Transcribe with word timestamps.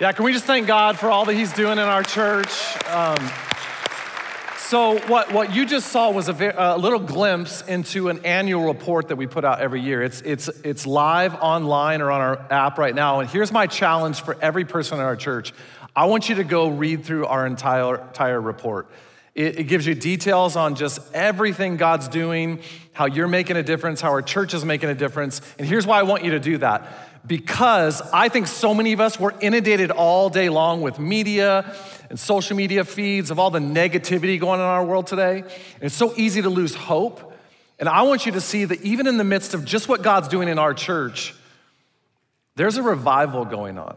Yeah, 0.00 0.12
can 0.12 0.24
we 0.24 0.32
just 0.32 0.46
thank 0.46 0.66
God 0.66 0.98
for 0.98 1.10
all 1.10 1.26
that 1.26 1.34
He's 1.34 1.52
doing 1.52 1.72
in 1.72 1.80
our 1.80 2.02
church? 2.02 2.48
Um, 2.86 3.18
so, 4.56 4.98
what, 5.08 5.30
what 5.30 5.54
you 5.54 5.66
just 5.66 5.88
saw 5.88 6.10
was 6.10 6.30
a, 6.30 6.54
a 6.56 6.78
little 6.78 7.00
glimpse 7.00 7.60
into 7.60 8.08
an 8.08 8.24
annual 8.24 8.64
report 8.64 9.08
that 9.08 9.16
we 9.16 9.26
put 9.26 9.44
out 9.44 9.60
every 9.60 9.82
year. 9.82 10.02
It's, 10.02 10.22
it's, 10.22 10.48
it's 10.64 10.86
live 10.86 11.34
online 11.34 12.00
or 12.00 12.10
on 12.10 12.22
our 12.22 12.38
app 12.50 12.78
right 12.78 12.94
now. 12.94 13.20
And 13.20 13.28
here's 13.28 13.52
my 13.52 13.66
challenge 13.66 14.22
for 14.22 14.38
every 14.40 14.64
person 14.64 14.98
in 14.98 15.04
our 15.04 15.16
church 15.16 15.52
I 15.94 16.06
want 16.06 16.30
you 16.30 16.36
to 16.36 16.44
go 16.44 16.70
read 16.70 17.04
through 17.04 17.26
our 17.26 17.46
entire, 17.46 18.00
entire 18.00 18.40
report. 18.40 18.88
It 19.34 19.68
gives 19.68 19.86
you 19.86 19.94
details 19.94 20.56
on 20.56 20.76
just 20.76 20.98
everything 21.14 21.76
God's 21.76 22.08
doing, 22.08 22.60
how 22.92 23.06
you're 23.06 23.28
making 23.28 23.56
a 23.56 23.62
difference, 23.62 24.00
how 24.00 24.10
our 24.10 24.22
church 24.22 24.54
is 24.54 24.64
making 24.64 24.88
a 24.88 24.94
difference. 24.94 25.40
And 25.58 25.68
here's 25.68 25.86
why 25.86 26.00
I 26.00 26.02
want 26.02 26.24
you 26.24 26.32
to 26.32 26.40
do 26.40 26.58
that 26.58 26.88
because 27.26 28.00
I 28.12 28.28
think 28.28 28.46
so 28.46 28.74
many 28.74 28.92
of 28.92 29.00
us 29.00 29.20
were 29.20 29.34
inundated 29.40 29.90
all 29.90 30.30
day 30.30 30.48
long 30.48 30.80
with 30.80 30.98
media 30.98 31.74
and 32.08 32.18
social 32.18 32.56
media 32.56 32.84
feeds 32.84 33.30
of 33.30 33.38
all 33.38 33.50
the 33.50 33.58
negativity 33.58 34.40
going 34.40 34.60
on 34.60 34.66
in 34.66 34.66
our 34.66 34.84
world 34.84 35.06
today. 35.06 35.40
And 35.40 35.82
it's 35.82 35.94
so 35.94 36.14
easy 36.16 36.42
to 36.42 36.50
lose 36.50 36.74
hope. 36.74 37.34
And 37.78 37.88
I 37.88 38.02
want 38.02 38.26
you 38.26 38.32
to 38.32 38.40
see 38.40 38.64
that 38.64 38.82
even 38.82 39.06
in 39.06 39.16
the 39.16 39.24
midst 39.24 39.54
of 39.54 39.64
just 39.64 39.88
what 39.88 40.02
God's 40.02 40.28
doing 40.28 40.48
in 40.48 40.58
our 40.58 40.74
church, 40.74 41.34
there's 42.56 42.76
a 42.76 42.82
revival 42.82 43.44
going 43.44 43.78
on. 43.78 43.96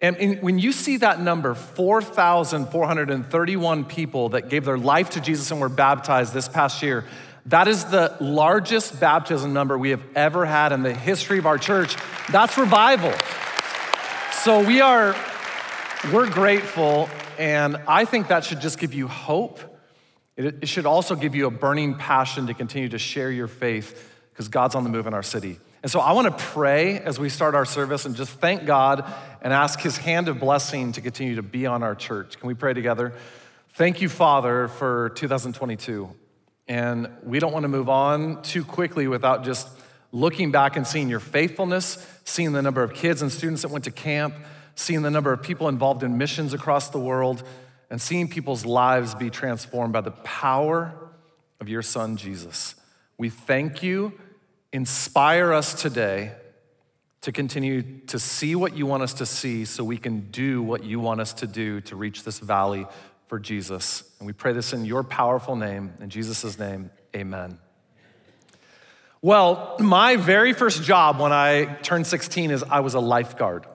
And 0.00 0.40
when 0.42 0.60
you 0.60 0.70
see 0.70 0.98
that 0.98 1.20
number, 1.20 1.54
4,431 1.54 3.84
people 3.84 4.28
that 4.28 4.48
gave 4.48 4.64
their 4.64 4.78
life 4.78 5.10
to 5.10 5.20
Jesus 5.20 5.50
and 5.50 5.60
were 5.60 5.68
baptized 5.68 6.32
this 6.32 6.48
past 6.48 6.84
year, 6.84 7.04
that 7.46 7.68
is 7.68 7.86
the 7.86 8.16
largest 8.20 9.00
baptism 9.00 9.52
number 9.52 9.78
we 9.78 9.90
have 9.90 10.02
ever 10.14 10.44
had 10.44 10.72
in 10.72 10.82
the 10.82 10.92
history 10.92 11.38
of 11.38 11.46
our 11.46 11.58
church. 11.58 11.96
That's 12.30 12.58
revival. 12.58 13.12
So 14.42 14.64
we 14.64 14.80
are, 14.80 15.16
we're 16.12 16.30
grateful, 16.30 17.08
and 17.38 17.76
I 17.86 18.04
think 18.04 18.28
that 18.28 18.44
should 18.44 18.60
just 18.60 18.78
give 18.78 18.94
you 18.94 19.08
hope. 19.08 19.60
It, 20.36 20.68
should 20.68 20.86
also 20.86 21.16
give 21.16 21.34
you 21.34 21.46
a 21.46 21.50
burning 21.50 21.96
passion 21.96 22.46
to 22.46 22.54
continue 22.54 22.88
to 22.90 22.98
share 22.98 23.30
your 23.30 23.48
faith 23.48 24.14
because 24.30 24.48
God's 24.48 24.76
on 24.76 24.84
the 24.84 24.90
move 24.90 25.08
in 25.08 25.14
our 25.14 25.22
city. 25.22 25.58
And 25.82 25.90
so 25.90 26.00
I 26.00 26.12
want 26.12 26.26
to 26.26 26.44
pray 26.44 26.98
as 26.98 27.18
we 27.18 27.28
start 27.28 27.54
our 27.54 27.64
service 27.64 28.04
and 28.04 28.14
just 28.14 28.32
thank 28.32 28.64
God 28.64 29.04
and 29.42 29.52
ask 29.52 29.80
his 29.80 29.96
hand 29.96 30.28
of 30.28 30.38
blessing 30.38 30.92
to 30.92 31.00
continue 31.00 31.36
to 31.36 31.42
be 31.42 31.66
on 31.66 31.82
our 31.82 31.94
church. 31.94 32.38
Can 32.38 32.46
we 32.46 32.54
pray 32.54 32.74
together? 32.74 33.14
Thank 33.70 34.00
you, 34.00 34.08
Father, 34.08 34.68
for 34.68 35.10
2022. 35.10 36.14
And 36.68 37.08
we 37.22 37.38
don't 37.38 37.52
want 37.52 37.64
to 37.64 37.68
move 37.68 37.88
on 37.88 38.42
too 38.42 38.64
quickly 38.64 39.08
without 39.08 39.42
just 39.42 39.68
looking 40.12 40.50
back 40.50 40.76
and 40.76 40.86
seeing 40.86 41.08
your 41.08 41.20
faithfulness, 41.20 42.06
seeing 42.24 42.52
the 42.52 42.62
number 42.62 42.82
of 42.82 42.94
kids 42.94 43.22
and 43.22 43.32
students 43.32 43.62
that 43.62 43.68
went 43.68 43.84
to 43.84 43.90
camp, 43.90 44.34
seeing 44.74 45.02
the 45.02 45.10
number 45.10 45.32
of 45.32 45.42
people 45.42 45.68
involved 45.68 46.02
in 46.02 46.18
missions 46.18 46.52
across 46.52 46.90
the 46.90 46.98
world, 46.98 47.42
and 47.90 48.00
seeing 48.00 48.28
people's 48.28 48.66
lives 48.66 49.14
be 49.14 49.30
transformed 49.30 49.92
by 49.92 50.02
the 50.02 50.10
power 50.10 50.94
of 51.60 51.68
your 51.68 51.82
son, 51.82 52.16
Jesus. 52.16 52.74
We 53.16 53.30
thank 53.30 53.82
you. 53.82 54.12
Inspire 54.72 55.52
us 55.52 55.80
today 55.80 56.32
to 57.22 57.32
continue 57.32 58.00
to 58.06 58.18
see 58.18 58.54
what 58.54 58.76
you 58.76 58.86
want 58.86 59.02
us 59.02 59.14
to 59.14 59.26
see 59.26 59.64
so 59.64 59.82
we 59.82 59.96
can 59.96 60.30
do 60.30 60.62
what 60.62 60.84
you 60.84 61.00
want 61.00 61.20
us 61.20 61.32
to 61.32 61.46
do 61.46 61.80
to 61.80 61.96
reach 61.96 62.24
this 62.24 62.38
valley 62.38 62.86
for 63.28 63.38
Jesus. 63.38 64.02
And 64.18 64.26
we 64.26 64.32
pray 64.32 64.52
this 64.52 64.72
in 64.72 64.84
your 64.84 65.04
powerful 65.04 65.54
name, 65.54 65.92
in 66.00 66.10
Jesus' 66.10 66.58
name, 66.58 66.90
amen. 67.14 67.58
Well, 69.20 69.76
my 69.78 70.16
very 70.16 70.52
first 70.52 70.82
job 70.82 71.20
when 71.20 71.32
I 71.32 71.76
turned 71.82 72.06
16 72.06 72.50
is 72.50 72.62
I 72.62 72.80
was 72.80 72.94
a 72.94 73.00
lifeguard. 73.00 73.66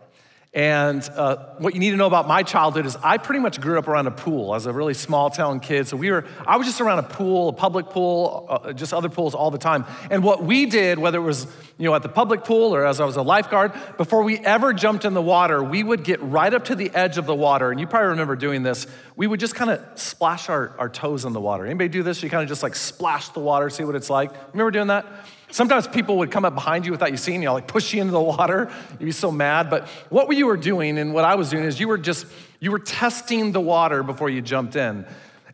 And 0.54 1.02
uh, 1.16 1.38
what 1.58 1.74
you 1.74 1.80
need 1.80 1.90
to 1.92 1.98
know 1.98 2.06
about 2.06 2.28
my 2.28 2.44
childhood 2.44 2.86
is 2.86 2.96
I 2.98 3.18
pretty 3.18 3.40
much 3.40 3.60
grew 3.60 3.80
up 3.80 3.88
around 3.88 4.06
a 4.06 4.12
pool 4.12 4.54
as 4.54 4.68
a 4.68 4.72
really 4.72 4.94
small 4.94 5.32
town 5.32 5.60
kid. 5.60 5.88
So 5.88 5.98
we 5.98 6.12
were, 6.12 6.26
I 6.46 6.58
was 6.58 6.68
just 6.68 6.80
around 6.80 7.00
a 7.00 7.04
pool, 7.04 7.50
a 7.50 7.54
public 7.54 7.88
pool, 7.90 8.46
uh, 8.48 8.72
just 8.72 8.94
other 8.94 9.10
pools 9.10 9.34
all 9.34 9.50
the 9.50 9.58
time. 9.58 9.86
And 10.12 10.24
what 10.24 10.44
we 10.44 10.68
did, 10.68 11.00
whether 11.00 11.18
it 11.18 11.24
was 11.24 11.48
you 11.80 11.86
know 11.86 11.96
at 11.96 12.04
the 12.04 12.10
public 12.10 12.44
pool 12.44 12.76
or 12.76 12.86
as 12.86 13.00
I 13.00 13.06
was 13.06 13.16
a 13.16 13.24
lifeguard, 13.24 13.74
before 13.98 14.22
we 14.22 14.38
ever 14.38 14.74
jumped 14.74 15.06
in 15.06 15.16
the 15.16 15.24
water, 15.24 15.64
we 15.64 15.82
would 15.82 16.04
get 16.04 16.22
right 16.22 16.54
up 16.54 16.66
to 16.66 16.76
the 16.76 16.92
edge 16.94 17.18
of 17.18 17.26
the 17.26 17.34
water. 17.34 17.72
And 17.72 17.80
you 17.80 17.88
probably 17.88 18.10
remember 18.10 18.36
doing 18.36 18.62
this. 18.62 18.86
We 19.16 19.26
would 19.26 19.40
just 19.40 19.56
kind 19.56 19.72
of 19.72 19.84
splash 19.96 20.50
our, 20.50 20.76
our 20.78 20.90
toes 20.90 21.26
in 21.26 21.34
the 21.34 21.42
water. 21.42 21.66
Anybody 21.66 21.90
do 21.90 22.04
this? 22.04 22.22
You 22.22 22.30
kind 22.30 22.44
of 22.44 22.50
just 22.50 22.62
like 22.62 22.76
splash 22.76 23.30
the 23.30 23.40
water, 23.40 23.72
see 23.72 23.86
what 23.86 23.96
it's 23.96 24.10
like. 24.10 24.30
Remember 24.54 24.70
doing 24.70 24.88
that? 24.88 25.08
Sometimes 25.54 25.88
people 25.88 26.18
would 26.18 26.32
come 26.32 26.46
up 26.46 26.56
behind 26.56 26.84
you 26.84 26.92
without 26.92 27.12
you 27.12 27.18
seeing 27.18 27.44
you, 27.44 27.52
like 27.52 27.68
push 27.68 27.94
you 27.94 28.02
into 28.02 28.12
the 28.12 28.20
water. 28.20 28.72
You'd 29.00 29.06
be 29.06 29.12
so 29.12 29.32
mad. 29.32 29.70
But 29.70 29.88
what 30.10 30.28
you 30.36 30.48
were 30.48 30.58
doing 30.58 30.98
and 30.98 31.14
what 31.14 31.26
I 31.26 31.36
was 31.36 31.52
doing 31.52 31.64
is 31.64 31.80
you 31.80 31.88
were 31.88 32.00
just, 32.00 32.26
you 32.60 32.72
were 32.72 32.80
testing 32.80 33.52
the 33.52 33.62
water 33.62 34.02
before 34.02 34.32
you 34.32 34.42
jumped 34.42 34.76
in. 34.76 35.06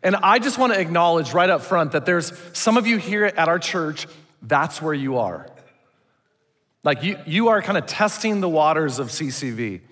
And 0.02 0.16
I 0.16 0.38
just 0.38 0.56
want 0.56 0.72
to 0.72 0.80
acknowledge 0.80 1.34
right 1.34 1.50
up 1.50 1.60
front 1.60 1.92
that 1.92 2.06
there's 2.06 2.32
some 2.54 2.78
of 2.78 2.86
you 2.86 2.96
here 2.96 3.26
at 3.26 3.46
our 3.50 3.58
church, 3.58 4.06
that's 4.40 4.80
where 4.80 4.94
you 4.94 5.18
are. 5.18 5.46
Like 6.82 7.02
you, 7.02 7.18
you 7.26 7.48
are 7.48 7.60
kind 7.60 7.76
of 7.76 7.84
testing 7.84 8.40
the 8.40 8.48
waters 8.48 9.00
of 9.00 9.08
CCV. 9.08 9.82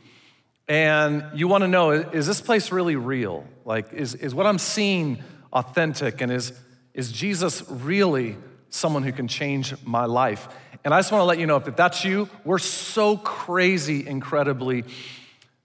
And 0.68 1.22
you 1.34 1.48
want 1.48 1.64
to 1.64 1.68
know 1.68 1.90
is 1.90 2.26
this 2.26 2.40
place 2.40 2.72
really 2.72 2.96
real? 2.96 3.44
Like, 3.66 3.92
is, 3.92 4.14
is 4.14 4.34
what 4.34 4.46
I'm 4.46 4.58
seeing 4.58 5.22
authentic? 5.52 6.22
And 6.22 6.32
is, 6.32 6.58
is 6.94 7.12
Jesus 7.12 7.62
really 7.68 8.38
someone 8.70 9.02
who 9.02 9.12
can 9.12 9.28
change 9.28 9.74
my 9.84 10.04
life. 10.04 10.48
And 10.84 10.94
I 10.94 10.98
just 10.98 11.10
want 11.12 11.22
to 11.22 11.26
let 11.26 11.38
you 11.38 11.46
know 11.46 11.56
if 11.56 11.64
that's 11.76 12.04
you, 12.04 12.28
we're 12.44 12.58
so 12.58 13.16
crazy, 13.16 14.06
incredibly 14.06 14.84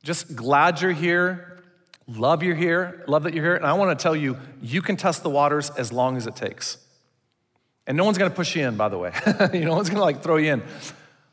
just 0.03 0.35
glad 0.35 0.81
you're 0.81 0.91
here, 0.91 1.63
love 2.07 2.43
you're 2.43 2.55
here, 2.55 3.03
love 3.07 3.23
that 3.23 3.33
you're 3.33 3.43
here. 3.43 3.55
And 3.55 3.65
I 3.65 3.73
want 3.73 3.97
to 3.97 4.03
tell 4.03 4.15
you, 4.15 4.37
you 4.61 4.81
can 4.81 4.97
test 4.97 5.23
the 5.23 5.29
waters 5.29 5.69
as 5.71 5.91
long 5.91 6.17
as 6.17 6.27
it 6.27 6.35
takes. 6.35 6.77
And 7.87 7.97
no 7.97 8.03
one's 8.03 8.17
going 8.17 8.29
to 8.29 8.35
push 8.35 8.55
you 8.55 8.67
in, 8.67 8.75
by 8.75 8.89
the 8.89 8.97
way. 8.97 9.13
you 9.53 9.61
know, 9.61 9.67
no 9.67 9.75
one's 9.75 9.89
going 9.89 9.99
to 9.99 10.03
like 10.03 10.21
throw 10.21 10.35
you 10.37 10.53
in. 10.53 10.63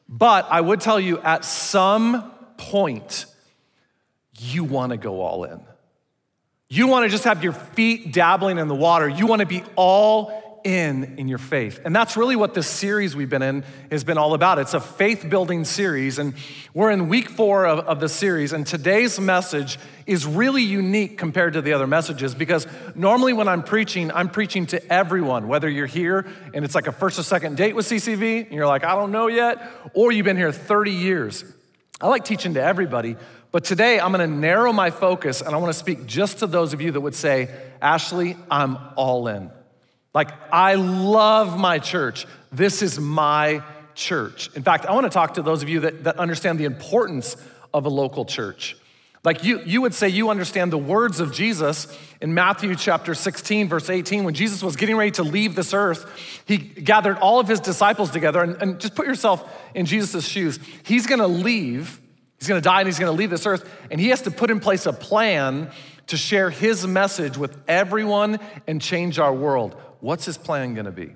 But 0.09 0.47
I 0.51 0.61
would 0.61 0.81
tell 0.81 0.99
you 0.99 1.21
at 1.21 1.45
some 1.45 2.31
point, 2.57 3.27
you 4.39 4.65
want 4.65 4.91
to 4.91 4.97
go 4.97 5.21
all 5.21 5.45
in. 5.45 5.61
You 6.69 6.87
want 6.87 7.05
to 7.05 7.09
just 7.09 7.25
have 7.25 7.43
your 7.43 7.53
feet 7.53 8.13
dabbling 8.13 8.59
in 8.59 8.69
the 8.69 8.75
water. 8.75 9.09
You 9.09 9.27
want 9.27 9.41
to 9.41 9.47
be 9.47 9.65
all 9.75 10.50
in 10.65 11.17
in 11.19 11.29
your 11.29 11.39
faith. 11.39 11.81
And 11.85 11.95
that's 11.95 12.17
really 12.17 12.37
what 12.37 12.55
this 12.55 12.67
series 12.67 13.17
we've 13.17 13.31
been 13.31 13.43
in 13.43 13.65
has 13.91 14.05
been 14.05 14.19
all 14.19 14.35
about. 14.35 14.59
It's 14.59 14.75
a 14.75 14.81
faith 14.81 15.29
building 15.29 15.65
series, 15.65 16.19
and 16.19 16.35
we're 16.75 16.91
in 16.91 17.09
week 17.09 17.29
four 17.29 17.67
of, 17.67 17.81
of 17.81 18.01
the 18.01 18.09
series. 18.09 18.53
And 18.53 18.67
today's 18.67 19.19
message 19.19 19.79
is 20.07 20.27
really 20.27 20.63
unique 20.63 21.19
compared 21.19 21.53
to 21.55 21.63
the 21.63 21.73
other 21.73 21.87
messages 21.87 22.35
because 22.35 22.67
normally 22.95 23.33
when 23.33 23.49
I'm 23.49 23.63
preaching, 23.63 24.11
I'm 24.13 24.29
preaching 24.29 24.67
to 24.67 24.93
everyone, 24.93 25.49
whether 25.49 25.69
you're 25.69 25.87
here 25.87 26.27
and 26.53 26.65
it's 26.65 26.75
like 26.75 26.87
a 26.87 26.93
first 26.93 27.19
or 27.19 27.23
second 27.23 27.57
date 27.57 27.75
with 27.75 27.87
CCV, 27.87 28.45
and 28.47 28.53
you're 28.53 28.67
like, 28.67 28.85
I 28.85 28.95
don't 28.95 29.13
know 29.13 29.29
yet, 29.29 29.63
or 29.95 30.13
you've 30.13 30.25
been 30.25 30.37
here 30.37 30.53
30 30.53 30.91
years. 30.91 31.45
I 32.01 32.09
like 32.09 32.25
teaching 32.25 32.55
to 32.55 32.63
everybody. 32.63 33.17
But 33.53 33.65
today 33.65 33.99
I'm 33.99 34.13
gonna 34.13 34.27
narrow 34.27 34.73
my 34.73 34.91
focus 34.91 35.43
and 35.43 35.55
I 35.55 35.59
wanna 35.59 35.73
speak 35.73 36.07
just 36.07 36.39
to 36.39 36.47
those 36.47 36.73
of 36.73 36.81
you 36.81 36.93
that 36.93 37.01
would 37.01 37.15
say, 37.15 37.49
Ashley, 37.83 38.37
I'm 38.51 38.79
all 38.97 39.27
in. 39.29 39.51
Like, 40.13 40.31
I 40.53 40.75
love 40.75 41.59
my 41.59 41.79
church. 41.79 42.27
This 42.51 42.83
is 42.83 42.99
my 42.99 43.63
church. 43.95 44.51
In 44.57 44.63
fact, 44.63 44.87
I 44.87 44.93
want 44.93 45.05
to 45.05 45.11
talk 45.11 45.35
to 45.35 45.43
those 45.43 45.63
of 45.63 45.69
you 45.69 45.81
that, 45.81 46.05
that 46.05 46.19
understand 46.19 46.59
the 46.59 46.65
importance 46.65 47.37
of 47.73 47.87
a 47.87 47.89
local 47.89 48.25
church. 48.25 48.77
Like 49.23 49.45
you, 49.45 49.61
you 49.61 49.83
would 49.83 49.93
say 49.93 50.09
you 50.09 50.31
understand 50.31 50.73
the 50.73 50.79
words 50.79 51.21
of 51.21 51.33
Jesus 51.33 51.95
in 52.23 52.33
Matthew 52.33 52.75
chapter 52.75 53.15
16, 53.15 53.69
verse 53.69 53.91
18. 53.91 54.25
When 54.25 54.33
Jesus 54.33 54.63
was 54.63 54.77
getting 54.77 54.97
ready 54.97 55.11
to 55.13 55.23
leave 55.23 55.55
this 55.55 55.75
earth, 55.75 56.07
he 56.47 56.57
gathered 56.57 57.19
all 57.19 57.39
of 57.39 57.47
his 57.47 57.61
disciples 57.61 58.11
together. 58.11 58.43
And, 58.43 58.57
and 58.63 58.81
just 58.81 58.95
put 58.95 59.07
yourself 59.07 59.45
in 59.75 59.85
Jesus' 59.85 60.27
shoes. 60.27 60.59
He's 60.85 61.07
gonna 61.07 61.27
leave, 61.27 62.01
he's 62.39 62.49
gonna 62.49 62.63
die, 62.63 62.81
and 62.81 62.89
he's 62.89 62.99
gonna 62.99 63.13
leave 63.13 63.29
this 63.29 63.45
earth. 63.45 63.71
And 63.91 64.01
he 64.01 64.09
has 64.09 64.23
to 64.23 64.31
put 64.31 64.51
in 64.51 64.59
place 64.59 64.87
a 64.87 64.93
plan 64.93 65.71
to 66.07 66.17
share 66.17 66.49
his 66.49 66.87
message 66.87 67.37
with 67.37 67.55
everyone 67.69 68.41
and 68.67 68.81
change 68.81 69.19
our 69.19 69.35
world. 69.35 69.77
What's 70.01 70.25
his 70.25 70.39
plan 70.39 70.75
gonna 70.75 70.91
be? 70.91 71.15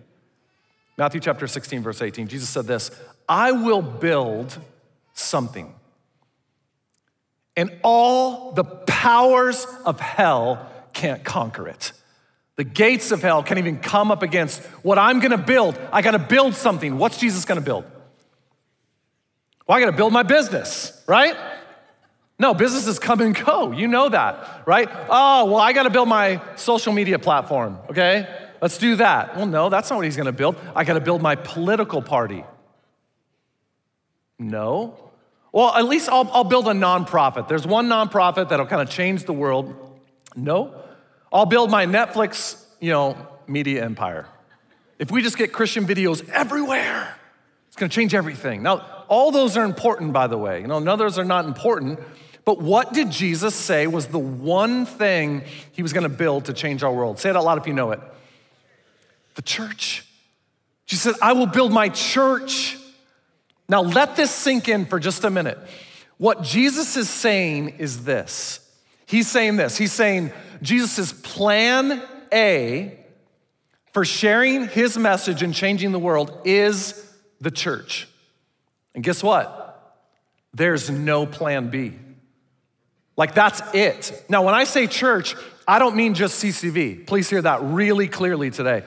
Matthew 0.96 1.20
chapter 1.20 1.46
16, 1.46 1.82
verse 1.82 2.00
18, 2.00 2.28
Jesus 2.28 2.48
said 2.48 2.66
this 2.66 2.90
I 3.28 3.52
will 3.52 3.82
build 3.82 4.56
something, 5.12 5.74
and 7.56 7.72
all 7.82 8.52
the 8.52 8.64
powers 8.64 9.66
of 9.84 10.00
hell 10.00 10.70
can't 10.92 11.24
conquer 11.24 11.68
it. 11.68 11.92
The 12.56 12.64
gates 12.64 13.10
of 13.10 13.20
hell 13.20 13.42
can't 13.42 13.58
even 13.58 13.78
come 13.78 14.12
up 14.12 14.22
against 14.22 14.62
what 14.82 14.98
I'm 14.98 15.18
gonna 15.18 15.38
build. 15.38 15.78
I 15.92 16.02
gotta 16.02 16.20
build 16.20 16.54
something. 16.54 16.98
What's 16.98 17.18
Jesus 17.18 17.44
gonna 17.44 17.60
build? 17.60 17.84
Well, 19.66 19.76
I 19.76 19.80
gotta 19.80 19.96
build 19.96 20.12
my 20.12 20.22
business, 20.22 21.02
right? 21.08 21.36
No, 22.38 22.52
businesses 22.52 22.98
come 22.98 23.20
and 23.20 23.34
go. 23.34 23.72
You 23.72 23.88
know 23.88 24.08
that, 24.08 24.62
right? 24.66 24.88
Oh, 25.08 25.46
well, 25.46 25.58
I 25.58 25.72
gotta 25.72 25.90
build 25.90 26.08
my 26.08 26.40
social 26.56 26.92
media 26.92 27.18
platform, 27.18 27.78
okay? 27.90 28.43
Let's 28.60 28.78
do 28.78 28.96
that. 28.96 29.36
Well, 29.36 29.46
no, 29.46 29.68
that's 29.68 29.90
not 29.90 29.96
what 29.96 30.04
he's 30.04 30.16
going 30.16 30.26
to 30.26 30.32
build. 30.32 30.56
I 30.74 30.84
got 30.84 30.94
to 30.94 31.00
build 31.00 31.22
my 31.22 31.34
political 31.34 32.02
party. 32.02 32.44
No. 34.38 34.98
Well, 35.52 35.72
at 35.74 35.84
least 35.84 36.08
I'll, 36.08 36.28
I'll 36.32 36.44
build 36.44 36.66
a 36.66 36.72
nonprofit. 36.72 37.46
There's 37.46 37.66
one 37.66 37.88
nonprofit 37.88 38.48
that'll 38.48 38.66
kind 38.66 38.82
of 38.82 38.90
change 38.90 39.24
the 39.24 39.32
world. 39.32 39.72
No, 40.36 40.74
I'll 41.32 41.46
build 41.46 41.70
my 41.70 41.86
Netflix, 41.86 42.60
you 42.80 42.90
know, 42.90 43.16
media 43.46 43.84
empire. 43.84 44.26
If 44.98 45.10
we 45.10 45.22
just 45.22 45.38
get 45.38 45.52
Christian 45.52 45.86
videos 45.86 46.28
everywhere, 46.30 47.14
it's 47.68 47.76
gonna 47.76 47.90
change 47.90 48.14
everything. 48.14 48.62
Now, 48.62 49.04
all 49.08 49.30
those 49.30 49.56
are 49.56 49.64
important, 49.64 50.12
by 50.12 50.26
the 50.26 50.38
way. 50.38 50.60
You 50.60 50.66
know, 50.66 50.80
none 50.80 50.94
of 50.94 50.98
those 50.98 51.18
are 51.18 51.24
not 51.24 51.44
important. 51.44 52.00
But 52.44 52.60
what 52.60 52.92
did 52.92 53.10
Jesus 53.10 53.54
say 53.54 53.86
was 53.86 54.08
the 54.08 54.18
one 54.18 54.86
thing 54.86 55.42
he 55.72 55.82
was 55.82 55.92
gonna 55.92 56.08
build 56.08 56.46
to 56.46 56.52
change 56.52 56.82
our 56.82 56.92
world? 56.92 57.18
Say 57.18 57.30
it 57.30 57.36
out 57.36 57.44
loud 57.44 57.58
if 57.58 57.66
you 57.66 57.74
know 57.74 57.92
it. 57.92 58.00
The 59.34 59.42
church. 59.42 60.06
Jesus 60.86 61.14
said, 61.14 61.14
I 61.22 61.32
will 61.32 61.46
build 61.46 61.72
my 61.72 61.88
church. 61.88 62.76
Now, 63.68 63.82
let 63.82 64.16
this 64.16 64.30
sink 64.30 64.68
in 64.68 64.86
for 64.86 65.00
just 65.00 65.24
a 65.24 65.30
minute. 65.30 65.58
What 66.18 66.42
Jesus 66.42 66.96
is 66.96 67.08
saying 67.08 67.76
is 67.78 68.04
this 68.04 68.60
He's 69.06 69.30
saying 69.30 69.56
this. 69.56 69.76
He's 69.76 69.92
saying 69.92 70.32
Jesus' 70.62 71.12
plan 71.12 72.02
A 72.32 72.98
for 73.92 74.04
sharing 74.04 74.66
his 74.66 74.98
message 74.98 75.42
and 75.42 75.54
changing 75.54 75.92
the 75.92 75.98
world 75.98 76.36
is 76.44 77.00
the 77.40 77.50
church. 77.50 78.08
And 78.94 79.04
guess 79.04 79.22
what? 79.22 79.60
There's 80.52 80.90
no 80.90 81.26
plan 81.26 81.68
B. 81.68 81.92
Like, 83.16 83.34
that's 83.34 83.62
it. 83.72 84.24
Now, 84.28 84.44
when 84.44 84.54
I 84.54 84.64
say 84.64 84.88
church, 84.88 85.36
I 85.68 85.78
don't 85.78 85.94
mean 85.94 86.14
just 86.14 86.42
CCV. 86.42 87.06
Please 87.06 87.30
hear 87.30 87.42
that 87.42 87.62
really 87.62 88.08
clearly 88.08 88.50
today. 88.50 88.82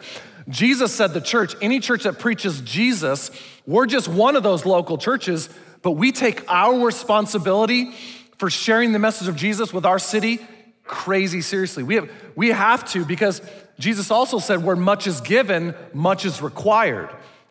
Jesus 0.50 0.94
said 0.94 1.14
the 1.14 1.22
church, 1.22 1.56
any 1.62 1.80
church 1.80 2.04
that 2.04 2.20
preaches 2.20 2.62
Jesus, 2.62 3.32
we're 3.66 3.86
just 3.86 4.08
one 4.08 4.36
of 4.36 4.44
those 4.44 4.66
local 4.66 4.98
churches, 4.98 5.50
but 5.82 5.92
we 5.92 6.12
take 6.12 6.50
our 6.52 6.86
responsibility 6.86 7.92
for 8.38 8.50
sharing 8.50 8.94
the 8.94 9.00
message 9.00 9.28
of 9.28 9.36
Jesus 9.36 9.74
with 9.74 9.86
our 9.86 10.00
city 10.00 10.40
crazy 10.86 11.42
seriously. 11.42 11.84
We 11.84 11.96
have, 11.96 12.10
we 12.36 12.50
have 12.50 12.90
to 12.92 13.04
because 13.04 13.42
Jesus 13.78 14.10
also 14.10 14.40
said, 14.40 14.64
where 14.64 14.76
much 14.76 15.06
is 15.06 15.22
given, 15.22 15.76
much 15.94 16.26
is 16.26 16.42
required. 16.42 17.10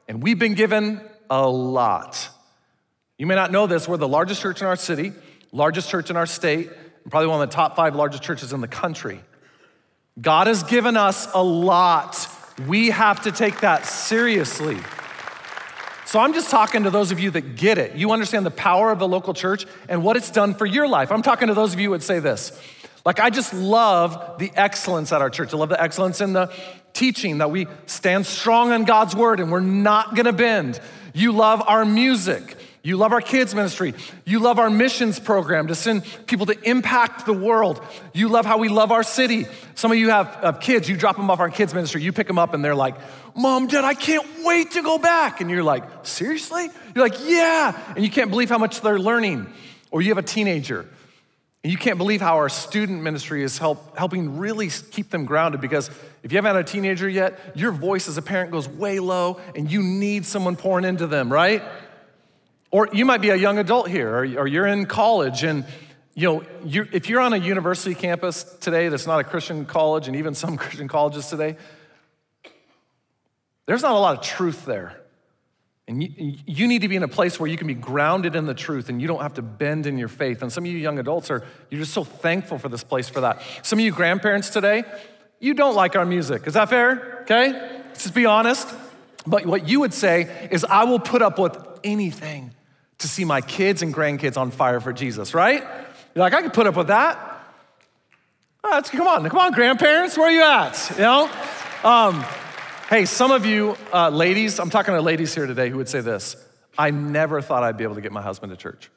And 0.09 0.23
we've 0.23 0.39
been 0.39 0.55
given 0.55 1.01
a 1.29 1.47
lot. 1.47 2.29
You 3.19 3.27
may 3.27 3.35
not 3.35 3.53
know 3.53 3.67
this, 3.67 3.87
we're 3.87 3.97
the 3.97 4.09
largest 4.09 4.43
church 4.43 4.61
in 4.61 4.67
our 4.67 4.77
city, 4.77 5.13
largest 5.53 5.91
church 5.91 6.11
in 6.11 6.17
our 6.17 6.27
state, 6.27 6.69
and 7.03 7.11
probably 7.11 7.29
one 7.29 7.43
of 7.43 7.49
the 7.49 7.55
top 7.55 7.77
five 7.77 7.95
largest 7.95 8.23
churches 8.23 8.53
in 8.53 8.61
the 8.61 8.69
country. 8.69 9.21
God 10.21 10.47
has 10.47 10.63
given 10.63 10.97
us 10.97 11.29
a 11.35 11.43
lot. 11.43 12.29
We 12.65 12.91
have 12.91 13.23
to 13.23 13.33
take 13.33 13.61
that 13.61 13.85
seriously. 13.85 14.79
So 16.07 16.21
I'm 16.21 16.33
just 16.33 16.51
talking 16.51 16.85
to 16.85 16.91
those 16.91 17.11
of 17.11 17.21
you 17.21 17.31
that 17.33 17.57
get 17.57 17.79
it. 17.79 17.97
You 17.97 18.13
understand 18.13 18.47
the 18.47 18.51
power 18.51 18.91
of 18.91 18.99
the 18.99 19.09
local 19.09 19.35
church 19.35 19.67
and 19.89 20.03
what 20.03 20.17
it's 20.17 20.31
done 20.31 20.55
for 20.55 20.65
your 20.65 20.89
life. 20.89 21.13
I'm 21.13 21.21
talking 21.23 21.49
to 21.49 21.55
those 21.55 21.75
of 21.75 21.81
you 21.81 21.91
would 21.91 22.03
say 22.03 22.21
this. 22.21 22.59
Like, 23.05 23.21
I 23.21 23.29
just 23.29 23.53
love 23.53 24.39
the 24.39 24.51
excellence 24.55 25.13
at 25.13 25.21
our 25.21 25.31
church. 25.31 25.53
I 25.53 25.57
love 25.57 25.69
the 25.69 25.81
excellence 25.83 26.21
in 26.21 26.33
the 26.33 26.53
teaching 26.93 27.39
that 27.39 27.51
we 27.51 27.67
stand 27.87 28.25
strong 28.25 28.73
on 28.73 28.85
God's 28.85 29.15
word 29.15 29.39
and 29.41 29.53
we're 29.53 29.61
not 29.61 30.15
gonna 30.15 30.33
bend. 30.33 30.81
You 31.13 31.33
love 31.33 31.63
our 31.67 31.85
music. 31.85 32.57
You 32.87 32.97
love 32.97 33.11
our 33.11 33.21
kids' 33.21 33.53
ministry. 33.53 33.95
You 34.25 34.39
love 34.39 34.61
our 34.61 34.71
missions 34.71 35.19
program 35.19 35.67
to 35.67 35.75
send 35.75 36.05
people 36.27 36.47
to 36.47 36.57
impact 36.63 37.27
the 37.27 37.33
world. 37.33 37.85
You 38.15 38.29
love 38.29 38.47
how 38.47 38.59
we 38.59 38.69
love 38.69 38.93
our 38.93 39.03
city. 39.03 39.47
Some 39.75 39.91
of 39.91 39.99
you 39.99 40.11
have, 40.11 40.29
have 40.37 40.61
kids, 40.61 40.89
you 40.89 40.97
drop 40.97 41.17
them 41.17 41.29
off 41.29 41.41
our 41.41 41.51
kids' 41.51 41.75
ministry, 41.75 42.01
you 42.03 42.13
pick 42.13 42.29
them 42.29 42.39
up, 42.39 42.55
and 42.55 42.65
they're 42.65 42.77
like, 42.77 42.95
Mom, 43.35 43.67
Dad, 43.67 43.83
I 43.83 43.95
can't 43.95 44.25
wait 44.45 44.71
to 44.71 44.83
go 44.83 44.99
back. 44.99 45.41
And 45.41 45.51
you're 45.51 45.65
like, 45.65 45.83
Seriously? 46.05 46.69
You're 46.95 47.05
like, 47.09 47.19
Yeah. 47.27 47.77
And 47.97 48.05
you 48.05 48.11
can't 48.11 48.31
believe 48.31 48.51
how 48.51 48.59
much 48.59 48.81
they're 48.83 49.01
learning. 49.01 49.53
Or 49.91 50.01
you 50.01 50.11
have 50.11 50.19
a 50.19 50.23
teenager, 50.23 50.87
and 51.65 51.73
you 51.73 51.79
can't 51.79 51.99
believe 51.99 52.21
how 52.21 52.37
our 52.37 52.49
student 52.49 53.03
ministry 53.03 53.43
is 53.43 53.59
help, 53.59 53.99
helping 53.99 54.39
really 54.39 54.69
keep 54.69 55.11
them 55.11 55.25
grounded 55.25 55.61
because 55.61 55.91
if 56.23 56.31
you 56.31 56.39
haven't 56.39 56.55
had 56.55 56.65
a 56.65 56.69
teenager 56.69 57.09
yet, 57.09 57.37
your 57.57 57.73
voice 57.73 58.07
as 58.07 58.17
a 58.17 58.23
parent 58.23 58.53
goes 58.53 58.69
way 58.69 59.01
low, 59.01 59.41
and 59.57 59.71
you 59.71 59.83
need 59.83 60.25
someone 60.25 60.55
pouring 60.55 60.85
into 60.85 61.09
them, 61.09 61.33
right? 61.33 61.65
Or 62.77 62.91
you 62.93 63.07
might 63.07 63.23
be 63.23 63.31
a 63.31 63.37
young 63.37 63.57
adult 63.57 63.89
here, 63.89 64.15
or, 64.15 64.47
you're 64.47 64.67
in 64.67 64.85
college, 64.85 65.45
and 65.45 65.65
you 66.15 66.29
know, 66.29 66.45
you're, 66.63 66.87
if 66.93 67.09
you're 67.09 67.23
on 67.23 67.33
a 67.33 67.39
university 67.39 67.95
campus 67.95 68.43
today 68.61 68.91
that's 68.91 69.07
not 69.07 69.19
a 69.19 69.25
Christian 69.25 69.65
college, 69.65 70.09
and 70.09 70.17
even 70.17 70.35
some 70.35 70.57
Christian 70.59 70.87
colleges 70.87 71.29
today, 71.29 71.57
there's 73.65 73.81
not 73.81 73.93
a 73.93 73.99
lot 73.99 74.19
of 74.19 74.23
truth 74.23 74.67
there. 74.67 75.01
And 75.89 76.03
you, 76.03 76.37
you, 76.45 76.69
need 76.69 76.83
to 76.83 76.89
be 76.89 76.97
in 76.97 77.03
a 77.03 77.09
place 77.09 77.41
where 77.41 77.49
you 77.49 77.57
can 77.57 77.67
be 77.67 77.73
grounded 77.73 78.37
in 78.37 78.45
the 78.45 78.53
truth 78.53 78.91
and 78.91 79.01
you 79.01 79.09
don't 79.09 79.23
have 79.23 79.33
to 79.35 79.43
bend 79.43 79.87
in 79.87 79.97
your 79.97 80.09
faith. 80.09 80.43
And 80.43 80.53
some 80.53 80.65
of 80.65 80.71
you 80.71 80.77
young 80.77 80.99
adults 80.99 81.31
are, 81.31 81.47
you're 81.71 81.81
just 81.81 81.95
so 81.95 82.05
thankful 82.05 82.59
for 82.59 82.69
this 82.69 82.85
place 82.85 83.09
for 83.09 83.23
that. 83.23 83.41
Some 83.63 83.79
of 83.79 83.87
you 83.87 83.91
grandparents 83.91 84.51
today, 84.51 84.85
you 85.41 85.55
don't 85.55 85.77
like 85.77 85.97
our 85.97 86.05
music. 86.05 86.47
Is 86.47 86.53
that 86.53 86.69
fair? 86.69 87.21
Okay? 87.23 87.53
Let's 87.53 88.03
just 88.03 88.15
be 88.15 88.27
honest. 88.27 88.69
But 89.27 89.47
what 89.47 89.67
you 89.67 89.81
would 89.81 89.95
say 89.95 90.49
is, 90.51 90.63
I 90.63 90.85
will 90.85 91.01
put 91.01 91.23
up 91.23 91.39
with 91.39 91.57
anything 91.83 92.53
to 92.99 93.09
see 93.09 93.25
my 93.25 93.41
kids 93.41 93.83
and 93.83 93.95
grandkids 93.95 94.37
on 94.37 94.51
fire 94.51 94.81
for 94.81 94.93
Jesus, 94.93 95.35
right? 95.35 95.63
You're 96.15 96.23
like, 96.23 96.35
I 96.35 96.43
can 96.43 96.51
put 96.51 96.67
up 96.67 96.77
with 96.77 96.89
that. 96.89 97.23
Oh, 98.65 98.83
come 98.85 99.07
on, 99.07 99.29
come 99.29 99.39
on, 99.39 99.53
grandparents, 99.53 100.17
where 100.17 100.29
are 100.29 100.33
you 100.33 100.43
at? 100.43 100.91
You 100.97 101.03
know? 101.03 101.31
Um, 101.85 102.25
hey, 102.89 103.05
some 103.05 103.31
of 103.31 103.47
you 103.47 103.77
uh, 103.93 104.09
ladies, 104.09 104.59
I'm 104.59 104.71
talking 104.71 104.95
to 104.95 105.01
ladies 105.01 105.35
here 105.35 105.47
today 105.47 105.71
who 105.71 105.77
would 105.77 105.89
say 105.89 106.01
this 106.01 106.37
I 106.79 106.91
never 106.91 107.41
thought 107.41 107.63
I'd 107.63 107.77
be 107.77 107.85
able 107.85 107.95
to 107.95 108.01
get 108.01 108.13
my 108.13 108.23
husband 108.23 108.51
to 108.51 108.57
church. 108.57 108.91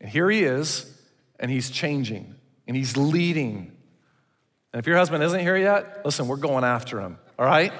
And 0.00 0.08
here 0.08 0.30
he 0.30 0.44
is, 0.44 0.90
and 1.40 1.50
he's 1.50 1.70
changing, 1.70 2.34
and 2.68 2.76
he's 2.76 2.96
leading. 2.96 3.72
And 4.72 4.80
if 4.80 4.86
your 4.86 4.96
husband 4.96 5.24
isn't 5.24 5.40
here 5.40 5.56
yet, 5.56 6.04
listen, 6.04 6.28
we're 6.28 6.36
going 6.36 6.64
after 6.64 7.00
him, 7.00 7.18
all 7.38 7.46
right? 7.46 7.72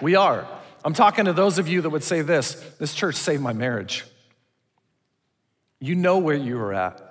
We 0.00 0.14
are. 0.14 0.46
I'm 0.84 0.94
talking 0.94 1.26
to 1.26 1.32
those 1.32 1.58
of 1.58 1.68
you 1.68 1.80
that 1.82 1.90
would 1.90 2.02
say 2.04 2.22
this 2.22 2.54
this 2.78 2.94
church 2.94 3.16
saved 3.16 3.42
my 3.42 3.52
marriage. 3.52 4.04
You 5.82 5.96
know 5.96 6.18
where 6.18 6.36
you 6.36 6.58
were 6.58 6.72
at. 6.72 7.02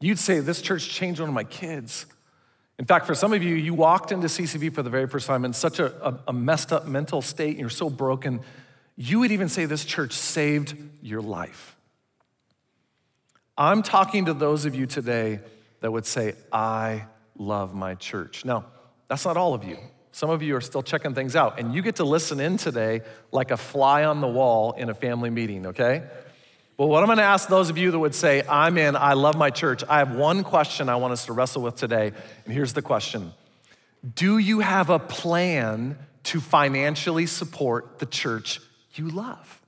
You'd 0.00 0.18
say, 0.18 0.40
This 0.40 0.62
church 0.62 0.88
changed 0.88 1.20
one 1.20 1.28
of 1.28 1.34
my 1.34 1.44
kids. 1.44 2.06
In 2.78 2.86
fact, 2.86 3.06
for 3.06 3.14
some 3.14 3.34
of 3.34 3.42
you, 3.42 3.56
you 3.56 3.74
walked 3.74 4.10
into 4.10 4.26
CCV 4.26 4.74
for 4.74 4.82
the 4.82 4.88
very 4.88 5.06
first 5.06 5.26
time 5.26 5.44
in 5.44 5.52
such 5.52 5.80
a, 5.80 5.92
a, 6.02 6.20
a 6.28 6.32
messed 6.32 6.72
up 6.72 6.86
mental 6.86 7.20
state 7.20 7.50
and 7.50 7.60
you're 7.60 7.68
so 7.68 7.90
broken, 7.90 8.40
you 8.96 9.18
would 9.20 9.32
even 9.32 9.50
say 9.50 9.66
this 9.66 9.84
church 9.84 10.14
saved 10.14 10.74
your 11.02 11.20
life. 11.20 11.76
I'm 13.58 13.82
talking 13.82 14.24
to 14.24 14.32
those 14.32 14.64
of 14.64 14.74
you 14.74 14.86
today 14.86 15.40
that 15.80 15.92
would 15.92 16.06
say, 16.06 16.36
I 16.50 17.04
love 17.36 17.74
my 17.74 17.96
church. 17.96 18.46
Now, 18.46 18.64
that's 19.08 19.26
not 19.26 19.36
all 19.36 19.52
of 19.52 19.62
you. 19.62 19.76
Some 20.12 20.30
of 20.30 20.42
you 20.42 20.56
are 20.56 20.62
still 20.62 20.82
checking 20.82 21.14
things 21.14 21.36
out, 21.36 21.60
and 21.60 21.74
you 21.74 21.82
get 21.82 21.96
to 21.96 22.04
listen 22.04 22.40
in 22.40 22.56
today 22.56 23.02
like 23.30 23.50
a 23.50 23.58
fly 23.58 24.04
on 24.04 24.22
the 24.22 24.26
wall 24.26 24.72
in 24.72 24.88
a 24.88 24.94
family 24.94 25.28
meeting, 25.28 25.66
okay? 25.66 26.04
Well, 26.80 26.88
what 26.88 27.02
I'm 27.02 27.08
going 27.08 27.18
to 27.18 27.24
ask 27.24 27.46
those 27.46 27.68
of 27.68 27.76
you 27.76 27.90
that 27.90 27.98
would 27.98 28.14
say, 28.14 28.42
I'm 28.48 28.78
in, 28.78 28.96
I 28.96 29.12
love 29.12 29.36
my 29.36 29.50
church, 29.50 29.84
I 29.86 29.98
have 29.98 30.14
one 30.14 30.42
question 30.42 30.88
I 30.88 30.96
want 30.96 31.12
us 31.12 31.26
to 31.26 31.34
wrestle 31.34 31.60
with 31.60 31.76
today. 31.76 32.10
And 32.46 32.54
here's 32.54 32.72
the 32.72 32.80
question 32.80 33.34
Do 34.14 34.38
you 34.38 34.60
have 34.60 34.88
a 34.88 34.98
plan 34.98 35.98
to 36.22 36.40
financially 36.40 37.26
support 37.26 37.98
the 37.98 38.06
church 38.06 38.62
you 38.94 39.10
love? 39.10 39.60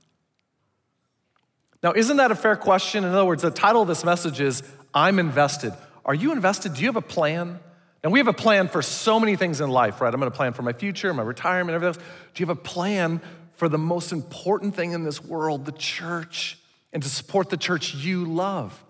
Now, 1.83 1.92
isn't 1.92 2.16
that 2.16 2.31
a 2.31 2.35
fair 2.35 2.57
question? 2.57 3.04
In 3.04 3.11
other 3.11 3.26
words, 3.26 3.42
the 3.42 3.50
title 3.50 3.83
of 3.83 3.88
this 3.88 4.04
message 4.04 4.40
is 4.40 4.62
I'm 4.95 5.19
invested. 5.19 5.75
Are 6.07 6.14
you 6.14 6.33
invested? 6.33 6.73
Do 6.73 6.81
you 6.81 6.87
have 6.87 6.97
a 6.97 7.02
plan? 7.02 7.61
And 8.02 8.11
we 8.11 8.21
have 8.21 8.28
a 8.28 8.33
plan 8.33 8.69
for 8.69 8.81
so 8.81 9.21
many 9.21 9.37
things 9.37 9.61
in 9.61 9.69
life, 9.69 10.00
right? 10.00 10.14
I'm 10.14 10.19
gonna 10.19 10.31
plan 10.31 10.54
for 10.54 10.62
my 10.62 10.73
future, 10.73 11.12
my 11.12 11.23
retirement, 11.23 11.75
everything 11.75 12.00
else. 12.00 12.11
Do 12.33 12.42
you 12.42 12.47
have 12.47 12.57
a 12.57 12.62
plan 12.62 13.21
for 13.57 13.69
the 13.69 13.76
most 13.76 14.12
important 14.12 14.75
thing 14.75 14.92
in 14.92 15.04
this 15.04 15.23
world, 15.23 15.66
the 15.66 15.73
church? 15.73 16.57
And 16.92 17.02
to 17.02 17.08
support 17.08 17.50
the 17.50 17.56
church 17.56 17.94
you 17.94 18.25
love. 18.25 18.82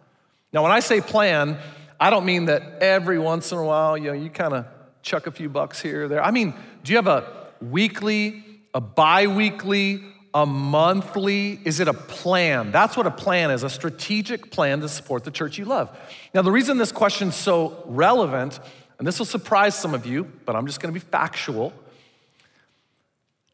Now, 0.53 0.63
when 0.63 0.73
I 0.73 0.81
say 0.81 1.01
plan, 1.01 1.59
I 1.99 2.11
don't 2.11 2.25
mean 2.25 2.47
that 2.47 2.63
every 2.81 3.19
once 3.19 3.53
in 3.53 3.59
a 3.59 3.65
while, 3.65 3.97
you 3.97 4.09
know, 4.09 4.13
you 4.13 4.29
kind 4.29 4.55
of 4.55 4.67
chuck 5.03 5.27
a 5.27 5.31
few 5.31 5.49
bucks 5.49 5.81
here 5.81 6.05
or 6.05 6.09
there. 6.09 6.23
I 6.23 6.31
mean, 6.31 6.55
do 6.83 6.93
you 6.93 6.97
have 6.97 7.07
a 7.07 7.49
weekly, 7.61 8.45
a 8.75 8.81
bi 8.81 9.27
weekly, 9.29 10.03
a 10.35 10.45
monthly? 10.45 11.61
Is 11.65 11.81
it 11.81 11.89
a 11.89 11.95
plan? 11.95 12.73
That's 12.73 12.97
what 12.97 13.07
a 13.07 13.11
plan 13.11 13.51
is 13.51 13.63
a 13.63 13.71
strategic 13.71 14.51
plan 14.51 14.81
to 14.81 14.89
support 14.89 15.25
the 15.25 15.31
church 15.31 15.59
you 15.59 15.65
love. 15.65 15.97
Now, 16.35 16.43
the 16.43 16.51
reason 16.51 16.79
this 16.79 16.93
question's 16.93 17.37
so 17.37 17.85
relevant, 17.87 18.59
and 18.99 19.07
this 19.07 19.19
will 19.19 19.27
surprise 19.27 19.75
some 19.75 19.95
of 19.95 20.07
you, 20.07 20.25
but 20.45 20.57
I'm 20.57 20.67
just 20.67 20.81
gonna 20.81 20.93
be 20.93 21.01
factual. 21.01 21.73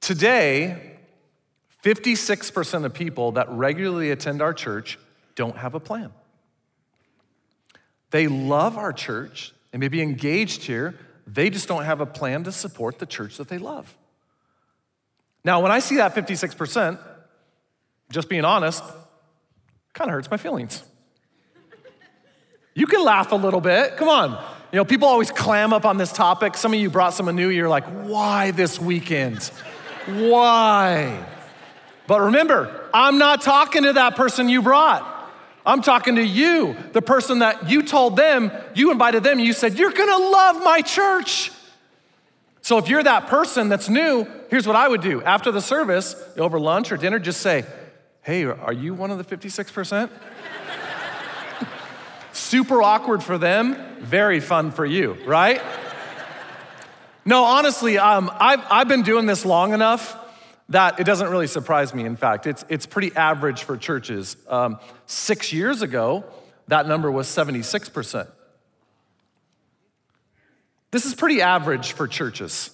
Today, 0.00 0.97
56% 1.82 2.84
of 2.84 2.94
people 2.94 3.32
that 3.32 3.48
regularly 3.50 4.10
attend 4.10 4.42
our 4.42 4.52
church 4.52 4.98
don't 5.34 5.56
have 5.56 5.74
a 5.74 5.80
plan. 5.80 6.12
They 8.10 8.26
love 8.26 8.76
our 8.76 8.92
church 8.92 9.52
and 9.72 9.80
may 9.80 9.88
be 9.88 10.02
engaged 10.02 10.64
here, 10.64 10.98
they 11.26 11.50
just 11.50 11.68
don't 11.68 11.84
have 11.84 12.00
a 12.00 12.06
plan 12.06 12.44
to 12.44 12.52
support 12.52 12.98
the 12.98 13.06
church 13.06 13.36
that 13.36 13.48
they 13.48 13.58
love. 13.58 13.94
Now, 15.44 15.60
when 15.60 15.70
I 15.70 15.78
see 15.78 15.96
that 15.96 16.14
56%, 16.14 16.98
just 18.10 18.30
being 18.30 18.46
honest, 18.46 18.82
Kind 19.98 20.10
of 20.10 20.12
hurts 20.12 20.30
my 20.30 20.36
feelings. 20.36 20.84
You 22.74 22.86
can 22.86 23.02
laugh 23.02 23.32
a 23.32 23.34
little 23.34 23.60
bit. 23.60 23.96
Come 23.96 24.08
on. 24.08 24.30
You 24.70 24.76
know, 24.76 24.84
people 24.84 25.08
always 25.08 25.32
clam 25.32 25.72
up 25.72 25.84
on 25.84 25.96
this 25.96 26.12
topic. 26.12 26.56
Some 26.56 26.72
of 26.72 26.78
you 26.78 26.88
brought 26.88 27.14
someone 27.14 27.34
new, 27.34 27.48
you're 27.48 27.68
like, 27.68 27.84
why 28.04 28.52
this 28.52 28.80
weekend? 28.80 29.42
Why? 30.06 31.24
But 32.08 32.22
remember, 32.22 32.88
I'm 32.92 33.18
not 33.18 33.42
talking 33.42 33.82
to 33.82 33.92
that 33.92 34.16
person 34.16 34.48
you 34.48 34.62
brought. 34.62 35.04
I'm 35.66 35.82
talking 35.82 36.16
to 36.16 36.24
you, 36.24 36.74
the 36.92 37.02
person 37.02 37.40
that 37.40 37.68
you 37.68 37.82
told 37.82 38.16
them, 38.16 38.50
you 38.74 38.90
invited 38.90 39.22
them, 39.22 39.38
you 39.38 39.52
said, 39.52 39.78
You're 39.78 39.92
gonna 39.92 40.16
love 40.16 40.64
my 40.64 40.80
church. 40.80 41.52
So 42.62 42.78
if 42.78 42.88
you're 42.88 43.02
that 43.02 43.26
person 43.26 43.68
that's 43.68 43.90
new, 43.90 44.26
here's 44.48 44.66
what 44.66 44.74
I 44.74 44.88
would 44.88 45.02
do. 45.02 45.22
After 45.22 45.52
the 45.52 45.60
service, 45.60 46.16
over 46.38 46.58
lunch 46.58 46.90
or 46.90 46.96
dinner, 46.96 47.18
just 47.18 47.42
say, 47.42 47.66
Hey, 48.22 48.44
are 48.44 48.72
you 48.72 48.94
one 48.94 49.10
of 49.10 49.18
the 49.18 49.36
56%? 49.36 50.08
Super 52.32 52.82
awkward 52.82 53.22
for 53.22 53.36
them, 53.36 53.76
very 54.00 54.40
fun 54.40 54.70
for 54.70 54.86
you, 54.86 55.18
right? 55.26 55.60
No, 57.26 57.44
honestly, 57.44 57.98
um, 57.98 58.30
I've, 58.32 58.64
I've 58.70 58.88
been 58.88 59.02
doing 59.02 59.26
this 59.26 59.44
long 59.44 59.74
enough 59.74 60.16
that 60.68 61.00
it 61.00 61.04
doesn't 61.04 61.30
really 61.30 61.46
surprise 61.46 61.94
me. 61.94 62.04
In 62.04 62.16
fact, 62.16 62.46
it's, 62.46 62.64
it's 62.68 62.86
pretty 62.86 63.14
average 63.16 63.62
for 63.62 63.76
churches. 63.76 64.36
Um, 64.48 64.78
six 65.06 65.52
years 65.52 65.82
ago, 65.82 66.24
that 66.68 66.86
number 66.86 67.10
was 67.10 67.26
76%. 67.26 68.28
This 70.90 71.04
is 71.04 71.14
pretty 71.14 71.42
average 71.42 71.92
for 71.92 72.06
churches. 72.06 72.70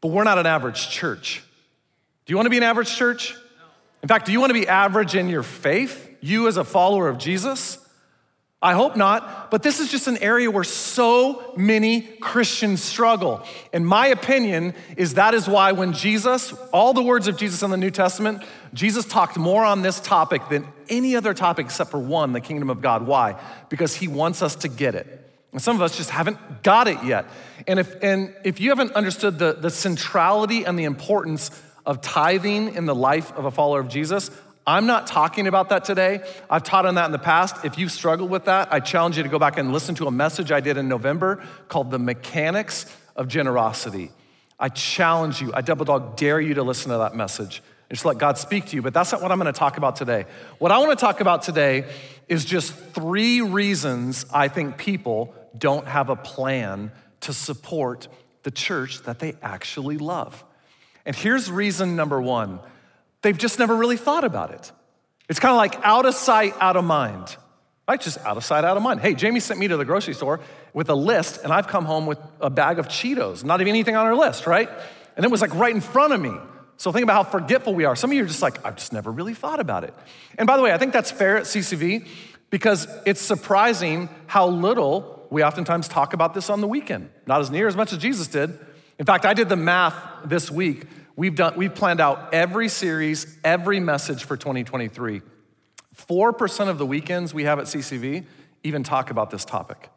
But 0.00 0.08
we're 0.08 0.24
not 0.24 0.38
an 0.38 0.46
average 0.46 0.90
church. 0.90 1.42
Do 2.26 2.32
you 2.32 2.36
want 2.36 2.46
to 2.46 2.50
be 2.50 2.56
an 2.56 2.62
average 2.62 2.94
church? 2.94 3.34
In 4.02 4.08
fact, 4.08 4.26
do 4.26 4.32
you 4.32 4.38
want 4.38 4.50
to 4.50 4.54
be 4.54 4.68
average 4.68 5.16
in 5.16 5.28
your 5.28 5.42
faith? 5.42 6.08
You 6.20 6.46
as 6.46 6.56
a 6.56 6.64
follower 6.64 7.08
of 7.08 7.18
Jesus? 7.18 7.78
I 8.60 8.72
hope 8.72 8.96
not, 8.96 9.52
but 9.52 9.62
this 9.62 9.78
is 9.78 9.88
just 9.88 10.08
an 10.08 10.18
area 10.18 10.50
where 10.50 10.64
so 10.64 11.52
many 11.56 12.00
Christians 12.00 12.82
struggle. 12.82 13.44
And 13.72 13.86
my 13.86 14.08
opinion 14.08 14.74
is 14.96 15.14
that 15.14 15.32
is 15.32 15.46
why 15.46 15.70
when 15.70 15.92
Jesus, 15.92 16.52
all 16.72 16.92
the 16.92 17.02
words 17.02 17.28
of 17.28 17.36
Jesus 17.36 17.62
in 17.62 17.70
the 17.70 17.76
New 17.76 17.92
Testament, 17.92 18.42
Jesus 18.74 19.04
talked 19.04 19.36
more 19.36 19.64
on 19.64 19.82
this 19.82 20.00
topic 20.00 20.48
than 20.48 20.66
any 20.88 21.14
other 21.14 21.34
topic 21.34 21.66
except 21.66 21.92
for 21.92 22.00
one, 22.00 22.32
the 22.32 22.40
kingdom 22.40 22.68
of 22.68 22.82
God. 22.82 23.06
Why? 23.06 23.40
Because 23.68 23.94
he 23.94 24.08
wants 24.08 24.42
us 24.42 24.56
to 24.56 24.68
get 24.68 24.96
it. 24.96 25.06
And 25.52 25.62
some 25.62 25.76
of 25.76 25.82
us 25.82 25.96
just 25.96 26.10
haven't 26.10 26.64
got 26.64 26.88
it 26.88 27.02
yet. 27.04 27.26
And 27.68 27.78
if, 27.78 27.94
and 28.02 28.34
if 28.44 28.60
you 28.60 28.70
haven't 28.70 28.92
understood 28.92 29.38
the, 29.38 29.52
the 29.52 29.70
centrality 29.70 30.64
and 30.64 30.76
the 30.76 30.84
importance 30.84 31.52
of 31.86 32.00
tithing 32.02 32.74
in 32.74 32.86
the 32.86 32.94
life 32.94 33.32
of 33.32 33.44
a 33.44 33.52
follower 33.52 33.80
of 33.80 33.88
Jesus, 33.88 34.32
I'm 34.68 34.84
not 34.84 35.06
talking 35.06 35.46
about 35.46 35.70
that 35.70 35.84
today. 35.84 36.20
I've 36.50 36.62
taught 36.62 36.84
on 36.84 36.96
that 36.96 37.06
in 37.06 37.12
the 37.12 37.18
past. 37.18 37.64
If 37.64 37.78
you've 37.78 37.90
struggled 37.90 38.28
with 38.28 38.44
that, 38.44 38.70
I 38.70 38.80
challenge 38.80 39.16
you 39.16 39.22
to 39.22 39.28
go 39.30 39.38
back 39.38 39.56
and 39.56 39.72
listen 39.72 39.94
to 39.94 40.06
a 40.06 40.10
message 40.10 40.52
I 40.52 40.60
did 40.60 40.76
in 40.76 40.88
November 40.88 41.42
called 41.68 41.90
The 41.90 41.98
Mechanics 41.98 42.84
of 43.16 43.28
Generosity. 43.28 44.10
I 44.60 44.68
challenge 44.68 45.40
you, 45.40 45.54
I 45.54 45.62
double 45.62 45.86
dog 45.86 46.18
dare 46.18 46.38
you 46.38 46.52
to 46.52 46.62
listen 46.62 46.92
to 46.92 46.98
that 46.98 47.16
message 47.16 47.62
and 47.88 47.96
just 47.96 48.04
let 48.04 48.18
God 48.18 48.36
speak 48.36 48.66
to 48.66 48.76
you. 48.76 48.82
But 48.82 48.92
that's 48.92 49.10
not 49.10 49.22
what 49.22 49.32
I'm 49.32 49.38
gonna 49.38 49.54
talk 49.54 49.78
about 49.78 49.96
today. 49.96 50.26
What 50.58 50.70
I 50.70 50.76
wanna 50.76 50.96
talk 50.96 51.22
about 51.22 51.40
today 51.40 51.86
is 52.28 52.44
just 52.44 52.74
three 52.74 53.40
reasons 53.40 54.26
I 54.34 54.48
think 54.48 54.76
people 54.76 55.34
don't 55.56 55.86
have 55.86 56.10
a 56.10 56.16
plan 56.16 56.92
to 57.20 57.32
support 57.32 58.06
the 58.42 58.50
church 58.50 59.00
that 59.04 59.18
they 59.18 59.34
actually 59.40 59.96
love. 59.96 60.44
And 61.06 61.16
here's 61.16 61.50
reason 61.50 61.96
number 61.96 62.20
one 62.20 62.60
They've 63.22 63.36
just 63.36 63.58
never 63.58 63.74
really 63.74 63.96
thought 63.96 64.24
about 64.24 64.52
it. 64.52 64.72
It's 65.28 65.40
kind 65.40 65.52
of 65.52 65.56
like 65.56 65.84
out 65.84 66.06
of 66.06 66.14
sight, 66.14 66.54
out 66.60 66.76
of 66.76 66.84
mind. 66.84 67.36
Right? 67.88 68.00
Just 68.00 68.18
out 68.18 68.36
of 68.36 68.44
sight, 68.44 68.64
out 68.64 68.76
of 68.76 68.82
mind. 68.82 69.00
Hey, 69.00 69.14
Jamie 69.14 69.40
sent 69.40 69.58
me 69.58 69.68
to 69.68 69.76
the 69.76 69.84
grocery 69.84 70.12
store 70.12 70.40
with 70.74 70.90
a 70.90 70.94
list, 70.94 71.42
and 71.42 71.52
I've 71.52 71.68
come 71.68 71.86
home 71.86 72.04
with 72.04 72.18
a 72.40 72.50
bag 72.50 72.78
of 72.78 72.88
Cheetos, 72.88 73.44
not 73.44 73.62
even 73.62 73.70
anything 73.70 73.96
on 73.96 74.04
our 74.04 74.14
list, 74.14 74.46
right? 74.46 74.68
And 75.16 75.24
it 75.24 75.30
was 75.30 75.40
like 75.40 75.54
right 75.54 75.74
in 75.74 75.80
front 75.80 76.12
of 76.12 76.20
me. 76.20 76.32
So 76.76 76.92
think 76.92 77.02
about 77.02 77.24
how 77.24 77.30
forgetful 77.30 77.74
we 77.74 77.86
are. 77.86 77.96
Some 77.96 78.10
of 78.10 78.16
you 78.16 78.22
are 78.22 78.26
just 78.26 78.42
like, 78.42 78.64
I've 78.64 78.76
just 78.76 78.92
never 78.92 79.10
really 79.10 79.34
thought 79.34 79.58
about 79.58 79.84
it. 79.84 79.94
And 80.36 80.46
by 80.46 80.56
the 80.56 80.62
way, 80.62 80.72
I 80.72 80.78
think 80.78 80.92
that's 80.92 81.10
fair 81.10 81.36
at 81.38 81.44
CCV 81.44 82.06
because 82.50 82.86
it's 83.04 83.20
surprising 83.20 84.08
how 84.26 84.48
little 84.48 85.26
we 85.30 85.42
oftentimes 85.42 85.88
talk 85.88 86.12
about 86.12 86.34
this 86.34 86.50
on 86.50 86.60
the 86.60 86.68
weekend. 86.68 87.10
Not 87.26 87.40
as 87.40 87.50
near 87.50 87.66
as 87.66 87.76
much 87.76 87.92
as 87.92 87.98
Jesus 87.98 88.28
did. 88.28 88.56
In 88.98 89.06
fact, 89.06 89.24
I 89.24 89.34
did 89.34 89.48
the 89.48 89.56
math 89.56 89.94
this 90.24 90.50
week. 90.50 90.84
We've, 91.18 91.34
done, 91.34 91.54
we've 91.56 91.74
planned 91.74 92.00
out 92.00 92.32
every 92.32 92.68
series, 92.68 93.38
every 93.42 93.80
message 93.80 94.22
for 94.22 94.36
2023. 94.36 95.20
4% 95.96 96.68
of 96.68 96.78
the 96.78 96.86
weekends 96.86 97.34
we 97.34 97.42
have 97.42 97.58
at 97.58 97.64
CCV 97.64 98.24
even 98.62 98.84
talk 98.84 99.10
about 99.10 99.28
this 99.28 99.44
topic. 99.44 99.90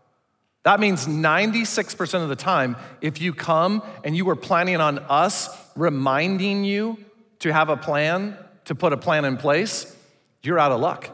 That 0.64 0.80
means 0.80 1.06
96% 1.06 2.24
of 2.24 2.30
the 2.30 2.36
time, 2.36 2.76
if 3.02 3.22
you 3.22 3.34
come 3.36 3.84
and 4.04 4.18
you 4.18 4.26
were 4.26 4.36
planning 4.36 4.78
on 4.78 4.98
us 4.98 5.56
reminding 5.76 6.64
you 6.64 6.98
to 7.42 7.54
have 7.54 7.70
a 7.70 7.78
plan, 7.78 8.36
to 8.66 8.74
put 8.74 8.92
a 8.92 8.98
plan 8.98 9.24
in 9.24 9.38
place, 9.38 9.96
you're 10.42 10.58
out 10.58 10.72
of 10.72 10.80
luck. 10.80 11.08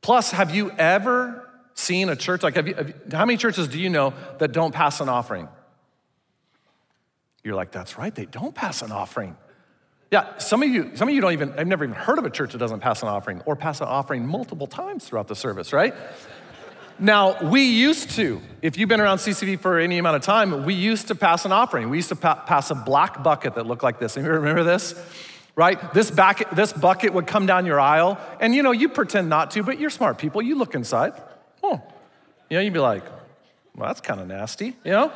Plus, 0.00 0.32
have 0.32 0.52
you 0.52 0.72
ever 0.72 1.48
seen 1.74 2.08
a 2.08 2.16
church 2.16 2.42
like, 2.42 2.56
have 2.56 2.66
you, 2.66 2.74
have 2.74 2.92
how 3.12 3.24
many 3.24 3.36
churches 3.36 3.68
do 3.68 3.78
you 3.78 3.88
know 3.88 4.14
that 4.40 4.50
don't 4.50 4.74
pass 4.74 5.00
an 5.00 5.08
offering? 5.08 5.46
You're 7.44 7.54
like, 7.54 7.72
that's 7.72 7.98
right, 7.98 8.14
they 8.14 8.26
don't 8.26 8.54
pass 8.54 8.82
an 8.82 8.92
offering. 8.92 9.36
Yeah, 10.10 10.36
some 10.38 10.62
of 10.62 10.68
you, 10.68 10.94
some 10.94 11.08
of 11.08 11.14
you 11.14 11.20
don't 11.20 11.32
even, 11.32 11.58
I've 11.58 11.66
never 11.66 11.84
even 11.84 11.96
heard 11.96 12.18
of 12.18 12.26
a 12.26 12.30
church 12.30 12.52
that 12.52 12.58
doesn't 12.58 12.80
pass 12.80 13.02
an 13.02 13.08
offering 13.08 13.40
or 13.46 13.56
pass 13.56 13.80
an 13.80 13.88
offering 13.88 14.26
multiple 14.26 14.66
times 14.66 15.06
throughout 15.06 15.26
the 15.26 15.34
service, 15.34 15.72
right? 15.72 15.94
Now, 16.98 17.40
we 17.42 17.62
used 17.62 18.10
to, 18.12 18.40
if 18.60 18.76
you've 18.76 18.88
been 18.88 19.00
around 19.00 19.18
CCV 19.18 19.58
for 19.58 19.78
any 19.78 19.98
amount 19.98 20.16
of 20.16 20.22
time, 20.22 20.64
we 20.64 20.74
used 20.74 21.08
to 21.08 21.14
pass 21.14 21.44
an 21.44 21.52
offering. 21.52 21.88
We 21.88 21.96
used 21.96 22.10
to 22.10 22.16
pa- 22.16 22.44
pass 22.44 22.70
a 22.70 22.74
black 22.74 23.22
bucket 23.22 23.54
that 23.54 23.66
looked 23.66 23.82
like 23.82 23.98
this. 23.98 24.16
You 24.16 24.22
remember 24.22 24.62
this? 24.62 24.94
Right? 25.56 25.92
This, 25.94 26.10
back, 26.10 26.54
this 26.54 26.72
bucket 26.72 27.12
would 27.14 27.26
come 27.26 27.46
down 27.46 27.66
your 27.66 27.80
aisle, 27.80 28.18
and 28.38 28.54
you 28.54 28.62
know, 28.62 28.72
you 28.72 28.88
pretend 28.88 29.28
not 29.28 29.50
to, 29.52 29.62
but 29.62 29.80
you're 29.80 29.90
smart 29.90 30.18
people. 30.18 30.42
You 30.42 30.56
look 30.56 30.74
inside. 30.74 31.14
Oh, 31.62 31.80
you 32.48 32.56
know, 32.56 32.60
you'd 32.60 32.72
be 32.72 32.78
like, 32.78 33.04
well, 33.74 33.88
that's 33.88 34.00
kind 34.00 34.20
of 34.20 34.28
nasty, 34.28 34.76
you 34.84 34.92
know? 34.92 35.12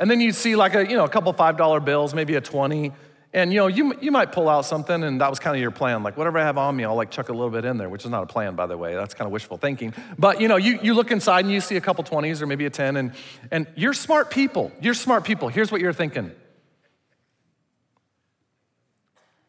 And 0.00 0.10
then 0.10 0.20
you'd 0.20 0.34
see 0.34 0.56
like 0.56 0.74
a, 0.74 0.88
you 0.88 0.96
know, 0.96 1.04
a 1.04 1.08
couple 1.08 1.32
$5 1.32 1.84
bills, 1.84 2.14
maybe 2.14 2.34
a 2.34 2.40
20. 2.40 2.92
And 3.32 3.52
you 3.52 3.60
know, 3.60 3.68
you, 3.68 3.94
you 4.00 4.10
might 4.10 4.32
pull 4.32 4.48
out 4.48 4.64
something, 4.64 5.04
and 5.04 5.20
that 5.20 5.30
was 5.30 5.38
kind 5.38 5.54
of 5.54 5.60
your 5.60 5.70
plan. 5.70 6.02
Like, 6.02 6.16
whatever 6.16 6.38
I 6.38 6.42
have 6.42 6.58
on 6.58 6.74
me, 6.74 6.84
I'll 6.84 6.96
like 6.96 7.12
chuck 7.12 7.28
a 7.28 7.32
little 7.32 7.50
bit 7.50 7.64
in 7.64 7.76
there, 7.76 7.88
which 7.88 8.04
is 8.04 8.10
not 8.10 8.24
a 8.24 8.26
plan, 8.26 8.56
by 8.56 8.66
the 8.66 8.76
way. 8.76 8.94
That's 8.94 9.14
kind 9.14 9.26
of 9.26 9.32
wishful 9.32 9.56
thinking. 9.56 9.94
But 10.18 10.40
you 10.40 10.48
know, 10.48 10.56
you, 10.56 10.80
you 10.82 10.94
look 10.94 11.12
inside 11.12 11.44
and 11.44 11.54
you 11.54 11.60
see 11.60 11.76
a 11.76 11.80
couple 11.80 12.02
20s 12.02 12.42
or 12.42 12.46
maybe 12.46 12.66
a 12.66 12.70
10, 12.70 12.96
and, 12.96 13.12
and 13.52 13.68
you're 13.76 13.92
smart 13.92 14.30
people. 14.30 14.72
You're 14.80 14.94
smart 14.94 15.22
people. 15.22 15.48
Here's 15.48 15.70
what 15.70 15.80
you're 15.80 15.92
thinking 15.92 16.32